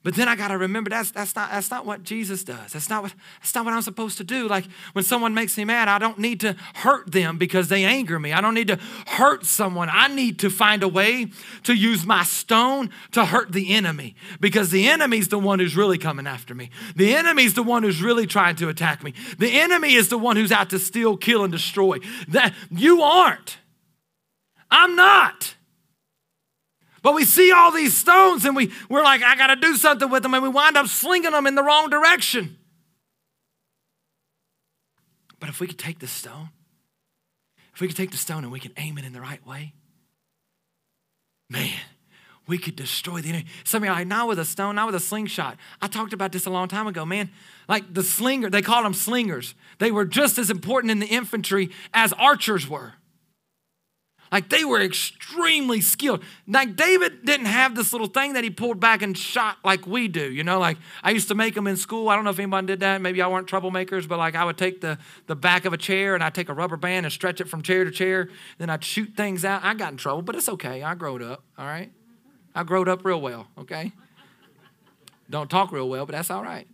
But 0.05 0.15
then 0.15 0.29
I 0.29 0.37
got 0.37 0.49
to 0.49 0.59
remember 0.59 0.91
that's, 0.91 1.11
that's, 1.11 1.35
not, 1.35 1.51
that's 1.51 1.71
not 1.71 1.85
what 1.85 2.05
Jesus 2.05 2.45
does. 2.45 2.73
That's 2.73 2.89
not 2.89 3.03
what, 3.03 3.15
that's 3.41 3.55
not 3.55 3.65
what 3.65 3.75
I'm 3.75 3.83
supposed 3.83 4.17
to 4.19 4.25
do. 4.25 4.47
Like 4.47 4.65
when 4.93 5.05
someone 5.05 5.35
makes 5.35 5.59
me 5.59 5.65
mad, 5.65 5.89
I 5.89 5.99
don't 5.99 6.19
need 6.19 6.41
to 6.41 6.55
hurt 6.75 7.11
them 7.11 7.37
because 7.37 7.69
they 7.69 7.85
anger 7.85 8.19
me. 8.21 8.33
I 8.33 8.41
don't 8.41 8.55
need 8.55 8.69
to 8.69 8.79
hurt 9.07 9.45
someone. 9.45 9.89
I 9.91 10.07
need 10.09 10.39
to 10.41 10.51
find 10.51 10.85
a 10.85 10.89
way 10.89 11.27
to 11.65 11.75
use 11.75 12.07
my 12.07 12.23
stone 12.23 12.91
to 13.13 13.25
hurt 13.25 13.53
the 13.53 13.75
enemy 13.75 14.15
because 14.41 14.71
the 14.71 14.89
enemy's 14.89 15.29
the 15.29 15.39
one 15.39 15.59
who's 15.59 15.77
really 15.77 15.99
coming 15.99 16.29
after 16.29 16.55
me. 16.55 16.71
The 16.95 17.17
enemy's 17.17 17.55
the 17.55 17.65
one 17.65 17.83
who's 17.83 18.01
really 18.01 18.27
trying 18.27 18.57
to 18.57 18.69
attack 18.69 19.03
me. 19.03 19.15
The 19.39 19.61
enemy 19.61 19.95
is 19.95 20.09
the 20.11 20.19
one 20.19 20.37
who's 20.37 20.53
out 20.53 20.71
to 20.71 20.79
steal, 20.79 21.17
kill, 21.17 21.43
and 21.43 21.53
destroy. 21.53 21.99
That 22.29 22.55
you 22.71 23.03
aren't. 23.03 23.59
I'm 24.71 24.95
not. 24.95 25.55
But 27.09 27.15
we 27.15 27.25
see 27.25 27.53
all 27.53 27.73
these 27.73 27.97
stones 27.97 28.45
and 28.45 28.55
we, 28.55 28.71
we're 28.91 29.03
like, 29.03 29.23
I 29.23 29.35
got 29.35 29.47
to 29.47 29.57
do 29.57 29.77
something 29.77 30.11
with 30.11 30.23
them, 30.23 30.35
and 30.35 30.43
we 30.43 30.51
wind 30.51 30.77
up 30.77 30.89
slinging 30.89 31.31
them 31.31 31.47
in 31.47 31.55
the 31.55 31.63
wrong 31.63 31.89
direction. 31.89 32.59
But 35.41 35.49
if 35.49 35.59
we 35.59 35.67
could 35.67 35.79
take 35.79 36.01
the 36.01 36.07
stone, 36.07 36.51
if 37.73 37.81
we 37.81 37.87
could 37.89 37.97
take 37.97 38.11
the 38.11 38.19
stone 38.19 38.45
and 38.45 38.53
we 38.53 38.61
can 38.61 38.73
aim 38.77 38.99
it 38.99 39.07
in 39.07 39.15
the 39.15 39.23
right 39.23 39.41
way, 39.47 39.73
man, 41.49 41.81
we 42.47 42.59
could 42.59 42.77
destroy 42.77 43.23
the 43.23 43.31
enemy. 43.31 43.47
Some 43.65 43.83
of 43.83 43.87
you 43.87 43.91
are 43.91 43.95
like, 43.95 44.07
not 44.07 44.29
with 44.29 44.39
a 44.39 44.45
stone, 44.45 44.75
not 44.75 44.85
with 44.85 44.95
a 44.95 45.01
slingshot. 45.01 45.57
I 45.81 45.87
talked 45.87 46.13
about 46.13 46.31
this 46.31 46.45
a 46.45 46.51
long 46.51 46.69
time 46.69 46.87
ago, 46.87 47.07
man. 47.07 47.31
Like 47.71 47.95
the 47.95 48.03
slinger, 48.03 48.51
they 48.51 48.61
called 48.61 48.85
them 48.85 48.93
slingers. 48.93 49.55
They 49.79 49.91
were 49.91 50.05
just 50.05 50.37
as 50.37 50.51
important 50.51 50.91
in 50.91 50.99
the 50.99 51.07
infantry 51.07 51.71
as 51.95 52.13
archers 52.13 52.69
were. 52.69 52.93
Like 54.31 54.49
they 54.51 54.65
were 54.65 54.81
extremely 54.81 55.81
skilled. 55.81 56.23
Like 56.47 56.77
David 56.77 57.25
didn't 57.25 57.47
have 57.47 57.75
this 57.75 57.93
little 57.93 58.09
thing 58.09 58.35
that 58.35 58.45
he 58.45 58.51
pulled 58.51 58.79
back 58.79 59.03
and 59.03 59.17
shot 59.17 59.59
like 59.65 59.87
we 59.87 60.09
do. 60.09 60.31
You 60.31 60.45
know, 60.45 60.59
like 60.59 60.79
I 61.03 61.11
used 61.11 61.29
to 61.29 61.35
make 61.35 61.55
them 61.55 61.67
in 61.67 61.77
school. 61.77 62.09
I 62.09 62.15
don't 62.15 62.25
know 62.25 62.31
if 62.31 62.39
anybody 62.39 62.67
did 62.67 62.81
that. 62.81 63.01
Maybe 63.01 63.23
I 63.23 63.29
weren't 63.29 63.49
troublemakers, 63.49 64.07
but 64.07 64.19
like 64.19 64.35
I 64.35 64.45
would 64.45 64.59
take 64.59 64.81
the, 64.81 64.99
the 65.27 65.37
back 65.37 65.65
of 65.65 65.73
a 65.73 65.79
chair 65.79 66.15
and 66.15 66.23
I'd 66.23 66.35
take 66.35 66.49
a 66.49 66.55
rubber 66.55 66.77
band 66.77 67.07
and 67.07 67.13
stretch 67.13 67.41
it 67.41 67.49
from 67.49 67.63
chair 67.63 67.85
to 67.85 67.91
chair. 67.91 68.29
Then 68.59 68.71
I'd 68.71 68.85
shoot 68.85 69.15
things 69.17 69.45
out. 69.45 69.65
I 69.65 69.75
got 69.75 69.93
in 69.93 69.99
trouble, 69.99 70.23
but 70.23 70.37
it's 70.37 70.49
okay. 70.49 70.83
I 70.83 70.95
growed 70.95 71.23
up, 71.23 71.43
all 71.57 71.67
right? 71.67 71.91
I 72.55 72.65
growed 72.65 72.89
up 72.89 73.05
real 73.05 73.21
well, 73.21 73.47
okay? 73.59 73.93
Don't 75.31 75.51
talk 75.51 75.73
real 75.73 75.89
well, 75.89 76.07
but 76.07 76.13
that's 76.13 76.31
all 76.31 76.43
right. 76.43 76.67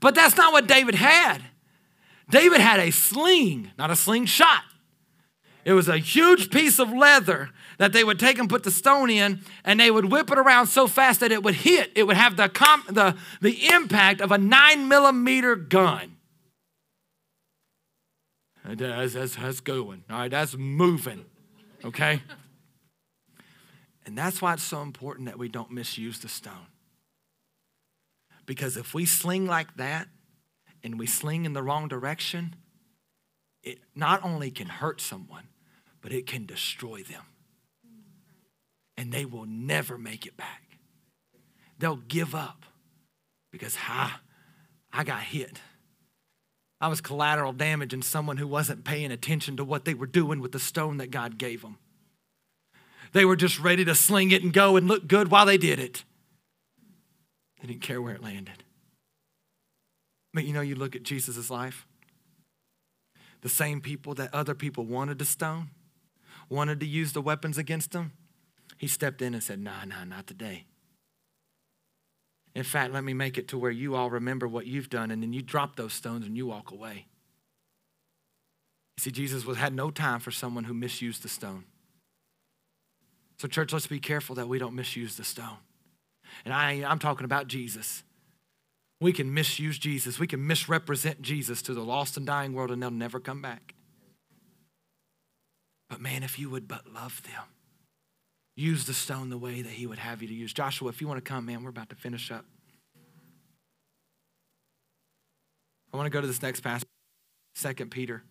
But 0.00 0.16
that's 0.16 0.36
not 0.36 0.52
what 0.52 0.66
David 0.66 0.96
had. 0.96 1.42
David 2.28 2.60
had 2.60 2.80
a 2.80 2.90
sling, 2.90 3.70
not 3.78 3.90
a 3.90 3.96
slingshot. 3.96 4.64
It 5.64 5.74
was 5.74 5.88
a 5.88 5.98
huge 5.98 6.50
piece 6.50 6.78
of 6.78 6.92
leather 6.92 7.50
that 7.78 7.92
they 7.92 8.02
would 8.02 8.18
take 8.18 8.38
and 8.38 8.48
put 8.48 8.64
the 8.64 8.70
stone 8.70 9.10
in, 9.10 9.40
and 9.64 9.78
they 9.78 9.90
would 9.90 10.10
whip 10.10 10.30
it 10.30 10.38
around 10.38 10.66
so 10.66 10.88
fast 10.88 11.20
that 11.20 11.30
it 11.30 11.42
would 11.42 11.54
hit. 11.54 11.92
It 11.94 12.04
would 12.04 12.16
have 12.16 12.36
the, 12.36 12.48
the, 12.88 13.16
the 13.40 13.68
impact 13.68 14.20
of 14.20 14.32
a 14.32 14.38
nine 14.38 14.88
millimeter 14.88 15.54
gun. 15.54 16.16
That's, 18.64 19.14
that's, 19.14 19.36
that's 19.36 19.60
going. 19.60 20.04
All 20.10 20.18
right, 20.18 20.30
that's 20.30 20.56
moving. 20.56 21.24
Okay? 21.84 22.22
And 24.06 24.16
that's 24.16 24.42
why 24.42 24.54
it's 24.54 24.62
so 24.62 24.82
important 24.82 25.26
that 25.26 25.38
we 25.38 25.48
don't 25.48 25.70
misuse 25.70 26.20
the 26.20 26.28
stone. 26.28 26.66
Because 28.46 28.76
if 28.76 28.94
we 28.94 29.06
sling 29.06 29.46
like 29.46 29.76
that 29.76 30.08
and 30.82 30.98
we 30.98 31.06
sling 31.06 31.44
in 31.44 31.52
the 31.52 31.62
wrong 31.62 31.88
direction, 31.88 32.56
it 33.62 33.78
not 33.94 34.24
only 34.24 34.50
can 34.50 34.66
hurt 34.66 35.00
someone, 35.00 35.44
but 36.02 36.12
it 36.12 36.26
can 36.26 36.44
destroy 36.44 37.02
them. 37.02 37.22
And 38.96 39.12
they 39.12 39.24
will 39.24 39.46
never 39.46 39.96
make 39.96 40.26
it 40.26 40.36
back. 40.36 40.78
They'll 41.78 41.96
give 41.96 42.34
up 42.34 42.66
because 43.50 43.74
ha, 43.74 44.20
I 44.92 45.04
got 45.04 45.22
hit. 45.22 45.60
I 46.80 46.88
was 46.88 47.00
collateral 47.00 47.52
damage 47.52 47.94
in 47.94 48.02
someone 48.02 48.36
who 48.36 48.46
wasn't 48.46 48.84
paying 48.84 49.12
attention 49.12 49.56
to 49.56 49.64
what 49.64 49.84
they 49.84 49.94
were 49.94 50.06
doing 50.06 50.40
with 50.40 50.52
the 50.52 50.58
stone 50.58 50.98
that 50.98 51.10
God 51.10 51.38
gave 51.38 51.62
them. 51.62 51.78
They 53.12 53.24
were 53.24 53.36
just 53.36 53.60
ready 53.60 53.84
to 53.84 53.94
sling 53.94 54.32
it 54.32 54.42
and 54.42 54.52
go 54.52 54.76
and 54.76 54.88
look 54.88 55.06
good 55.06 55.30
while 55.30 55.46
they 55.46 55.58
did 55.58 55.78
it. 55.78 56.04
They 57.60 57.68
didn't 57.68 57.82
care 57.82 58.02
where 58.02 58.14
it 58.14 58.22
landed. 58.22 58.64
But 60.34 60.44
you 60.44 60.52
know, 60.52 60.60
you 60.60 60.74
look 60.74 60.96
at 60.96 61.02
Jesus' 61.02 61.50
life, 61.50 61.86
the 63.42 63.48
same 63.48 63.80
people 63.80 64.14
that 64.14 64.34
other 64.34 64.54
people 64.54 64.84
wanted 64.84 65.18
to 65.18 65.24
stone, 65.24 65.70
wanted 66.52 66.80
to 66.80 66.86
use 66.86 67.12
the 67.12 67.22
weapons 67.22 67.58
against 67.58 67.94
him, 67.94 68.12
he 68.78 68.86
stepped 68.86 69.22
in 69.22 69.34
and 69.34 69.42
said, 69.42 69.58
Nah, 69.58 69.84
nah, 69.84 70.04
not 70.04 70.26
today. 70.26 70.66
In 72.54 72.64
fact, 72.64 72.92
let 72.92 73.04
me 73.04 73.14
make 73.14 73.38
it 73.38 73.48
to 73.48 73.58
where 73.58 73.70
you 73.70 73.94
all 73.94 74.10
remember 74.10 74.46
what 74.46 74.66
you've 74.66 74.90
done, 74.90 75.10
and 75.10 75.22
then 75.22 75.32
you 75.32 75.40
drop 75.40 75.76
those 75.76 75.94
stones 75.94 76.26
and 76.26 76.36
you 76.36 76.46
walk 76.46 76.70
away. 76.70 77.06
You 78.96 79.02
see, 79.02 79.10
Jesus 79.10 79.46
was, 79.46 79.56
had 79.56 79.74
no 79.74 79.90
time 79.90 80.20
for 80.20 80.30
someone 80.30 80.64
who 80.64 80.74
misused 80.74 81.22
the 81.22 81.28
stone. 81.28 81.64
So, 83.38 83.48
church, 83.48 83.72
let's 83.72 83.86
be 83.86 83.98
careful 83.98 84.36
that 84.36 84.48
we 84.48 84.58
don't 84.58 84.74
misuse 84.74 85.16
the 85.16 85.24
stone. 85.24 85.58
And 86.44 86.52
I, 86.52 86.84
I'm 86.86 86.98
talking 86.98 87.24
about 87.24 87.48
Jesus. 87.48 88.02
we 89.00 89.12
can 89.12 89.32
misuse 89.32 89.78
Jesus. 89.78 90.18
We 90.18 90.26
can 90.26 90.46
misrepresent 90.46 91.22
Jesus 91.22 91.62
to 91.62 91.74
the 91.74 91.82
lost 91.82 92.16
and 92.16 92.26
dying 92.26 92.52
world 92.52 92.70
and 92.70 92.82
they'll 92.82 92.90
never 92.90 93.18
come 93.18 93.42
back. 93.42 93.74
But 95.92 96.00
man, 96.00 96.22
if 96.22 96.38
you 96.38 96.48
would 96.48 96.66
but 96.66 96.90
love 96.90 97.22
them, 97.22 97.42
use 98.56 98.86
the 98.86 98.94
stone 98.94 99.28
the 99.28 99.36
way 99.36 99.60
that 99.60 99.72
he 99.72 99.86
would 99.86 99.98
have 99.98 100.22
you 100.22 100.28
to 100.28 100.32
use. 100.32 100.54
Joshua, 100.54 100.88
if 100.88 101.02
you 101.02 101.06
want 101.06 101.22
to 101.22 101.30
come, 101.30 101.44
man, 101.44 101.62
we're 101.62 101.68
about 101.68 101.90
to 101.90 101.96
finish 101.96 102.30
up. 102.30 102.46
I 105.92 105.98
want 105.98 106.06
to 106.06 106.10
go 106.10 106.22
to 106.22 106.26
this 106.26 106.40
next 106.40 106.60
passage, 106.60 106.88
Second 107.54 107.90
Peter, 107.90 108.22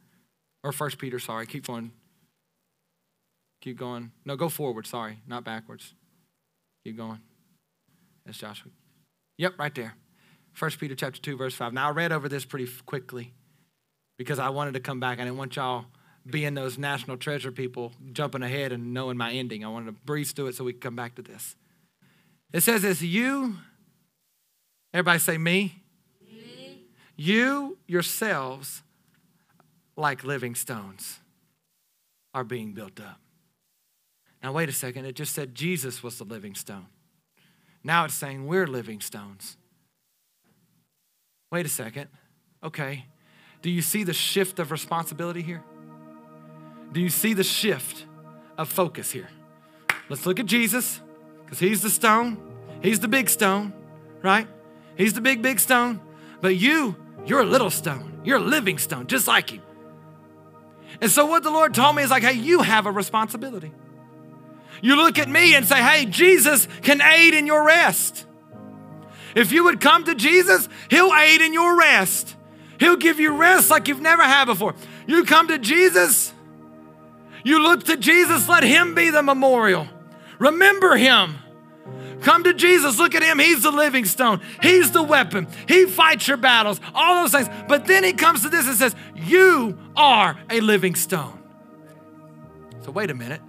or 0.63 0.71
First 0.71 0.97
Peter, 0.97 1.19
sorry. 1.19 1.45
Keep 1.45 1.67
going. 1.67 1.91
Keep 3.61 3.77
going. 3.77 4.11
No, 4.25 4.35
go 4.35 4.49
forward, 4.49 4.87
sorry, 4.87 5.19
not 5.27 5.43
backwards. 5.43 5.93
Keep 6.83 6.97
going. 6.97 7.19
That's 8.25 8.39
Joshua. 8.39 8.71
Yep, 9.37 9.59
right 9.59 9.75
there. 9.75 9.93
First 10.53 10.79
Peter 10.79 10.95
chapter 10.95 11.21
2, 11.21 11.37
verse 11.37 11.53
5. 11.53 11.73
Now 11.73 11.89
I 11.89 11.91
read 11.91 12.11
over 12.11 12.27
this 12.27 12.43
pretty 12.43 12.67
quickly 12.87 13.35
because 14.17 14.39
I 14.39 14.49
wanted 14.49 14.73
to 14.73 14.79
come 14.79 14.99
back. 14.99 15.19
I 15.19 15.25
didn't 15.25 15.37
want 15.37 15.55
y'all 15.57 15.85
being 16.25 16.53
those 16.53 16.77
national 16.77 17.17
treasure 17.17 17.51
people 17.51 17.93
jumping 18.13 18.43
ahead 18.43 18.71
and 18.71 18.93
knowing 18.93 19.17
my 19.17 19.31
ending. 19.31 19.65
I 19.65 19.69
wanted 19.69 19.87
to 19.87 19.91
breeze 20.05 20.31
through 20.31 20.47
it 20.47 20.55
so 20.55 20.63
we 20.63 20.73
could 20.73 20.81
come 20.81 20.95
back 20.95 21.15
to 21.15 21.21
this. 21.21 21.55
It 22.53 22.61
says, 22.61 22.83
As 22.83 23.01
you, 23.01 23.55
everybody 24.93 25.19
say 25.19 25.37
me, 25.37 25.81
me. 26.25 26.85
you 27.15 27.77
yourselves, 27.87 28.83
like 29.95 30.23
living 30.23 30.55
stones, 30.55 31.19
are 32.33 32.43
being 32.43 32.73
built 32.73 32.99
up. 32.99 33.19
Now, 34.43 34.51
wait 34.53 34.69
a 34.69 34.73
second. 34.73 35.05
It 35.05 35.15
just 35.15 35.33
said 35.33 35.53
Jesus 35.53 36.01
was 36.01 36.17
the 36.17 36.23
living 36.23 36.55
stone. 36.55 36.87
Now 37.83 38.05
it's 38.05 38.13
saying 38.13 38.45
we're 38.45 38.67
living 38.67 39.01
stones. 39.01 39.57
Wait 41.51 41.65
a 41.65 41.69
second. 41.69 42.09
Okay. 42.63 43.05
Do 43.61 43.69
you 43.69 43.81
see 43.81 44.03
the 44.03 44.13
shift 44.13 44.59
of 44.59 44.71
responsibility 44.71 45.41
here? 45.41 45.63
Do 46.91 47.01
you 47.01 47.09
see 47.09 47.33
the 47.33 47.43
shift 47.43 48.05
of 48.57 48.69
focus 48.69 49.11
here? 49.11 49.29
Let's 50.09 50.25
look 50.25 50.39
at 50.39 50.45
Jesus, 50.45 50.99
because 51.45 51.59
he's 51.59 51.81
the 51.81 51.89
stone. 51.89 52.37
He's 52.81 52.99
the 52.99 53.07
big 53.07 53.29
stone, 53.29 53.73
right? 54.21 54.47
He's 54.95 55.13
the 55.13 55.21
big, 55.21 55.41
big 55.41 55.59
stone. 55.59 56.01
But 56.41 56.55
you, 56.55 56.95
you're 57.25 57.41
a 57.41 57.45
little 57.45 57.69
stone. 57.69 58.21
You're 58.23 58.37
a 58.37 58.41
living 58.41 58.77
stone, 58.77 59.07
just 59.07 59.27
like 59.27 59.51
him. 59.51 59.61
And 60.99 61.09
so, 61.09 61.25
what 61.25 61.43
the 61.43 61.51
Lord 61.51 61.73
told 61.73 61.95
me 61.95 62.03
is 62.03 62.09
like, 62.09 62.23
hey, 62.23 62.33
you 62.33 62.61
have 62.61 62.85
a 62.85 62.91
responsibility. 62.91 63.71
You 64.81 64.95
look 64.95 65.19
at 65.19 65.29
me 65.29 65.55
and 65.55 65.65
say, 65.65 65.81
hey, 65.81 66.05
Jesus 66.05 66.67
can 66.81 67.01
aid 67.01 67.33
in 67.33 67.45
your 67.45 67.65
rest. 67.65 68.25
If 69.35 69.51
you 69.51 69.63
would 69.65 69.79
come 69.79 70.03
to 70.05 70.15
Jesus, 70.15 70.67
He'll 70.89 71.13
aid 71.13 71.41
in 71.41 71.53
your 71.53 71.77
rest. 71.77 72.35
He'll 72.79 72.97
give 72.97 73.19
you 73.19 73.35
rest 73.35 73.69
like 73.69 73.87
you've 73.87 74.01
never 74.01 74.23
had 74.23 74.45
before. 74.45 74.75
You 75.07 75.23
come 75.23 75.47
to 75.47 75.57
Jesus, 75.57 76.33
you 77.43 77.61
look 77.61 77.83
to 77.85 77.97
Jesus, 77.97 78.47
let 78.47 78.63
Him 78.63 78.95
be 78.95 79.09
the 79.09 79.23
memorial. 79.23 79.87
Remember 80.39 80.95
Him. 80.95 81.37
Come 82.21 82.43
to 82.43 82.53
Jesus, 82.53 82.99
look 82.99 83.15
at 83.15 83.23
Him. 83.23 83.39
He's 83.39 83.63
the 83.63 83.71
living 83.71 84.05
stone, 84.05 84.41
He's 84.61 84.91
the 84.91 85.03
weapon. 85.03 85.47
He 85.67 85.85
fights 85.85 86.27
your 86.27 86.37
battles, 86.37 86.79
all 86.93 87.21
those 87.21 87.31
things. 87.31 87.49
But 87.67 87.85
then 87.87 88.03
He 88.03 88.13
comes 88.13 88.43
to 88.43 88.49
this 88.49 88.67
and 88.67 88.75
says, 88.75 88.95
You 89.15 89.77
are 89.95 90.37
a 90.49 90.61
living 90.61 90.95
stone. 90.95 91.39
So, 92.81 92.91
wait 92.91 93.11
a 93.11 93.15
minute. 93.15 93.41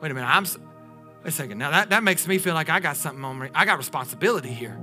Wait 0.00 0.10
a 0.10 0.14
minute. 0.14 0.28
I'm. 0.28 0.44
Wait 0.44 1.28
a 1.28 1.30
second. 1.30 1.58
Now 1.58 1.70
that, 1.70 1.90
that 1.90 2.02
makes 2.02 2.26
me 2.26 2.38
feel 2.38 2.54
like 2.54 2.68
I 2.68 2.80
got 2.80 2.96
something 2.96 3.24
on 3.24 3.38
me. 3.38 3.48
I 3.54 3.64
got 3.64 3.78
responsibility 3.78 4.52
here. 4.52 4.76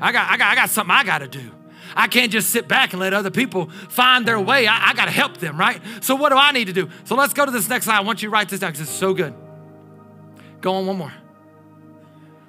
I 0.00 0.10
got, 0.10 0.30
I 0.30 0.36
got, 0.38 0.52
I 0.52 0.54
got 0.54 0.70
something 0.70 0.90
I 0.90 1.04
got 1.04 1.18
to 1.18 1.28
do. 1.28 1.50
I 1.96 2.08
can't 2.08 2.32
just 2.32 2.50
sit 2.50 2.68
back 2.68 2.92
and 2.92 3.00
let 3.00 3.12
other 3.14 3.30
people 3.30 3.70
find 3.88 4.26
their 4.26 4.40
way. 4.40 4.66
I, 4.66 4.90
I 4.90 4.94
got 4.94 5.06
to 5.06 5.10
help 5.10 5.38
them, 5.38 5.58
right? 5.58 5.80
So, 6.00 6.14
what 6.14 6.30
do 6.30 6.36
I 6.36 6.52
need 6.52 6.66
to 6.66 6.72
do? 6.72 6.88
So, 7.04 7.14
let's 7.14 7.34
go 7.34 7.44
to 7.44 7.50
this 7.50 7.68
next 7.68 7.86
slide. 7.86 7.98
I 7.98 8.00
want 8.00 8.22
you 8.22 8.28
to 8.28 8.32
write 8.32 8.48
this 8.48 8.60
down 8.60 8.72
because 8.72 8.88
it's 8.88 8.98
so 8.98 9.14
good. 9.14 9.34
Go 10.60 10.74
on 10.74 10.86
one 10.86 10.96
more. 10.96 11.12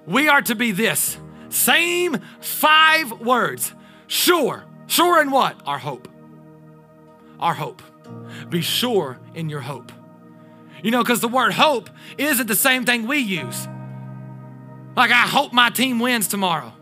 We 0.05 0.27
are 0.27 0.41
to 0.43 0.55
be 0.55 0.71
this 0.71 1.17
same 1.49 2.17
five 2.39 3.11
words. 3.21 3.73
Sure. 4.07 4.63
Sure 4.87 5.21
in 5.21 5.31
what? 5.31 5.61
Our 5.65 5.77
hope. 5.77 6.07
Our 7.39 7.53
hope. 7.53 7.81
Be 8.49 8.61
sure 8.61 9.19
in 9.33 9.49
your 9.49 9.61
hope. 9.61 9.91
You 10.83 10.91
know, 10.91 11.01
because 11.01 11.21
the 11.21 11.27
word 11.27 11.53
hope 11.53 11.89
isn't 12.17 12.47
the 12.47 12.55
same 12.55 12.85
thing 12.85 13.07
we 13.07 13.19
use. 13.19 13.67
Like, 14.95 15.11
I 15.11 15.27
hope 15.27 15.53
my 15.53 15.69
team 15.69 15.99
wins 15.99 16.27
tomorrow, 16.27 16.73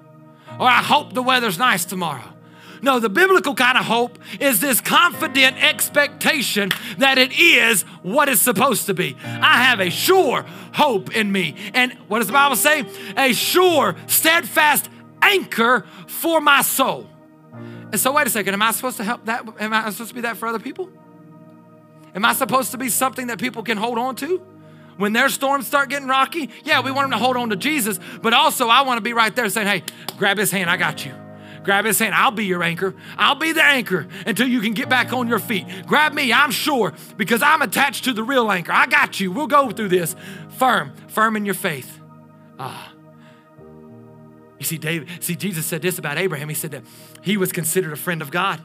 or 0.59 0.67
I 0.67 0.81
hope 0.81 1.13
the 1.13 1.23
weather's 1.23 1.57
nice 1.57 1.85
tomorrow. 1.85 2.33
No, 2.81 2.99
the 2.99 3.09
biblical 3.09 3.53
kind 3.53 3.77
of 3.77 3.85
hope 3.85 4.17
is 4.39 4.59
this 4.59 4.81
confident 4.81 5.63
expectation 5.63 6.71
that 6.97 7.17
it 7.17 7.31
is 7.39 7.83
what 8.01 8.27
it's 8.27 8.41
supposed 8.41 8.87
to 8.87 8.93
be. 8.93 9.15
I 9.23 9.63
have 9.63 9.79
a 9.79 9.89
sure 9.89 10.43
hope 10.73 11.15
in 11.15 11.31
me. 11.31 11.55
And 11.73 11.93
what 12.07 12.19
does 12.19 12.27
the 12.27 12.33
Bible 12.33 12.55
say? 12.55 12.85
A 13.15 13.33
sure, 13.33 13.95
steadfast 14.07 14.89
anchor 15.21 15.85
for 16.07 16.41
my 16.41 16.61
soul. 16.61 17.07
And 17.53 17.99
so, 17.99 18.13
wait 18.13 18.25
a 18.25 18.29
second, 18.29 18.53
am 18.53 18.61
I 18.61 18.71
supposed 18.71 18.97
to 18.97 19.03
help 19.03 19.25
that? 19.25 19.45
Am 19.59 19.73
I 19.73 19.89
supposed 19.91 20.09
to 20.09 20.15
be 20.15 20.21
that 20.21 20.37
for 20.37 20.47
other 20.47 20.59
people? 20.59 20.89
Am 22.15 22.25
I 22.25 22.33
supposed 22.33 22.71
to 22.71 22.77
be 22.77 22.89
something 22.89 23.27
that 23.27 23.39
people 23.39 23.63
can 23.63 23.77
hold 23.77 23.97
on 23.97 24.15
to? 24.17 24.41
When 24.97 25.13
their 25.13 25.29
storms 25.29 25.67
start 25.67 25.89
getting 25.89 26.07
rocky, 26.07 26.49
yeah, 26.63 26.81
we 26.81 26.91
want 26.91 27.09
them 27.09 27.19
to 27.19 27.23
hold 27.23 27.37
on 27.37 27.49
to 27.49 27.55
Jesus, 27.55 27.99
but 28.21 28.33
also 28.33 28.67
I 28.67 28.81
want 28.81 28.97
to 28.97 29.01
be 29.01 29.13
right 29.13 29.35
there 29.35 29.49
saying, 29.49 29.67
hey, 29.67 29.83
grab 30.17 30.37
his 30.37 30.51
hand, 30.51 30.69
I 30.69 30.77
got 30.77 31.05
you. 31.05 31.13
Grab 31.63 31.85
his 31.85 31.99
hand. 31.99 32.15
I'll 32.15 32.31
be 32.31 32.45
your 32.45 32.63
anchor. 32.63 32.95
I'll 33.17 33.35
be 33.35 33.51
the 33.51 33.63
anchor 33.63 34.07
until 34.25 34.47
you 34.47 34.61
can 34.61 34.73
get 34.73 34.89
back 34.89 35.13
on 35.13 35.27
your 35.27 35.39
feet. 35.39 35.65
Grab 35.85 36.13
me, 36.13 36.33
I'm 36.33 36.51
sure, 36.51 36.93
because 37.17 37.41
I'm 37.41 37.61
attached 37.61 38.05
to 38.05 38.13
the 38.13 38.23
real 38.23 38.51
anchor. 38.51 38.71
I 38.71 38.87
got 38.87 39.19
you. 39.19 39.31
We'll 39.31 39.47
go 39.47 39.69
through 39.71 39.89
this. 39.89 40.15
Firm, 40.57 40.93
firm 41.07 41.35
in 41.35 41.45
your 41.45 41.55
faith. 41.55 41.99
Ah. 42.59 42.93
You 44.59 44.65
see, 44.65 44.77
David, 44.77 45.09
see, 45.19 45.35
Jesus 45.35 45.65
said 45.65 45.81
this 45.81 45.97
about 45.97 46.17
Abraham. 46.17 46.47
He 46.49 46.55
said 46.55 46.71
that 46.71 46.83
he 47.21 47.37
was 47.37 47.51
considered 47.51 47.93
a 47.93 47.97
friend 47.97 48.21
of 48.21 48.29
God. 48.29 48.61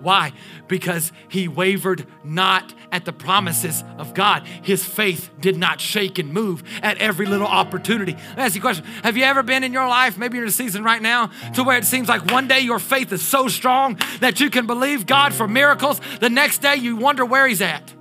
Why? 0.00 0.32
Because 0.68 1.12
he 1.28 1.48
wavered 1.48 2.06
not 2.22 2.74
at 2.92 3.04
the 3.04 3.12
promises 3.12 3.82
of 3.98 4.14
God. 4.14 4.46
His 4.62 4.84
faith 4.84 5.30
did 5.40 5.56
not 5.56 5.80
shake 5.80 6.18
and 6.18 6.32
move 6.32 6.62
at 6.82 6.98
every 6.98 7.26
little 7.26 7.46
opportunity. 7.46 8.12
Let 8.12 8.36
me 8.36 8.42
ask 8.42 8.54
you 8.54 8.60
a 8.60 8.62
question. 8.62 8.84
Have 9.02 9.16
you 9.16 9.24
ever 9.24 9.42
been 9.42 9.64
in 9.64 9.72
your 9.72 9.86
life, 9.86 10.16
maybe 10.18 10.36
you're 10.36 10.44
in 10.44 10.48
a 10.48 10.52
season 10.52 10.84
right 10.84 11.02
now, 11.02 11.30
to 11.54 11.62
where 11.62 11.78
it 11.78 11.84
seems 11.84 12.08
like 12.08 12.30
one 12.30 12.48
day 12.48 12.60
your 12.60 12.78
faith 12.78 13.12
is 13.12 13.22
so 13.22 13.48
strong 13.48 13.98
that 14.20 14.40
you 14.40 14.50
can 14.50 14.66
believe 14.66 15.06
God 15.06 15.34
for 15.34 15.48
miracles? 15.48 16.00
The 16.20 16.30
next 16.30 16.58
day 16.58 16.76
you 16.76 16.96
wonder 16.96 17.24
where 17.24 17.46
he's 17.46 17.62
at. 17.62 17.92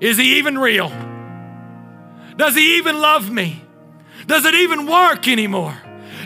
Is 0.00 0.18
he 0.18 0.38
even 0.38 0.58
real? 0.58 0.88
Does 2.36 2.54
he 2.54 2.78
even 2.78 3.00
love 3.00 3.30
me? 3.30 3.62
Does 4.26 4.44
it 4.44 4.54
even 4.54 4.86
work 4.86 5.28
anymore? 5.28 5.76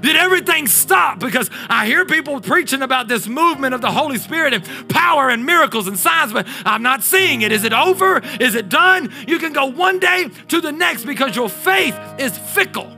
Did 0.02 0.16
everything 0.16 0.66
stop? 0.66 1.18
Because 1.18 1.50
I 1.68 1.86
hear 1.86 2.04
people 2.04 2.40
preaching 2.40 2.82
about 2.82 3.08
this 3.08 3.26
movement 3.26 3.74
of 3.74 3.80
the 3.80 3.90
Holy 3.90 4.18
Spirit 4.18 4.54
and 4.54 4.88
power 4.88 5.28
and 5.28 5.44
miracles 5.44 5.86
and 5.86 5.98
signs, 5.98 6.32
but 6.32 6.46
I'm 6.64 6.82
not 6.82 7.02
seeing 7.02 7.42
it. 7.42 7.52
Is 7.52 7.64
it 7.64 7.72
over? 7.72 8.20
Is 8.40 8.54
it 8.54 8.68
done? 8.68 9.12
You 9.26 9.38
can 9.38 9.52
go 9.52 9.66
one 9.66 9.98
day 9.98 10.30
to 10.48 10.60
the 10.60 10.72
next 10.72 11.04
because 11.04 11.36
your 11.36 11.48
faith 11.48 11.98
is 12.18 12.36
fickle. 12.36 12.96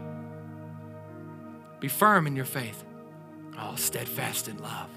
Be 1.80 1.88
firm 1.88 2.26
in 2.26 2.36
your 2.36 2.44
faith. 2.44 2.84
Oh, 3.58 3.74
steadfast 3.76 4.48
in 4.48 4.58
love. 4.58 4.88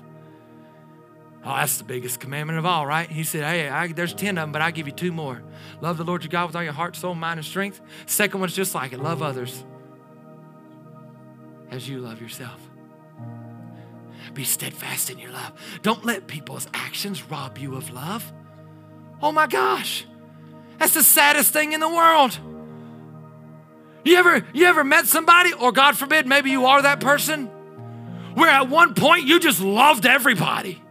Oh, 1.44 1.56
that's 1.56 1.78
the 1.78 1.84
biggest 1.84 2.20
commandment 2.20 2.58
of 2.58 2.66
all, 2.66 2.88
right? 2.88 3.10
He 3.10 3.24
said, 3.24 3.44
Hey, 3.44 3.70
I, 3.70 3.88
there's 3.88 4.14
10 4.14 4.38
of 4.38 4.44
them, 4.44 4.52
but 4.52 4.64
I 4.64 4.72
give 4.72 4.88
you 4.88 4.94
two 4.94 5.12
more. 5.12 5.44
Love 5.80 5.98
the 5.98 6.04
Lord 6.04 6.24
your 6.24 6.30
God 6.30 6.48
with 6.48 6.56
all 6.56 6.64
your 6.64 6.74
heart, 6.74 6.96
soul, 6.96 7.14
mind, 7.14 7.38
and 7.38 7.46
strength. 7.46 7.82
Second 8.08 8.40
one's 8.40 8.56
just 8.56 8.74
like 8.74 8.94
it 8.94 9.00
love 9.00 9.22
others 9.22 9.64
as 11.76 11.88
you 11.88 12.00
love 12.00 12.22
yourself. 12.22 12.60
Be 14.34 14.44
steadfast 14.44 15.10
in 15.10 15.20
your 15.20 15.32
love. 15.32 15.54
Don't 15.82 16.04
let 16.04 16.26
people's 16.28 16.68
actions 16.74 17.30
rob 17.30 17.58
you 17.58 17.76
of 17.76 17.92
love. 17.92 18.34
Oh 19.22 19.32
my 19.32 19.48
gosh, 19.48 20.06
that's 20.80 20.94
the 20.94 21.04
saddest 21.04 21.54
thing 21.54 21.74
in 21.74 21.80
the 21.80 21.90
world. 21.90 22.38
You 24.04 24.18
ever, 24.18 24.46
you 24.54 24.66
ever 24.66 24.84
met 24.84 25.06
somebody, 25.08 25.54
or 25.54 25.72
God 25.72 25.98
forbid, 25.98 26.28
maybe 26.28 26.52
you 26.52 26.66
are 26.66 26.82
that 26.82 27.00
person, 27.00 27.48
where 28.36 28.50
at 28.50 28.70
one 28.70 28.94
point 28.94 29.26
you 29.26 29.40
just 29.40 29.62
loved 29.62 30.06
everybody. 30.06 30.82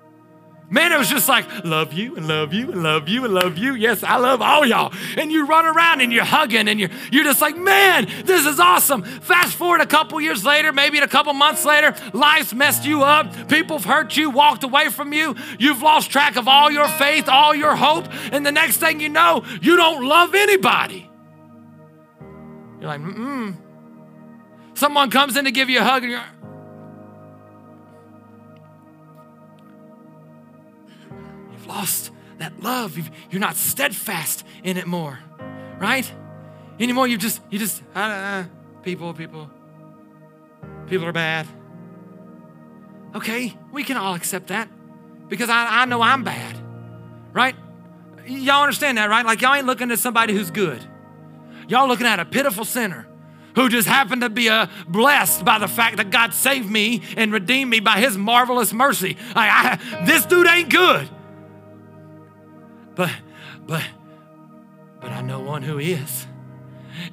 Man, 0.70 0.92
it 0.92 0.98
was 0.98 1.10
just 1.10 1.28
like, 1.28 1.64
love 1.64 1.92
you 1.92 2.16
and 2.16 2.26
love 2.26 2.54
you 2.54 2.72
and 2.72 2.82
love 2.82 3.08
you 3.08 3.24
and 3.24 3.34
love 3.34 3.58
you. 3.58 3.74
Yes, 3.74 4.02
I 4.02 4.16
love 4.16 4.40
all 4.40 4.64
y'all. 4.64 4.92
And 5.16 5.30
you 5.30 5.46
run 5.46 5.66
around 5.66 6.00
and 6.00 6.12
you're 6.12 6.24
hugging 6.24 6.68
and 6.68 6.80
you're, 6.80 6.88
you're 7.12 7.24
just 7.24 7.40
like, 7.40 7.56
man, 7.56 8.08
this 8.24 8.46
is 8.46 8.58
awesome. 8.58 9.02
Fast 9.02 9.56
forward 9.56 9.82
a 9.82 9.86
couple 9.86 10.20
years 10.20 10.44
later, 10.44 10.72
maybe 10.72 10.98
a 10.98 11.06
couple 11.06 11.32
months 11.34 11.64
later, 11.64 11.94
life's 12.12 12.54
messed 12.54 12.84
you 12.84 13.02
up. 13.02 13.48
People 13.48 13.76
have 13.76 13.84
hurt 13.84 14.16
you, 14.16 14.30
walked 14.30 14.64
away 14.64 14.88
from 14.88 15.12
you. 15.12 15.36
You've 15.58 15.82
lost 15.82 16.10
track 16.10 16.36
of 16.36 16.48
all 16.48 16.70
your 16.70 16.88
faith, 16.88 17.28
all 17.28 17.54
your 17.54 17.76
hope. 17.76 18.06
And 18.32 18.44
the 18.44 18.52
next 18.52 18.78
thing 18.78 19.00
you 19.00 19.10
know, 19.10 19.44
you 19.60 19.76
don't 19.76 20.04
love 20.04 20.34
anybody. 20.34 21.10
You're 22.80 22.88
like, 22.88 23.00
mm 23.00 23.56
Someone 24.74 25.08
comes 25.08 25.36
in 25.36 25.44
to 25.44 25.52
give 25.52 25.70
you 25.70 25.78
a 25.78 25.84
hug 25.84 26.02
and 26.02 26.10
you're, 26.10 26.24
lost 31.74 32.10
that 32.38 32.62
love. 32.62 32.96
You've, 32.96 33.10
you're 33.30 33.40
not 33.40 33.56
steadfast 33.56 34.44
in 34.62 34.76
it 34.76 34.86
more, 34.86 35.18
right? 35.78 36.10
Anymore, 36.78 37.06
you 37.06 37.18
just, 37.18 37.40
you 37.50 37.58
just, 37.58 37.82
uh, 37.94 37.98
uh, 37.98 38.44
people, 38.82 39.12
people, 39.14 39.50
people 40.86 41.06
are 41.06 41.12
bad. 41.12 41.46
Okay, 43.14 43.56
we 43.72 43.84
can 43.84 43.96
all 43.96 44.14
accept 44.14 44.48
that 44.48 44.68
because 45.28 45.48
I, 45.48 45.82
I 45.82 45.84
know 45.84 46.02
I'm 46.02 46.24
bad, 46.24 46.58
right? 47.32 47.54
Y'all 48.26 48.62
understand 48.62 48.98
that, 48.98 49.08
right? 49.08 49.24
Like, 49.24 49.40
y'all 49.40 49.54
ain't 49.54 49.66
looking 49.66 49.90
at 49.90 49.98
somebody 49.98 50.32
who's 50.32 50.50
good. 50.50 50.82
Y'all 51.68 51.86
looking 51.86 52.06
at 52.06 52.18
a 52.18 52.24
pitiful 52.24 52.64
sinner 52.64 53.06
who 53.54 53.68
just 53.68 53.86
happened 53.86 54.22
to 54.22 54.30
be 54.30 54.48
uh, 54.48 54.66
blessed 54.88 55.44
by 55.44 55.58
the 55.58 55.68
fact 55.68 55.98
that 55.98 56.10
God 56.10 56.34
saved 56.34 56.68
me 56.68 57.02
and 57.16 57.32
redeemed 57.32 57.70
me 57.70 57.80
by 57.80 58.00
his 58.00 58.18
marvelous 58.18 58.72
mercy. 58.72 59.16
I, 59.34 59.78
I, 59.78 60.04
this 60.06 60.26
dude 60.26 60.48
ain't 60.48 60.70
good. 60.70 61.08
But, 62.94 63.10
but, 63.66 63.82
but 65.00 65.10
I 65.10 65.20
know 65.20 65.40
one 65.40 65.62
who 65.62 65.78
is. 65.78 66.26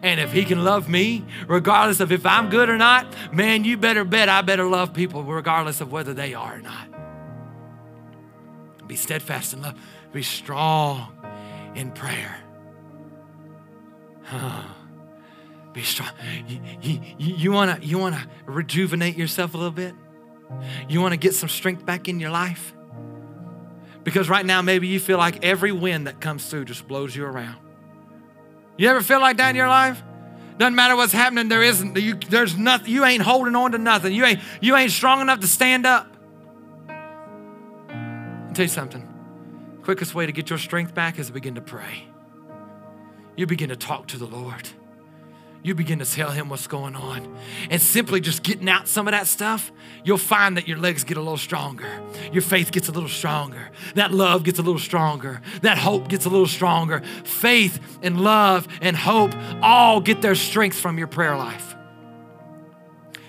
And 0.03 0.19
if 0.19 0.31
he 0.31 0.45
can 0.45 0.63
love 0.63 0.87
me, 0.87 1.25
regardless 1.47 1.99
of 1.99 2.11
if 2.11 2.25
I'm 2.25 2.49
good 2.49 2.69
or 2.69 2.77
not, 2.77 3.07
man, 3.33 3.63
you 3.63 3.77
better 3.77 4.03
bet 4.03 4.29
I 4.29 4.41
better 4.41 4.65
love 4.65 4.93
people 4.93 5.23
regardless 5.23 5.81
of 5.81 5.91
whether 5.91 6.13
they 6.13 6.33
are 6.33 6.55
or 6.55 6.61
not. 6.61 6.87
Be 8.87 8.95
steadfast 8.95 9.53
in 9.53 9.61
love, 9.61 9.79
be 10.11 10.21
strong 10.21 11.11
in 11.75 11.91
prayer. 11.91 12.37
Be 15.73 15.83
strong. 15.83 16.09
You, 16.47 16.59
you, 16.81 16.99
you, 17.17 17.51
wanna, 17.51 17.79
you 17.81 17.97
wanna 17.97 18.27
rejuvenate 18.45 19.17
yourself 19.17 19.53
a 19.53 19.57
little 19.57 19.71
bit? 19.71 19.95
You 20.89 21.01
wanna 21.01 21.17
get 21.17 21.33
some 21.33 21.49
strength 21.49 21.85
back 21.85 22.09
in 22.09 22.19
your 22.19 22.29
life? 22.29 22.73
Because 24.03 24.29
right 24.29 24.45
now, 24.45 24.61
maybe 24.61 24.87
you 24.87 24.99
feel 24.99 25.17
like 25.17 25.43
every 25.43 25.71
wind 25.71 26.07
that 26.07 26.19
comes 26.19 26.49
through 26.49 26.65
just 26.65 26.87
blows 26.87 27.15
you 27.15 27.23
around. 27.23 27.57
You 28.77 28.89
ever 28.89 29.01
feel 29.01 29.19
like 29.19 29.37
that 29.37 29.51
in 29.51 29.55
your 29.55 29.67
life? 29.67 30.01
Doesn't 30.57 30.75
matter 30.75 30.95
what's 30.95 31.13
happening, 31.13 31.49
there 31.49 31.63
isn't, 31.63 31.97
you, 31.97 32.15
there's 32.29 32.57
nothing, 32.57 32.91
you 32.91 33.03
ain't 33.05 33.23
holding 33.23 33.55
on 33.55 33.71
to 33.71 33.77
nothing. 33.77 34.13
You 34.13 34.25
ain't, 34.25 34.39
you 34.59 34.75
ain't 34.75 34.91
strong 34.91 35.21
enough 35.21 35.39
to 35.39 35.47
stand 35.47 35.85
up. 35.85 36.15
I'll 37.89 38.53
tell 38.53 38.65
you 38.65 38.69
something. 38.69 39.07
Quickest 39.83 40.13
way 40.13 40.25
to 40.25 40.31
get 40.31 40.49
your 40.49 40.59
strength 40.59 40.93
back 40.93 41.17
is 41.17 41.27
to 41.27 41.33
begin 41.33 41.55
to 41.55 41.61
pray. 41.61 42.05
You 43.35 43.47
begin 43.47 43.69
to 43.69 43.75
talk 43.75 44.07
to 44.07 44.17
the 44.17 44.27
Lord 44.27 44.69
you 45.63 45.75
begin 45.75 45.99
to 45.99 46.05
tell 46.05 46.31
him 46.31 46.49
what's 46.49 46.67
going 46.67 46.95
on. 46.95 47.35
And 47.69 47.81
simply 47.81 48.19
just 48.19 48.43
getting 48.43 48.67
out 48.67 48.87
some 48.87 49.07
of 49.07 49.11
that 49.11 49.27
stuff, 49.27 49.71
you'll 50.03 50.17
find 50.17 50.57
that 50.57 50.67
your 50.67 50.77
legs 50.77 51.03
get 51.03 51.17
a 51.17 51.21
little 51.21 51.37
stronger. 51.37 52.01
Your 52.31 52.41
faith 52.41 52.71
gets 52.71 52.87
a 52.87 52.91
little 52.91 53.09
stronger. 53.09 53.69
That 53.95 54.11
love 54.11 54.43
gets 54.43 54.59
a 54.59 54.63
little 54.63 54.79
stronger. 54.79 55.41
That 55.61 55.77
hope 55.77 56.07
gets 56.07 56.25
a 56.25 56.29
little 56.29 56.47
stronger. 56.47 57.01
Faith 57.23 57.79
and 58.01 58.21
love 58.21 58.67
and 58.81 58.95
hope 58.95 59.33
all 59.61 60.01
get 60.01 60.21
their 60.21 60.35
strength 60.35 60.77
from 60.77 60.97
your 60.97 61.07
prayer 61.07 61.37
life. 61.37 61.75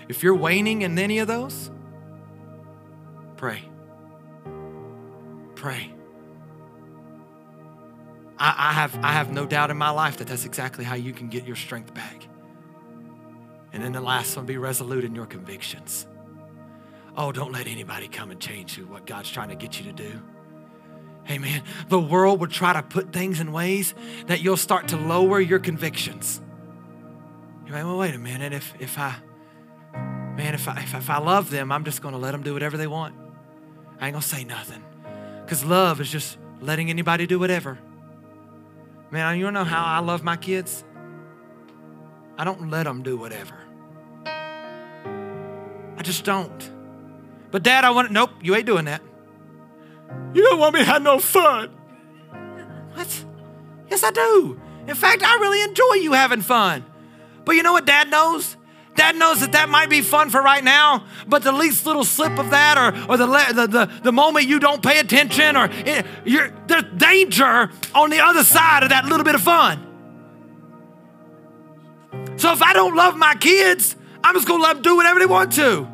If 0.09 0.22
you're 0.22 0.35
waning 0.35 0.83
in 0.83 0.99
any 0.99 1.18
of 1.18 1.28
those, 1.28 1.70
pray. 3.37 3.62
Pray. 5.55 5.91
I, 8.43 8.70
I, 8.70 8.72
have, 8.72 8.99
I 9.05 9.12
have 9.12 9.30
no 9.30 9.47
doubt 9.47 9.70
in 9.70 9.76
my 9.76 9.90
life 9.90 10.16
that 10.16 10.26
that's 10.26 10.45
exactly 10.45 10.84
how 10.84 10.97
you 10.97 11.12
can 11.12 11.28
get 11.28 11.47
your 11.47 11.55
strength 11.55 11.95
back. 11.95 12.26
And 13.72 13.80
then 13.80 13.93
the 13.93 14.01
last 14.01 14.36
one, 14.36 14.47
be 14.47 14.57
resolute 14.59 15.05
in 15.05 15.14
your 15.14 15.26
convictions. 15.26 16.09
Oh, 17.16 17.30
don't 17.30 17.53
let 17.53 17.68
anybody 17.68 18.09
come 18.09 18.32
and 18.32 18.40
change 18.40 18.76
you 18.76 18.84
what 18.88 19.07
God's 19.07 19.30
trying 19.30 19.51
to 19.51 19.55
get 19.55 19.78
you 19.78 19.84
to 19.84 19.93
do. 19.93 20.20
Man, 21.28 21.62
the 21.88 22.01
world 22.01 22.40
would 22.40 22.51
try 22.51 22.72
to 22.72 22.82
put 22.82 23.12
things 23.12 23.38
in 23.38 23.53
ways 23.53 23.95
that 24.26 24.40
you'll 24.40 24.57
start 24.57 24.88
to 24.88 24.97
lower 24.97 25.40
your 25.40 25.61
convictions. 25.61 26.40
You're 27.64 27.76
like, 27.76 27.84
well, 27.84 27.99
wait 27.99 28.16
a 28.16 28.18
minute. 28.18 28.53
If, 28.53 28.74
if 28.80 28.99
I, 28.99 29.14
man, 29.95 30.55
if 30.55 30.66
I, 30.66 30.82
if, 30.82 30.97
if 30.97 31.11
I 31.11 31.18
love 31.18 31.49
them, 31.51 31.70
I'm 31.70 31.84
just 31.84 32.03
going 32.03 32.12
to 32.12 32.18
let 32.18 32.32
them 32.32 32.43
do 32.43 32.55
whatever 32.55 32.76
they 32.76 32.88
want. 32.88 33.14
I 34.01 34.07
ain't 34.09 34.14
going 34.14 34.22
to 34.22 34.28
say 34.28 34.43
nothing. 34.43 34.82
Because 35.45 35.64
love 35.64 36.01
is 36.01 36.11
just 36.11 36.38
letting 36.61 36.90
anybody 36.90 37.28
do 37.28 37.38
whatever. 37.38 37.78
Man, 39.13 39.39
you 39.39 39.51
know 39.51 39.65
how 39.65 39.85
I 39.85 39.99
love 39.99 40.25
my 40.25 40.37
kids? 40.37 40.85
I 42.39 42.45
don't 42.45 42.71
let 42.71 42.85
them 42.85 43.03
do 43.03 43.19
whatever. 43.19 43.55
I 44.25 46.03
just 46.03 46.25
don't. 46.25 46.71
But 47.51 47.63
dad, 47.63 47.85
I 47.85 47.91
want 47.91 48.09
to, 48.09 48.15
nope, 48.15 48.31
you 48.41 48.55
ain't 48.55 48.65
doing 48.65 48.87
that. 48.87 49.03
You 50.33 50.43
don't 50.43 50.59
want 50.59 50.73
me 50.75 50.81
to 50.81 50.87
have 50.87 51.03
no 51.03 51.19
fun. 51.19 51.69
What? 52.95 53.25
Yes, 53.91 54.03
I 54.03 54.13
do. 54.13 54.59
In 54.89 54.95
fact, 54.95 55.23
I 55.23 55.35
really 55.37 55.63
enjoy 55.63 55.95
you 56.01 56.15
having 56.15 56.41
fun. 56.41 56.83
But 57.45 57.57
you 57.57 57.63
know 57.63 57.75
what 57.75 57.85
dad 57.85 58.09
knows? 58.11 58.57
Dad 58.95 59.16
knows 59.16 59.40
that 59.40 59.53
that 59.53 59.70
might 59.70 59.88
be 59.88 60.03
fun 60.03 60.28
for 60.28 60.43
right 60.43 60.62
now, 60.62 61.07
but 61.26 61.43
the 61.43 61.53
least 61.53 61.86
little 61.86 62.05
slip 62.05 62.38
of 62.38 62.51
that, 62.51 62.76
or, 62.76 63.11
or 63.11 63.16
the, 63.16 63.26
the, 63.26 63.66
the, 63.66 64.01
the 64.03 64.12
moment 64.12 64.47
you 64.47 64.59
don't 64.59 64.82
pay 64.82 64.99
attention, 64.99 65.57
or 65.57 65.68
it, 65.70 66.05
you're, 66.24 66.51
there's 66.66 66.84
danger 66.97 67.70
on 67.95 68.11
the 68.11 68.20
other 68.20 68.45
side 68.45 68.82
of 68.82 68.90
that 68.90 69.07
little 69.07 69.24
bit 69.24 69.34
of 69.34 69.40
fun. 69.40 69.88
So 72.36 72.53
if 72.53 72.61
I 72.61 72.74
don't 72.74 72.95
love 72.95 73.16
my 73.16 73.34
kids, 73.34 73.97
I'm 74.22 74.34
just 74.34 74.47
gonna 74.47 74.62
let 74.62 74.74
them 74.74 74.82
do 74.82 74.97
whatever 74.97 75.18
they 75.18 75.26
want 75.26 75.53
to. 75.55 75.88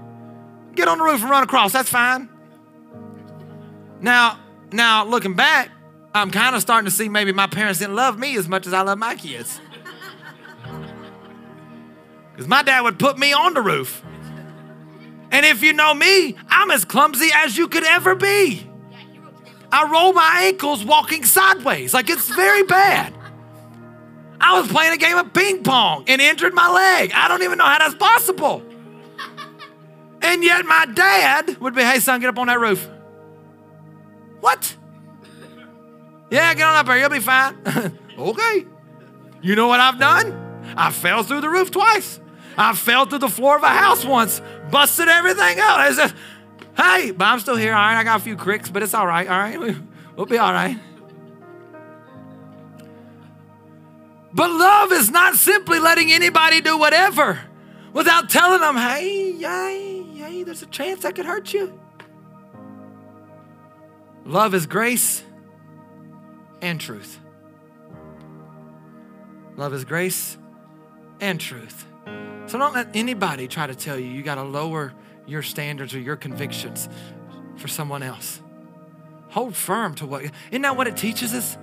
Get 0.74 0.88
on 0.88 0.98
the 0.98 1.04
roof 1.04 1.20
and 1.20 1.30
run 1.30 1.44
across, 1.44 1.72
that's 1.72 1.90
fine. 1.90 2.28
Now, 4.00 4.40
now 4.72 5.04
looking 5.04 5.34
back, 5.34 5.70
I'm 6.14 6.30
kind 6.30 6.56
of 6.56 6.62
starting 6.62 6.86
to 6.86 6.90
see 6.90 7.08
maybe 7.08 7.32
my 7.32 7.46
parents 7.46 7.78
didn't 7.78 7.94
love 7.94 8.18
me 8.18 8.36
as 8.36 8.48
much 8.48 8.66
as 8.66 8.72
I 8.72 8.82
love 8.82 8.98
my 8.98 9.14
kids. 9.14 9.60
Because 12.38 12.48
my 12.48 12.62
dad 12.62 12.82
would 12.82 13.00
put 13.00 13.18
me 13.18 13.32
on 13.32 13.52
the 13.52 13.60
roof. 13.60 14.00
And 15.32 15.44
if 15.44 15.60
you 15.60 15.72
know 15.72 15.92
me, 15.92 16.36
I'm 16.48 16.70
as 16.70 16.84
clumsy 16.84 17.30
as 17.34 17.58
you 17.58 17.66
could 17.66 17.82
ever 17.82 18.14
be. 18.14 18.64
I 19.72 19.90
roll 19.90 20.12
my 20.12 20.42
ankles 20.42 20.84
walking 20.84 21.24
sideways. 21.24 21.92
Like 21.92 22.08
it's 22.08 22.28
very 22.28 22.62
bad. 22.62 23.12
I 24.40 24.60
was 24.60 24.70
playing 24.70 24.92
a 24.92 24.98
game 24.98 25.18
of 25.18 25.34
ping 25.34 25.64
pong 25.64 26.04
and 26.06 26.20
injured 26.20 26.54
my 26.54 26.70
leg. 26.70 27.10
I 27.12 27.26
don't 27.26 27.42
even 27.42 27.58
know 27.58 27.64
how 27.64 27.80
that's 27.80 27.96
possible. 27.96 28.62
And 30.22 30.44
yet 30.44 30.64
my 30.64 30.86
dad 30.94 31.58
would 31.60 31.74
be, 31.74 31.82
hey, 31.82 31.98
son, 31.98 32.20
get 32.20 32.28
up 32.28 32.38
on 32.38 32.46
that 32.46 32.60
roof. 32.60 32.88
What? 34.38 34.76
Yeah, 36.30 36.54
get 36.54 36.68
on 36.68 36.76
up 36.76 36.86
there. 36.86 36.98
You'll 37.00 37.10
be 37.10 37.18
fine. 37.18 37.58
okay. 38.16 38.64
You 39.42 39.56
know 39.56 39.66
what 39.66 39.80
I've 39.80 39.98
done? 39.98 40.72
I 40.76 40.92
fell 40.92 41.24
through 41.24 41.40
the 41.40 41.50
roof 41.50 41.72
twice. 41.72 42.20
I 42.58 42.74
fell 42.74 43.06
through 43.06 43.20
the 43.20 43.28
floor 43.28 43.56
of 43.56 43.62
a 43.62 43.68
house 43.68 44.04
once, 44.04 44.42
busted 44.70 45.06
everything 45.06 45.60
out. 45.60 45.78
I 45.78 45.92
said, 45.92 46.12
hey, 46.76 47.12
but 47.12 47.24
I'm 47.24 47.38
still 47.38 47.56
here. 47.56 47.72
All 47.72 47.78
right, 47.78 47.96
I 47.96 48.02
got 48.02 48.20
a 48.20 48.22
few 48.22 48.36
cricks, 48.36 48.68
but 48.68 48.82
it's 48.82 48.94
all 48.94 49.06
right. 49.06 49.28
All 49.28 49.38
right, 49.38 49.76
we'll 50.16 50.26
be 50.26 50.38
all 50.38 50.52
right. 50.52 50.76
But 54.34 54.50
love 54.50 54.92
is 54.92 55.08
not 55.10 55.36
simply 55.36 55.78
letting 55.78 56.12
anybody 56.12 56.60
do 56.60 56.76
whatever 56.76 57.40
without 57.92 58.28
telling 58.28 58.60
them, 58.60 58.76
hey, 58.76 59.32
hey, 59.32 60.02
hey, 60.14 60.42
there's 60.42 60.62
a 60.62 60.66
chance 60.66 61.04
I 61.04 61.12
could 61.12 61.26
hurt 61.26 61.54
you. 61.54 61.80
Love 64.24 64.52
is 64.52 64.66
grace 64.66 65.22
and 66.60 66.80
truth. 66.80 67.18
Love 69.56 69.72
is 69.72 69.84
grace 69.84 70.36
and 71.20 71.40
truth. 71.40 71.87
So 72.48 72.58
don't 72.58 72.74
let 72.74 72.88
anybody 72.96 73.46
try 73.46 73.66
to 73.66 73.74
tell 73.74 73.98
you 73.98 74.06
you 74.06 74.22
got 74.22 74.36
to 74.36 74.42
lower 74.42 74.94
your 75.26 75.42
standards 75.42 75.94
or 75.94 76.00
your 76.00 76.16
convictions 76.16 76.88
for 77.56 77.68
someone 77.68 78.02
else. 78.02 78.40
Hold 79.28 79.54
firm 79.54 79.94
to 79.96 80.06
what, 80.06 80.24
isn't 80.50 80.62
that 80.62 80.76
what 80.76 80.86
it 80.86 80.96
teaches 80.96 81.34
us? 81.34 81.58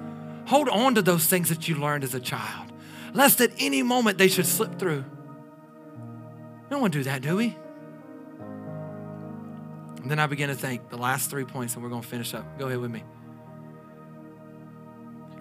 Hold 0.46 0.70
on 0.70 0.94
to 0.96 1.02
those 1.02 1.26
things 1.26 1.50
that 1.50 1.68
you 1.68 1.76
learned 1.76 2.04
as 2.04 2.14
a 2.14 2.20
child, 2.20 2.72
lest 3.14 3.42
at 3.42 3.52
any 3.58 3.82
moment 3.82 4.20
they 4.20 4.28
should 4.28 4.46
slip 4.46 4.78
through. 4.78 5.04
Want 6.70 6.92
to 6.92 7.00
do 7.00 7.04
that, 7.06 7.22
do 7.22 7.38
we? 7.38 7.58
And 10.02 10.12
then 10.12 10.20
I 10.20 10.28
begin 10.28 10.50
to 10.50 10.56
think 10.56 10.90
the 10.90 10.98
last 10.98 11.30
three 11.32 11.46
points, 11.46 11.74
and 11.74 11.82
we're 11.82 11.90
going 11.90 12.02
to 12.02 12.08
finish 12.08 12.34
up. 12.34 12.60
Go 12.60 12.68
ahead 12.68 12.80
with 12.80 12.92
me. 12.92 13.02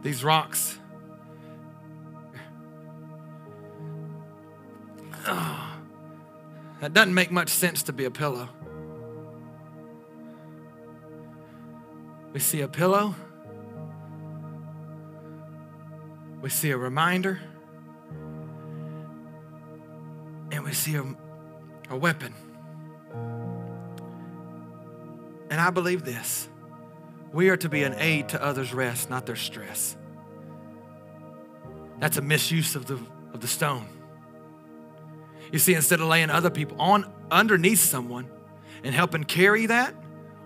These 0.00 0.22
rocks 0.22 0.78
that 6.84 6.92
doesn't 6.92 7.14
make 7.14 7.30
much 7.30 7.48
sense 7.48 7.84
to 7.84 7.94
be 7.94 8.04
a 8.04 8.10
pillow. 8.10 8.46
We 12.34 12.40
see 12.40 12.60
a 12.60 12.68
pillow, 12.68 13.14
we 16.42 16.50
see 16.50 16.72
a 16.72 16.76
reminder, 16.76 17.40
and 20.52 20.62
we 20.62 20.74
see 20.74 20.96
a, 20.96 21.04
a 21.88 21.96
weapon. 21.96 22.34
And 25.48 25.58
I 25.58 25.70
believe 25.70 26.04
this 26.04 26.50
We 27.32 27.48
are 27.48 27.56
to 27.56 27.70
be 27.70 27.82
an 27.84 27.94
aid 27.96 28.28
to 28.28 28.44
others' 28.44 28.74
rest, 28.74 29.08
not 29.08 29.24
their 29.24 29.36
stress. 29.36 29.96
That's 31.98 32.18
a 32.18 32.22
misuse 32.22 32.76
of 32.76 32.84
the, 32.84 32.98
of 33.32 33.40
the 33.40 33.48
stone. 33.48 33.88
You 35.52 35.58
see, 35.58 35.74
instead 35.74 36.00
of 36.00 36.08
laying 36.08 36.30
other 36.30 36.50
people 36.50 36.80
on 36.80 37.10
underneath 37.30 37.80
someone 37.80 38.28
and 38.82 38.94
helping 38.94 39.24
carry 39.24 39.66
that, 39.66 39.94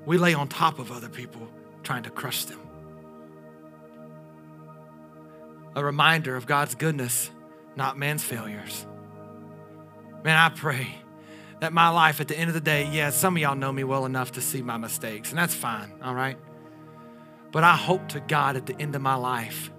we 0.06 0.18
lay 0.18 0.34
on 0.34 0.48
top 0.48 0.78
of 0.78 0.90
other 0.90 1.08
people 1.08 1.48
trying 1.82 2.02
to 2.04 2.10
crush 2.10 2.44
them. 2.44 2.60
A 5.74 5.84
reminder 5.84 6.36
of 6.36 6.46
God's 6.46 6.74
goodness, 6.74 7.30
not 7.76 7.98
man's 7.98 8.24
failures. 8.24 8.86
Man, 10.24 10.36
I 10.36 10.48
pray 10.48 10.88
that 11.60 11.72
my 11.72 11.88
life 11.88 12.20
at 12.20 12.28
the 12.28 12.38
end 12.38 12.48
of 12.48 12.54
the 12.54 12.60
day, 12.60 12.88
yeah, 12.90 13.10
some 13.10 13.36
of 13.36 13.42
y'all 13.42 13.54
know 13.54 13.72
me 13.72 13.84
well 13.84 14.06
enough 14.06 14.32
to 14.32 14.40
see 14.40 14.62
my 14.62 14.76
mistakes, 14.76 15.30
and 15.30 15.38
that's 15.38 15.54
fine, 15.54 15.92
all 16.02 16.14
right? 16.14 16.38
But 17.50 17.64
I 17.64 17.76
hope 17.76 18.08
to 18.08 18.20
God 18.20 18.56
at 18.56 18.66
the 18.66 18.80
end 18.80 18.94
of 18.94 19.02
my 19.02 19.14
life, 19.14 19.70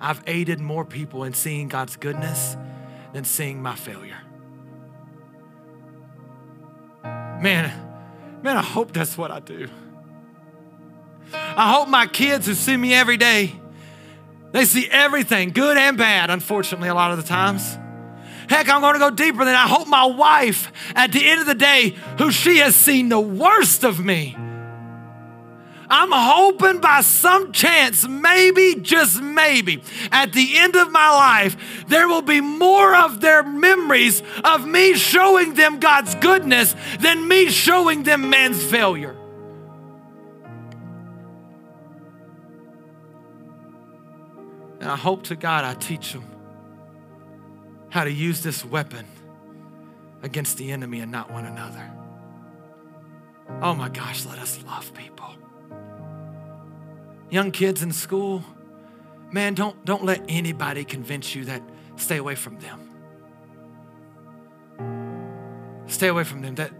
I've 0.00 0.22
aided 0.26 0.60
more 0.60 0.84
people 0.84 1.24
in 1.24 1.32
seeing 1.32 1.68
God's 1.68 1.96
goodness 1.96 2.56
than 3.12 3.24
seeing 3.24 3.62
my 3.62 3.74
failure. 3.74 4.18
Man, 7.42 7.72
man, 8.42 8.56
I 8.56 8.62
hope 8.62 8.92
that's 8.92 9.18
what 9.18 9.32
I 9.32 9.40
do. 9.40 9.68
I 11.34 11.72
hope 11.72 11.88
my 11.88 12.06
kids 12.06 12.46
who 12.46 12.54
see 12.54 12.76
me 12.76 12.94
every 12.94 13.16
day, 13.16 13.52
they 14.52 14.64
see 14.64 14.88
everything, 14.88 15.50
good 15.50 15.76
and 15.76 15.98
bad, 15.98 16.30
unfortunately, 16.30 16.88
a 16.88 16.94
lot 16.94 17.10
of 17.10 17.16
the 17.16 17.24
times. 17.24 17.78
Heck, 18.48 18.68
I'm 18.68 18.80
going 18.80 18.94
to 18.94 19.00
go 19.00 19.10
deeper 19.10 19.44
than 19.44 19.56
I 19.56 19.66
hope 19.66 19.88
my 19.88 20.04
wife, 20.04 20.70
at 20.94 21.10
the 21.10 21.28
end 21.28 21.40
of 21.40 21.46
the 21.46 21.54
day, 21.54 21.96
who 22.18 22.30
she 22.30 22.58
has 22.58 22.76
seen 22.76 23.08
the 23.08 23.20
worst 23.20 23.82
of 23.82 23.98
me, 23.98 24.36
I'm 25.94 26.10
hoping 26.10 26.80
by 26.80 27.02
some 27.02 27.52
chance, 27.52 28.08
maybe, 28.08 28.76
just 28.76 29.20
maybe, 29.20 29.82
at 30.10 30.32
the 30.32 30.56
end 30.56 30.74
of 30.74 30.90
my 30.90 31.10
life, 31.10 31.84
there 31.86 32.08
will 32.08 32.22
be 32.22 32.40
more 32.40 32.96
of 32.96 33.20
their 33.20 33.42
memories 33.42 34.22
of 34.42 34.66
me 34.66 34.94
showing 34.94 35.52
them 35.52 35.80
God's 35.80 36.14
goodness 36.14 36.74
than 37.00 37.28
me 37.28 37.50
showing 37.50 38.04
them 38.04 38.30
man's 38.30 38.64
failure. 38.64 39.14
And 44.80 44.90
I 44.90 44.96
hope 44.96 45.24
to 45.24 45.36
God 45.36 45.66
I 45.66 45.74
teach 45.74 46.14
them 46.14 46.24
how 47.90 48.04
to 48.04 48.10
use 48.10 48.42
this 48.42 48.64
weapon 48.64 49.04
against 50.22 50.56
the 50.56 50.72
enemy 50.72 51.00
and 51.00 51.12
not 51.12 51.30
one 51.30 51.44
another. 51.44 51.90
Oh 53.60 53.74
my 53.74 53.90
gosh, 53.90 54.24
let 54.24 54.38
us 54.38 54.58
love 54.64 54.94
people. 54.94 55.34
Young 57.32 57.50
kids 57.50 57.82
in 57.82 57.92
school, 57.92 58.44
man, 59.30 59.54
don't, 59.54 59.82
don't 59.86 60.04
let 60.04 60.22
anybody 60.28 60.84
convince 60.84 61.34
you 61.34 61.46
that 61.46 61.62
stay 61.96 62.18
away 62.18 62.34
from 62.34 62.58
them. 62.58 62.90
Stay 65.86 66.08
away 66.08 66.24
from 66.24 66.42
them. 66.42 66.56
That 66.56 66.72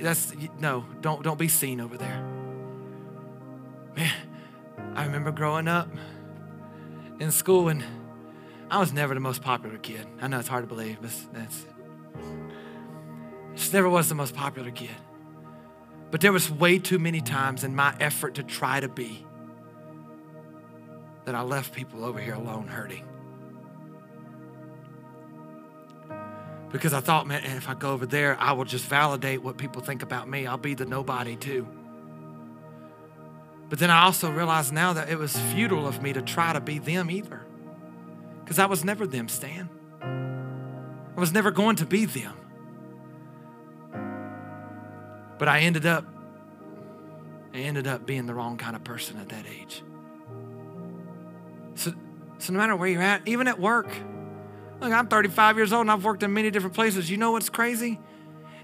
that's 0.00 0.32
no, 0.58 0.86
don't 1.02 1.22
don't 1.22 1.38
be 1.38 1.48
seen 1.48 1.78
over 1.78 1.98
there. 1.98 2.22
Man, 3.96 4.12
I 4.94 5.04
remember 5.04 5.30
growing 5.30 5.68
up 5.68 5.90
in 7.20 7.30
school, 7.30 7.68
and 7.68 7.84
I 8.70 8.78
was 8.78 8.94
never 8.94 9.12
the 9.12 9.20
most 9.20 9.42
popular 9.42 9.76
kid. 9.76 10.06
I 10.22 10.28
know 10.28 10.38
it's 10.38 10.48
hard 10.48 10.64
to 10.64 10.74
believe, 10.74 10.98
but 11.02 11.10
that's 11.34 11.66
just 13.54 13.74
never 13.74 13.90
was 13.90 14.08
the 14.08 14.14
most 14.14 14.34
popular 14.34 14.70
kid. 14.70 14.96
But 16.10 16.22
there 16.22 16.32
was 16.32 16.50
way 16.50 16.78
too 16.78 16.98
many 16.98 17.20
times 17.20 17.62
in 17.62 17.76
my 17.76 17.94
effort 18.00 18.36
to 18.36 18.42
try 18.42 18.80
to 18.80 18.88
be 18.88 19.26
that 21.28 21.34
I 21.34 21.42
left 21.42 21.74
people 21.74 22.06
over 22.06 22.18
here 22.18 22.32
alone 22.32 22.68
hurting. 22.68 23.04
Because 26.72 26.94
I 26.94 27.00
thought, 27.00 27.26
man, 27.26 27.44
if 27.44 27.68
I 27.68 27.74
go 27.74 27.92
over 27.92 28.06
there, 28.06 28.34
I 28.40 28.52
will 28.52 28.64
just 28.64 28.86
validate 28.86 29.42
what 29.42 29.58
people 29.58 29.82
think 29.82 30.02
about 30.02 30.26
me. 30.26 30.46
I'll 30.46 30.56
be 30.56 30.72
the 30.72 30.86
nobody 30.86 31.36
too. 31.36 31.68
But 33.68 33.78
then 33.78 33.90
I 33.90 34.04
also 34.04 34.30
realized 34.30 34.72
now 34.72 34.94
that 34.94 35.10
it 35.10 35.18
was 35.18 35.38
futile 35.52 35.86
of 35.86 36.02
me 36.02 36.14
to 36.14 36.22
try 36.22 36.54
to 36.54 36.60
be 36.60 36.78
them 36.78 37.10
either. 37.10 37.44
Because 38.42 38.58
I 38.58 38.64
was 38.64 38.82
never 38.82 39.06
them, 39.06 39.28
Stan. 39.28 39.68
I 40.00 41.20
was 41.20 41.34
never 41.34 41.50
going 41.50 41.76
to 41.76 41.84
be 41.84 42.06
them. 42.06 42.32
But 45.36 45.48
I 45.48 45.60
ended 45.60 45.84
up, 45.84 46.06
I 47.52 47.58
ended 47.58 47.86
up 47.86 48.06
being 48.06 48.24
the 48.24 48.32
wrong 48.32 48.56
kind 48.56 48.74
of 48.74 48.82
person 48.82 49.18
at 49.18 49.28
that 49.28 49.44
age. 49.46 49.82
So, 51.78 51.94
so 52.38 52.52
no 52.52 52.58
matter 52.58 52.74
where 52.74 52.88
you're 52.88 53.02
at, 53.02 53.22
even 53.26 53.46
at 53.46 53.60
work, 53.60 53.86
look, 54.80 54.92
I'm 54.92 55.06
35 55.06 55.56
years 55.56 55.72
old 55.72 55.82
and 55.82 55.90
I've 55.90 56.04
worked 56.04 56.24
in 56.24 56.32
many 56.32 56.50
different 56.50 56.74
places. 56.74 57.08
You 57.08 57.16
know 57.16 57.30
what's 57.30 57.48
crazy? 57.48 58.00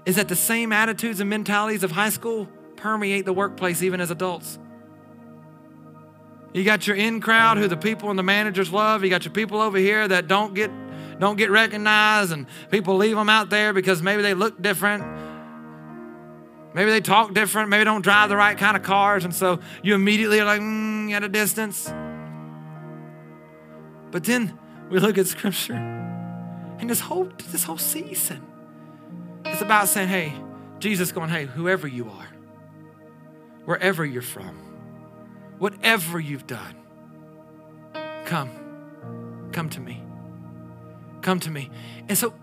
Is 0.05 0.17
that 0.17 0.27
the 0.27 0.35
same 0.35 0.73
attitudes 0.73 1.21
and 1.21 1.29
mentalities 1.29 1.83
of 1.83 1.91
high 1.91 2.09
school 2.09 2.49
permeate 2.75 3.23
the 3.25 3.33
workplace 3.33 3.81
even 3.81 4.01
as 4.01 4.11
adults. 4.11 4.59
You 6.53 6.63
got 6.63 6.87
your 6.87 6.95
in 6.95 7.21
crowd 7.21 7.57
who 7.57 7.67
the 7.67 7.77
people 7.77 8.09
and 8.09 8.19
the 8.19 8.23
managers 8.23 8.71
love. 8.71 9.03
You 9.03 9.09
got 9.09 9.23
your 9.23 9.33
people 9.33 9.61
over 9.61 9.77
here 9.77 10.07
that 10.07 10.27
don't 10.27 10.53
get 10.53 10.71
don't 11.17 11.37
get 11.37 11.49
recognized 11.49 12.33
and 12.33 12.45
people 12.69 12.97
leave 12.97 13.15
them 13.15 13.29
out 13.29 13.49
there 13.49 13.71
because 13.71 14.01
maybe 14.01 14.21
they 14.21 14.33
look 14.33 14.61
different. 14.61 15.03
Maybe 16.73 16.91
they 16.91 16.99
talk 16.99 17.33
different, 17.33 17.69
maybe 17.69 17.85
don't 17.85 18.01
drive 18.01 18.27
the 18.27 18.35
right 18.35 18.57
kind 18.57 18.75
of 18.75 18.83
cars 18.83 19.23
and 19.23 19.33
so 19.33 19.59
you 19.81 19.95
immediately 19.95 20.41
are 20.41 20.45
like 20.45 20.59
mm, 20.59 21.11
at 21.11 21.23
a 21.23 21.29
distance. 21.29 21.89
But 24.15 24.23
then 24.23 24.57
we 24.89 24.99
look 24.99 25.17
at 25.17 25.27
scripture 25.27 25.73
and 25.73 26.89
this 26.89 27.01
whole 27.01 27.27
this 27.51 27.65
whole 27.65 27.77
season 27.77 28.41
it's 29.43 29.61
about 29.61 29.89
saying, 29.89 30.07
"Hey, 30.07 30.33
Jesus 30.79 31.11
going, 31.11 31.29
"Hey, 31.29 31.47
whoever 31.47 31.85
you 31.85 32.09
are, 32.09 32.27
wherever 33.65 34.05
you're 34.05 34.21
from, 34.21 34.55
whatever 35.57 36.17
you've 36.17 36.47
done, 36.47 36.77
come. 38.23 39.49
Come 39.51 39.69
to 39.71 39.81
me. 39.81 40.01
Come 41.21 41.41
to 41.41 41.51
me. 41.51 41.69
And 42.07 42.17
so 42.17 42.33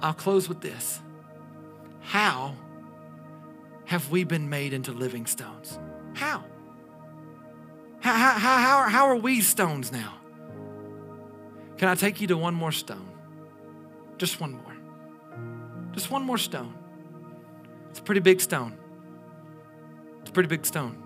I'll 0.00 0.14
close 0.14 0.48
with 0.48 0.62
this. 0.62 1.02
How 2.00 2.56
have 3.84 4.10
we 4.10 4.24
been 4.24 4.48
made 4.48 4.72
into 4.72 4.92
living 4.92 5.26
stones? 5.26 5.78
How? 6.14 6.42
How, 8.00 8.14
how, 8.14 8.58
how, 8.58 8.88
how 8.88 9.06
are 9.06 9.16
we 9.16 9.40
stones 9.40 9.90
now? 9.90 10.14
Can 11.78 11.88
I 11.88 11.94
take 11.94 12.20
you 12.20 12.26
to 12.28 12.36
one 12.36 12.54
more 12.54 12.72
stone? 12.72 13.08
Just 14.18 14.40
one 14.40 14.52
more. 14.52 14.76
Just 15.92 16.10
one 16.10 16.22
more 16.22 16.38
stone. 16.38 16.74
It's 17.90 17.98
a 17.98 18.02
pretty 18.02 18.20
big 18.20 18.40
stone. 18.40 18.78
It's 20.20 20.30
a 20.30 20.32
pretty 20.32 20.48
big 20.48 20.64
stone 20.64 21.02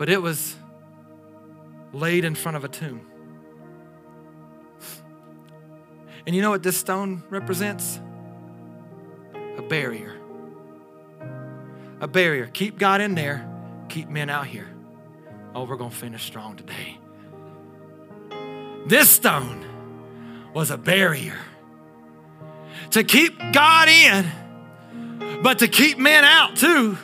but 0.00 0.08
it 0.08 0.22
was 0.22 0.56
laid 1.92 2.24
in 2.24 2.34
front 2.34 2.56
of 2.56 2.64
a 2.64 2.68
tomb. 2.68 3.06
And 6.24 6.34
you 6.34 6.40
know 6.40 6.48
what 6.48 6.62
this 6.62 6.78
stone 6.78 7.22
represents? 7.28 8.00
A 9.58 9.60
barrier. 9.60 10.16
A 12.00 12.08
barrier. 12.08 12.46
Keep 12.46 12.78
God 12.78 13.02
in 13.02 13.14
there, 13.14 13.46
keep 13.90 14.08
men 14.08 14.30
out 14.30 14.46
here. 14.46 14.69
Oh, 15.54 15.64
we're 15.64 15.76
going 15.76 15.90
to 15.90 15.96
finish 15.96 16.24
strong 16.24 16.56
today. 16.56 16.98
This 18.86 19.10
stone 19.10 19.64
was 20.54 20.70
a 20.70 20.78
barrier 20.78 21.38
to 22.90 23.04
keep 23.04 23.38
God 23.52 23.88
in, 23.88 24.26
but 25.42 25.58
to 25.60 25.68
keep 25.68 25.98
men 25.98 26.24
out 26.24 26.56
too. 26.56 26.96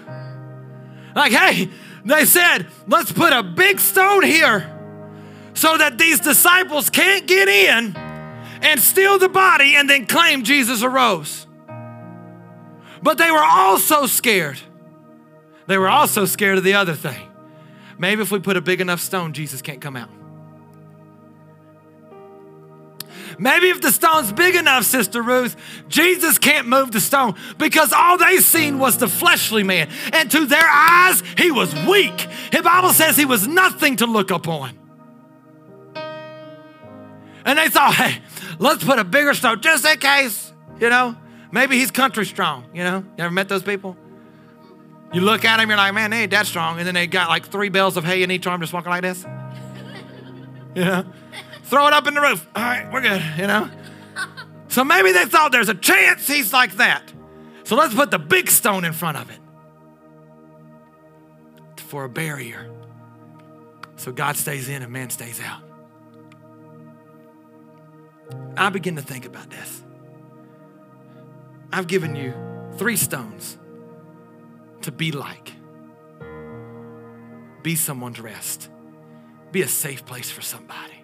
Like, 1.15 1.33
hey, 1.33 1.71
they 2.05 2.25
said, 2.25 2.67
let's 2.87 3.13
put 3.13 3.33
a 3.33 3.43
big 3.43 3.81
stone 3.81 4.23
here 4.23 4.73
so 5.55 5.77
that 5.79 5.99
these 5.99 6.21
disciples 6.21 6.91
can't 6.91 7.27
get 7.27 7.49
in 7.49 7.97
and 7.97 8.81
steal 8.81 9.19
the 9.19 9.29
body 9.29 9.75
and 9.75 9.89
then 9.89 10.07
claim 10.07 10.45
Jesus 10.45 10.83
arose. 10.83 11.47
But 13.03 13.19
they 13.19 13.31
were 13.31 13.45
also 13.45 14.07
scared. 14.07 14.59
They 15.67 15.79
were 15.79 15.89
also 15.89 16.25
scared 16.27 16.59
of 16.59 16.65
the 16.65 16.75
other 16.75 16.95
thing. 16.95 17.26
Maybe 17.99 18.23
if 18.23 18.31
we 18.31 18.39
put 18.41 18.57
a 18.57 18.61
big 18.61 18.81
enough 18.81 19.01
stone, 19.01 19.33
Jesus 19.33 19.63
can't 19.63 19.81
come 19.81 19.97
out. 19.97 20.11
Maybe 23.39 23.69
if 23.69 23.81
the 23.81 23.91
stone's 23.93 24.33
big 24.33 24.55
enough, 24.55 24.85
Sister 24.85 25.23
Ruth, 25.23 25.57
Jesus 25.89 26.39
can't 26.39 26.67
move 26.69 26.93
the 26.93 27.01
stone 27.01 27.35
because 27.59 27.93
all 27.93 28.17
they 28.17 28.39
seen 28.39 28.79
was 28.79 28.97
the 28.97 29.09
fleshly 29.09 29.63
man. 29.63 29.91
And 30.13 30.31
to 30.31 30.47
their 30.47 30.67
eyes, 30.67 31.23
he 31.37 31.51
was 31.51 31.75
weak. 31.87 32.27
The 32.51 32.63
Bible 32.63 32.91
says 32.91 33.17
he 33.17 33.27
was 33.27 33.47
nothing 33.47 33.97
to 33.97 34.07
look 34.07 34.31
upon. 34.31 34.79
And 37.45 37.59
they 37.59 37.69
thought, 37.69 37.95
hey, 37.95 38.23
let's 38.59 38.83
put 38.83 38.99
a 38.99 39.05
bigger 39.05 39.35
stone 39.35 39.61
just 39.61 39.85
in 39.85 39.99
case, 39.99 40.53
you 40.81 40.89
know. 40.89 41.17
Maybe 41.53 41.79
he's 41.79 41.91
country 41.91 42.27
strong, 42.27 42.65
you 42.75 42.83
know. 42.83 43.05
You 43.17 43.25
ever 43.25 43.31
met 43.31 43.49
those 43.49 43.63
people? 43.63 43.97
You 45.13 45.21
look 45.21 45.45
at 45.45 45.59
them, 45.59 45.69
you're 45.69 45.79
like, 45.79 45.95
man, 45.95 46.11
they 46.11 46.23
ain't 46.23 46.31
that 46.33 46.47
strong. 46.47 46.79
And 46.79 46.87
then 46.87 46.95
they 46.95 47.07
got 47.07 47.29
like 47.29 47.47
three 47.47 47.69
bales 47.69 47.97
of 47.97 48.05
hay 48.05 48.23
in 48.23 48.31
each 48.31 48.47
arm 48.47 48.61
just 48.61 48.73
walking 48.73 48.91
like 48.91 49.03
this. 49.03 49.25
You 50.75 50.85
know? 50.85 51.07
Throw 51.63 51.87
it 51.87 51.95
up 51.95 52.07
in 52.07 52.13
the 52.13 52.21
roof. 52.21 52.47
All 52.55 52.63
right, 52.63 52.93
we're 52.93 53.01
good, 53.01 53.23
you 53.39 53.47
know? 53.47 53.71
So 54.69 54.85
maybe 54.85 55.11
they 55.11 55.25
thought 55.25 55.53
there's 55.53 55.71
a 55.71 55.75
chance 55.75 56.27
he's 56.29 56.53
like 56.53 56.73
that. 56.77 57.03
So 57.65 57.77
let's 57.77 57.95
put 57.95 58.11
the 58.11 58.19
big 58.19 58.51
stone 58.51 58.85
in 58.85 58.93
front 58.93 59.17
of 59.17 59.31
it 59.31 59.39
for 61.81 62.05
a 62.05 62.11
barrier. 62.11 62.71
So 63.97 64.13
God 64.13 64.37
stays 64.37 64.69
in 64.69 64.83
and 64.83 64.93
man 64.93 65.09
stays 65.09 65.41
out. 65.41 65.63
I 68.57 68.69
begin 68.69 68.97
to 68.97 69.03
think 69.03 69.25
about 69.25 69.49
this. 69.49 69.83
I've 71.73 71.87
given 71.87 72.15
you 72.15 72.35
three 72.77 72.97
stones 72.97 73.57
to 74.87 74.93
be 74.93 75.11
like. 75.11 75.53
Be 77.63 77.75
someone's 77.75 78.21
rest. 78.21 78.71
Be 79.51 79.63
a 79.63 79.69
safe 79.69 80.07
place 80.07 80.31
for 80.31 80.43
somebody. 80.43 81.03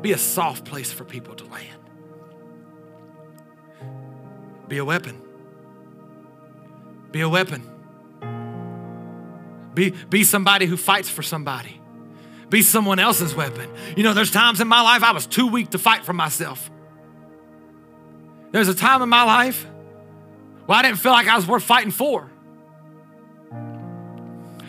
Be 0.00 0.12
a 0.12 0.18
soft 0.18 0.64
place 0.64 0.92
for 0.92 1.04
people 1.04 1.34
to 1.34 1.44
land. 1.46 1.80
Be 4.68 4.78
a 4.78 4.84
weapon. 4.84 5.20
Be 7.10 7.20
a 7.20 7.28
weapon. 7.28 7.68
Be, 9.74 9.90
be 10.08 10.22
somebody 10.22 10.66
who 10.66 10.76
fights 10.76 11.08
for 11.08 11.22
somebody. 11.22 11.80
Be 12.48 12.62
someone 12.62 13.00
else's 13.00 13.34
weapon. 13.34 13.68
You 13.96 14.04
know, 14.04 14.14
there's 14.14 14.30
times 14.30 14.60
in 14.60 14.68
my 14.68 14.82
life 14.82 15.02
I 15.02 15.10
was 15.10 15.26
too 15.26 15.48
weak 15.48 15.70
to 15.70 15.78
fight 15.78 16.04
for 16.04 16.12
myself. 16.12 16.70
There's 18.52 18.68
a 18.68 18.74
time 18.74 19.02
in 19.02 19.08
my 19.08 19.24
life 19.24 19.66
where 20.66 20.78
I 20.78 20.82
didn't 20.82 20.98
feel 20.98 21.10
like 21.10 21.26
I 21.26 21.34
was 21.34 21.48
worth 21.48 21.64
fighting 21.64 21.90
for. 21.90 22.30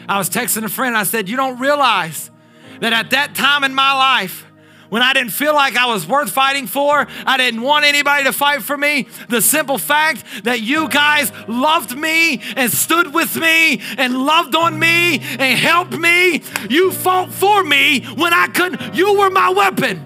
I 0.08 0.18
was 0.18 0.30
texting 0.30 0.64
a 0.64 0.70
friend, 0.70 0.96
I 0.96 1.04
said, 1.04 1.30
You 1.30 1.38
don't 1.38 1.60
realize 1.60 2.32
that 2.80 2.94
at 2.94 3.12
that 3.12 3.36
time 3.36 3.64
in 3.64 3.74
my 3.74 3.94
life, 3.94 4.46
when 4.90 5.02
I 5.02 5.14
didn't 5.14 5.32
feel 5.32 5.54
like 5.54 5.76
I 5.76 5.88
was 5.88 6.08
worth 6.08 6.32
fighting 6.32 6.68
for, 6.68 7.08
I 7.26 7.38
didn't 7.38 7.62
want 7.62 7.86
anybody 7.86 8.24
to 8.26 8.34
fight 8.34 8.62
for 8.62 8.78
me. 8.78 9.08
The 9.30 9.42
simple 9.42 9.78
fact 9.78 10.24
that 10.44 10.62
you 10.62 10.88
guys 10.90 11.32
loved 11.48 11.98
me 11.98 12.42
and 12.56 12.72
stood 12.72 13.14
with 13.14 13.36
me 13.36 13.82
and 13.98 14.26
loved 14.26 14.56
on 14.56 14.78
me 14.78 15.20
and 15.20 15.60
helped 15.60 15.98
me, 15.98 16.44
you 16.70 16.92
fought 16.92 17.34
for 17.34 17.64
me 17.64 18.06
when 18.16 18.34
I 18.34 18.48
couldn't. 18.48 18.96
You 18.96 19.18
were 19.20 19.30
my 19.30 19.50
weapon. 19.50 20.06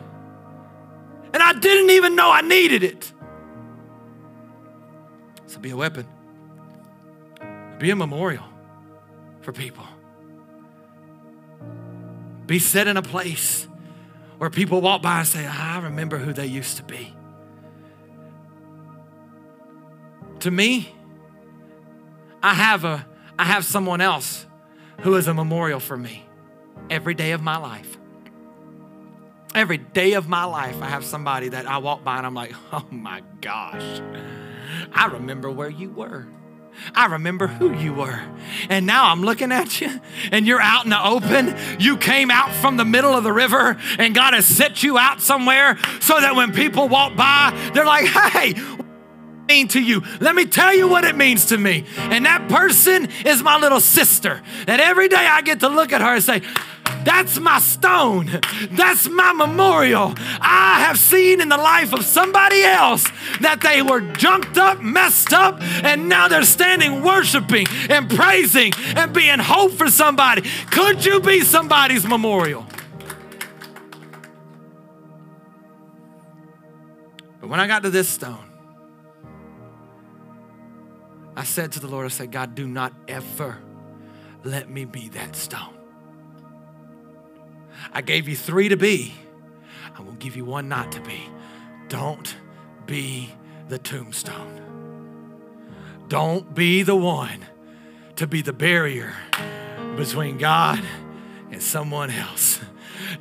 And 1.33 1.43
I 1.43 1.53
didn't 1.53 1.91
even 1.91 2.15
know 2.15 2.31
I 2.31 2.41
needed 2.41 2.83
it. 2.83 3.11
So 5.45 5.59
be 5.59 5.71
a 5.71 5.77
weapon, 5.77 6.07
be 7.79 7.89
a 7.89 7.95
memorial 7.95 8.45
for 9.41 9.51
people. 9.51 9.85
Be 12.49 12.57
set 12.57 12.87
in 12.87 12.97
a 12.97 13.03
place 13.03 13.67
where 14.39 14.49
people 14.49 14.81
walk 14.81 15.03
by 15.03 15.19
and 15.19 15.27
say, 15.27 15.45
I 15.45 15.77
remember 15.81 16.17
who 16.17 16.33
they 16.33 16.47
used 16.47 16.77
to 16.77 16.83
be. 16.83 17.13
To 20.39 20.49
me, 20.49 20.91
I 22.41 22.55
have 22.55 22.85
a 22.85 23.05
I 23.37 23.43
have 23.43 23.65
someone 23.65 24.01
else 24.01 24.47
who 25.01 25.13
is 25.13 25.27
a 25.27 25.33
memorial 25.35 25.79
for 25.79 25.95
me 25.95 26.25
every 26.89 27.13
day 27.13 27.33
of 27.33 27.41
my 27.43 27.57
life. 27.57 27.99
Every 29.53 29.77
day 29.77 30.13
of 30.13 30.27
my 30.27 30.45
life, 30.45 30.81
I 30.81 30.87
have 30.87 31.05
somebody 31.05 31.49
that 31.49 31.67
I 31.67 31.77
walk 31.77 32.03
by 32.03 32.17
and 32.17 32.25
I'm 32.25 32.33
like, 32.33 32.55
oh 32.73 32.87
my 32.89 33.21
gosh, 33.41 34.01
I 34.91 35.05
remember 35.05 35.51
where 35.51 35.69
you 35.69 35.91
were. 35.91 36.25
I 36.93 37.07
remember 37.07 37.47
who 37.47 37.73
you 37.73 37.93
were. 37.93 38.21
And 38.69 38.85
now 38.85 39.11
I'm 39.11 39.21
looking 39.21 39.51
at 39.51 39.81
you 39.81 39.89
and 40.31 40.47
you're 40.47 40.61
out 40.61 40.83
in 40.85 40.89
the 40.89 41.03
open. 41.03 41.55
You 41.79 41.97
came 41.97 42.31
out 42.31 42.51
from 42.55 42.77
the 42.77 42.85
middle 42.85 43.13
of 43.13 43.23
the 43.23 43.33
river 43.33 43.77
and 43.97 44.15
God 44.15 44.33
has 44.33 44.45
set 44.45 44.83
you 44.83 44.97
out 44.97 45.21
somewhere 45.21 45.77
so 45.99 46.19
that 46.19 46.35
when 46.35 46.53
people 46.53 46.87
walk 46.87 47.15
by, 47.15 47.71
they're 47.73 47.85
like, 47.85 48.05
hey, 48.05 48.53
what 48.53 48.85
mean 49.47 49.67
to 49.69 49.81
you? 49.81 50.03
Let 50.21 50.35
me 50.35 50.45
tell 50.45 50.73
you 50.73 50.87
what 50.87 51.03
it 51.03 51.15
means 51.15 51.47
to 51.47 51.57
me. 51.57 51.85
And 51.97 52.25
that 52.25 52.47
person 52.49 53.09
is 53.25 53.41
my 53.41 53.57
little 53.57 53.81
sister. 53.81 54.41
And 54.67 54.79
every 54.79 55.07
day 55.07 55.15
I 55.17 55.41
get 55.41 55.61
to 55.61 55.69
look 55.69 55.91
at 55.91 56.01
her 56.01 56.13
and 56.15 56.23
say, 56.23 56.43
that's 57.03 57.39
my 57.39 57.59
stone. 57.59 58.39
That's 58.71 59.09
my 59.09 59.33
memorial. 59.33 60.13
I 60.41 60.81
have 60.85 60.97
seen 60.97 61.41
in 61.41 61.49
the 61.49 61.57
life 61.57 61.93
of 61.93 62.03
somebody 62.05 62.63
else 62.63 63.03
that 63.41 63.61
they 63.61 63.81
were 63.81 64.01
junked 64.01 64.57
up, 64.57 64.81
messed 64.81 65.33
up, 65.33 65.61
and 65.61 66.09
now 66.09 66.27
they're 66.27 66.43
standing 66.43 67.03
worshiping 67.03 67.65
and 67.89 68.09
praising 68.09 68.73
and 68.95 69.13
being 69.13 69.39
hope 69.39 69.71
for 69.71 69.89
somebody. 69.89 70.43
Could 70.71 71.05
you 71.05 71.19
be 71.19 71.41
somebody's 71.41 72.05
memorial? 72.05 72.65
But 77.41 77.49
when 77.49 77.59
I 77.59 77.67
got 77.67 77.83
to 77.83 77.89
this 77.89 78.09
stone, 78.09 78.45
I 81.35 81.43
said 81.45 81.71
to 81.73 81.79
the 81.79 81.87
Lord, 81.87 82.05
I 82.05 82.09
said, 82.09 82.31
God, 82.31 82.53
do 82.53 82.67
not 82.67 82.93
ever 83.07 83.57
let 84.43 84.69
me 84.69 84.85
be 84.85 85.09
that 85.09 85.35
stone. 85.35 85.78
I 87.91 88.01
gave 88.01 88.27
you 88.27 88.35
three 88.35 88.69
to 88.69 88.77
be. 88.77 89.13
I 89.97 90.01
will 90.01 90.13
give 90.13 90.35
you 90.35 90.45
one 90.45 90.69
not 90.69 90.91
to 90.93 91.01
be. 91.01 91.21
Don't 91.87 92.35
be 92.85 93.33
the 93.67 93.79
tombstone. 93.79 94.61
Don't 96.07 96.55
be 96.55 96.83
the 96.83 96.95
one 96.95 97.45
to 98.15 98.27
be 98.27 98.41
the 98.41 98.53
barrier 98.53 99.13
between 99.95 100.37
God 100.37 100.81
and 101.51 101.61
someone 101.61 102.09
else. 102.09 102.59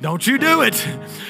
Don't 0.01 0.25
you 0.25 0.37
do 0.37 0.61
it. 0.61 0.87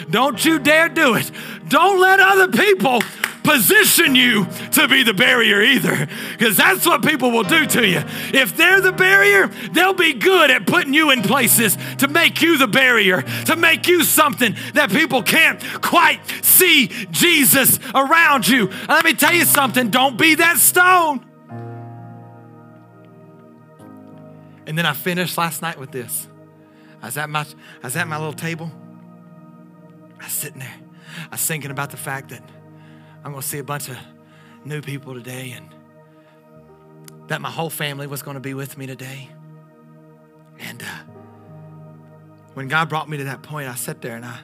Don't 0.09 0.43
you 0.43 0.59
dare 0.59 0.89
do 0.89 1.15
it. 1.15 1.31
Don't 1.67 1.99
let 1.99 2.19
other 2.19 2.47
people 2.47 3.01
position 3.49 4.15
you 4.15 4.45
to 4.73 4.87
be 4.87 5.01
the 5.01 5.13
barrier 5.13 5.61
either, 5.61 6.07
because 6.37 6.55
that's 6.55 6.85
what 6.85 7.03
people 7.03 7.31
will 7.31 7.43
do 7.43 7.65
to 7.65 7.87
you. 7.87 8.03
If 8.33 8.55
they're 8.55 8.79
the 8.79 8.91
barrier, 8.91 9.47
they'll 9.71 9.93
be 9.93 10.13
good 10.13 10.51
at 10.51 10.67
putting 10.67 10.93
you 10.93 11.09
in 11.09 11.23
places 11.23 11.75
to 11.97 12.07
make 12.07 12.41
you 12.41 12.57
the 12.57 12.67
barrier, 12.67 13.23
to 13.45 13.55
make 13.55 13.87
you 13.87 14.03
something 14.03 14.55
that 14.75 14.91
people 14.91 15.23
can't 15.23 15.59
quite 15.81 16.19
see 16.43 16.87
Jesus 17.09 17.79
around 17.95 18.47
you. 18.47 18.69
let 18.87 19.03
me 19.03 19.13
tell 19.13 19.33
you 19.33 19.45
something 19.45 19.89
don't 19.89 20.17
be 20.17 20.35
that 20.35 20.57
stone. 20.57 21.25
And 24.67 24.77
then 24.77 24.85
I 24.85 24.93
finished 24.93 25.37
last 25.39 25.63
night 25.63 25.79
with 25.79 25.91
this. 25.91 26.27
I 27.01 27.07
was 27.07 27.17
at 27.17 27.29
my, 27.29 27.41
I 27.41 27.87
was 27.87 27.95
at 27.95 28.07
my 28.07 28.17
little 28.17 28.33
table. 28.33 28.71
I 30.19 30.25
was 30.25 30.33
sitting 30.33 30.59
there. 30.59 30.75
I 31.25 31.31
was 31.31 31.41
thinking 31.41 31.71
about 31.71 31.89
the 31.89 31.97
fact 31.97 32.29
that 32.29 32.43
I'm 33.29 33.33
going 33.33 33.43
to 33.43 33.47
see 33.47 33.59
a 33.59 33.63
bunch 33.63 33.89
of 33.89 33.97
new 34.65 34.81
people 34.81 35.13
today 35.13 35.51
and 35.55 35.69
that 37.27 37.41
my 37.41 37.51
whole 37.51 37.69
family 37.69 38.07
was 38.07 38.23
going 38.23 38.33
to 38.33 38.41
be 38.41 38.55
with 38.55 38.75
me 38.75 38.87
today. 38.87 39.29
And 40.57 40.81
uh, 40.81 41.13
when 42.55 42.67
God 42.69 42.89
brought 42.89 43.07
me 43.07 43.17
to 43.17 43.25
that 43.25 43.43
point, 43.43 43.69
I 43.69 43.75
sat 43.75 44.01
there 44.01 44.15
and 44.15 44.25
I, 44.25 44.39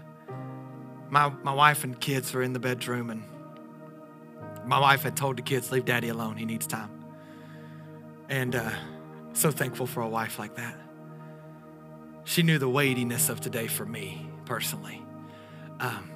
my, 1.09 1.29
my 1.41 1.51
wife 1.51 1.83
and 1.83 1.99
kids 1.99 2.31
were 2.31 2.43
in 2.43 2.53
the 2.53 2.59
bedroom, 2.59 3.09
and 3.09 3.23
my 4.67 4.77
wife 4.77 5.01
had 5.01 5.17
told 5.17 5.37
the 5.37 5.41
kids, 5.41 5.71
Leave 5.71 5.85
daddy 5.85 6.09
alone, 6.09 6.37
he 6.37 6.45
needs 6.45 6.67
time. 6.67 6.91
And 8.29 8.55
uh, 8.55 8.69
so 9.33 9.49
thankful 9.49 9.87
for 9.87 10.01
a 10.01 10.07
wife 10.07 10.37
like 10.37 10.57
that. 10.57 10.77
She 12.23 12.43
knew 12.43 12.59
the 12.59 12.69
weightiness 12.69 13.29
of 13.29 13.41
today 13.41 13.65
for 13.65 13.87
me 13.87 14.29
personally. 14.45 15.01
Um, 15.79 16.11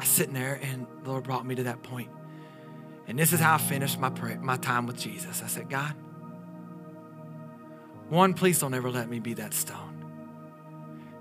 I 0.00 0.02
was 0.02 0.08
sitting 0.08 0.32
there, 0.32 0.58
and 0.62 0.86
the 1.02 1.10
Lord 1.10 1.24
brought 1.24 1.44
me 1.44 1.54
to 1.56 1.64
that 1.64 1.82
point. 1.82 2.08
And 3.06 3.18
this 3.18 3.34
is 3.34 3.40
how 3.40 3.56
I 3.56 3.58
finished 3.58 4.00
my 4.00 4.08
prayer, 4.08 4.40
my 4.40 4.56
time 4.56 4.86
with 4.86 4.96
Jesus. 4.96 5.42
I 5.42 5.46
said, 5.46 5.68
God, 5.68 5.92
one, 8.08 8.32
please 8.32 8.58
don't 8.58 8.72
ever 8.72 8.90
let 8.90 9.10
me 9.10 9.20
be 9.20 9.34
that 9.34 9.52
stone. 9.52 10.02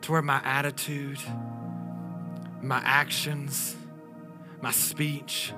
To 0.03 0.13
where 0.13 0.21
my 0.21 0.39
attitude, 0.45 1.19
my 2.61 2.77
actions, 2.77 3.75
my 4.61 4.71
speech 4.71 5.51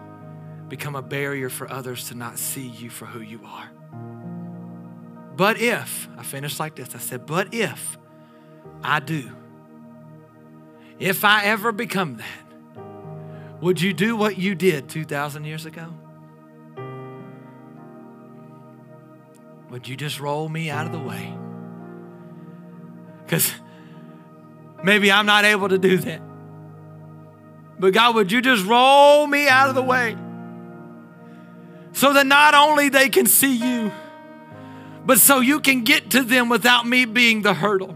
become 0.68 0.96
a 0.96 1.04
barrier 1.04 1.52
for 1.52 1.72
others 1.72 2.08
to 2.10 2.16
not 2.16 2.40
see 2.40 2.66
you 2.70 2.90
for 2.90 3.06
who 3.06 3.22
you 3.22 3.42
are. 3.46 3.70
But 5.36 5.62
if, 5.62 6.10
I 6.18 6.24
finished 6.24 6.60
like 6.60 6.76
this, 6.76 6.96
I 6.96 6.98
said, 6.98 7.28
but 7.28 7.54
if 7.54 8.00
I 8.84 9.00
do, 9.00 9.30
if 10.98 11.24
I 11.24 11.44
ever 11.44 11.72
become 11.72 12.18
that, 12.18 12.41
would 13.62 13.80
you 13.80 13.94
do 13.94 14.16
what 14.16 14.38
you 14.38 14.56
did 14.56 14.90
2,000 14.90 15.46
years 15.46 15.66
ago? 15.66 15.88
Would 19.70 19.88
you 19.88 19.96
just 19.96 20.20
roll 20.20 20.50
me 20.50 20.70
out 20.70 20.86
of 20.86 20.92
the 20.92 21.00
way? 21.00 21.34
Because 23.24 23.54
maybe 24.84 25.12
I'm 25.12 25.26
not 25.26 25.46
able 25.46 25.70
to 25.70 25.78
do 25.78 25.98
that. 25.98 26.22
But 27.80 27.94
God, 27.94 28.16
would 28.16 28.32
you 28.32 28.42
just 28.42 28.66
roll 28.66 29.26
me 29.26 29.48
out 29.48 29.70
of 29.70 29.76
the 29.76 29.82
way 29.82 30.18
so 31.94 32.14
that 32.14 32.28
not 32.28 32.54
only 32.54 32.90
they 32.90 33.10
can 33.10 33.26
see 33.26 33.56
you, 33.56 33.92
but 35.06 35.20
so 35.20 35.40
you 35.40 35.60
can 35.60 35.84
get 35.84 36.12
to 36.12 36.24
them 36.24 36.50
without 36.50 36.86
me 36.86 37.06
being 37.06 37.42
the 37.42 37.54
hurdle. 37.54 37.96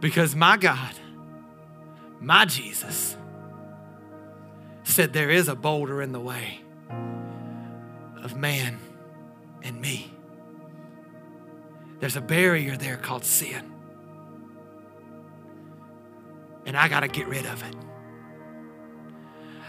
Because 0.00 0.34
my 0.34 0.56
God, 0.56 0.94
my 2.22 2.44
Jesus, 2.44 3.16
said 4.84 5.12
there 5.12 5.30
is 5.30 5.48
a 5.48 5.56
boulder 5.56 6.00
in 6.00 6.12
the 6.12 6.20
way 6.20 6.60
of 8.22 8.36
man 8.36 8.78
and 9.62 9.80
me. 9.80 10.12
There's 11.98 12.16
a 12.16 12.20
barrier 12.20 12.76
there 12.76 12.96
called 12.96 13.24
sin. 13.24 13.72
And 16.64 16.76
I 16.76 16.88
got 16.88 17.00
to 17.00 17.08
get 17.08 17.26
rid 17.26 17.44
of 17.46 17.62
it. 17.62 17.76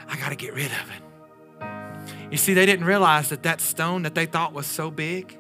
I 0.07 0.17
got 0.17 0.29
to 0.29 0.35
get 0.35 0.53
rid 0.53 0.71
of 0.71 0.91
it. 0.91 2.31
You 2.31 2.37
see, 2.37 2.53
they 2.53 2.65
didn't 2.65 2.85
realize 2.85 3.29
that 3.29 3.43
that 3.43 3.61
stone 3.61 4.03
that 4.03 4.13
they 4.15 4.25
thought 4.25 4.53
was 4.53 4.67
so 4.67 4.91
big, 4.91 5.37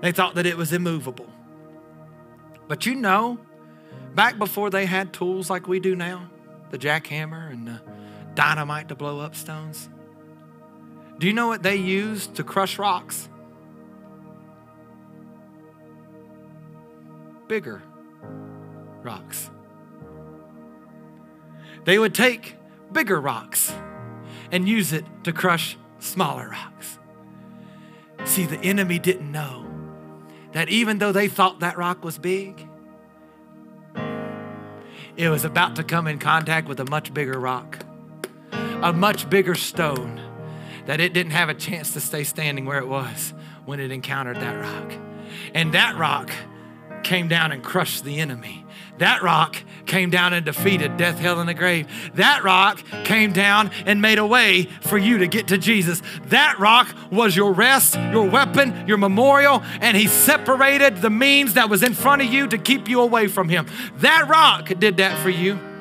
they 0.00 0.12
thought 0.12 0.34
that 0.34 0.44
it 0.46 0.56
was 0.56 0.72
immovable. 0.72 1.30
But 2.68 2.84
you 2.84 2.94
know, 2.94 3.38
back 4.16 4.38
before 4.38 4.70
they 4.70 4.86
had 4.86 5.12
tools 5.12 5.50
like 5.50 5.68
we 5.68 5.78
do 5.78 5.94
now, 5.94 6.28
the 6.70 6.78
jackhammer 6.78 7.52
and 7.52 7.68
the 7.68 7.80
dynamite 8.34 8.88
to 8.88 8.94
blow 8.94 9.20
up 9.20 9.36
stones, 9.36 9.90
do 11.18 11.26
you 11.26 11.34
know 11.34 11.46
what 11.46 11.62
they 11.62 11.76
used 11.76 12.34
to 12.34 12.42
crush 12.42 12.78
rocks? 12.78 13.28
Bigger 17.46 17.82
rocks. 19.02 19.50
They 21.84 21.98
would 21.98 22.14
take 22.14 22.56
bigger 22.90 23.20
rocks 23.20 23.72
and 24.50 24.66
use 24.66 24.92
it 24.92 25.04
to 25.24 25.32
crush 25.32 25.76
smaller 25.98 26.48
rocks. 26.48 26.98
See, 28.24 28.46
the 28.46 28.58
enemy 28.58 28.98
didn't 28.98 29.30
know 29.30 29.66
that 30.52 30.70
even 30.70 30.98
though 30.98 31.12
they 31.12 31.28
thought 31.28 31.60
that 31.60 31.76
rock 31.76 32.02
was 32.02 32.18
big, 32.18 32.66
it 35.16 35.30
was 35.30 35.44
about 35.44 35.76
to 35.76 35.84
come 35.84 36.06
in 36.06 36.18
contact 36.18 36.68
with 36.68 36.78
a 36.80 36.84
much 36.90 37.14
bigger 37.14 37.40
rock, 37.40 37.78
a 38.52 38.92
much 38.92 39.28
bigger 39.30 39.54
stone, 39.54 40.20
that 40.84 41.00
it 41.00 41.14
didn't 41.14 41.32
have 41.32 41.48
a 41.48 41.54
chance 41.54 41.94
to 41.94 42.00
stay 42.00 42.22
standing 42.22 42.66
where 42.66 42.78
it 42.78 42.86
was 42.86 43.32
when 43.64 43.80
it 43.80 43.90
encountered 43.90 44.36
that 44.36 44.54
rock. 44.60 44.92
And 45.54 45.72
that 45.72 45.96
rock 45.96 46.30
came 47.02 47.28
down 47.28 47.50
and 47.50 47.62
crushed 47.62 48.04
the 48.04 48.20
enemy. 48.20 48.65
That 48.98 49.22
rock 49.22 49.56
came 49.86 50.10
down 50.10 50.32
and 50.32 50.44
defeated 50.44 50.96
death, 50.96 51.18
hell, 51.18 51.38
and 51.38 51.48
the 51.48 51.54
grave. 51.54 51.86
That 52.14 52.42
rock 52.42 52.82
came 53.04 53.32
down 53.32 53.70
and 53.84 54.02
made 54.02 54.18
a 54.18 54.26
way 54.26 54.64
for 54.80 54.98
you 54.98 55.18
to 55.18 55.26
get 55.26 55.48
to 55.48 55.58
Jesus. 55.58 56.02
That 56.26 56.58
rock 56.58 56.94
was 57.10 57.36
your 57.36 57.52
rest, 57.52 57.94
your 57.94 58.28
weapon, 58.28 58.86
your 58.86 58.98
memorial, 58.98 59.62
and 59.80 59.96
He 59.96 60.06
separated 60.06 60.98
the 60.98 61.10
means 61.10 61.54
that 61.54 61.70
was 61.70 61.82
in 61.82 61.94
front 61.94 62.22
of 62.22 62.28
you 62.32 62.46
to 62.48 62.58
keep 62.58 62.88
you 62.88 63.00
away 63.00 63.26
from 63.28 63.48
Him. 63.48 63.66
That 63.98 64.28
rock 64.28 64.72
did 64.78 64.96
that 64.98 65.18
for 65.18 65.30
you. 65.30 65.75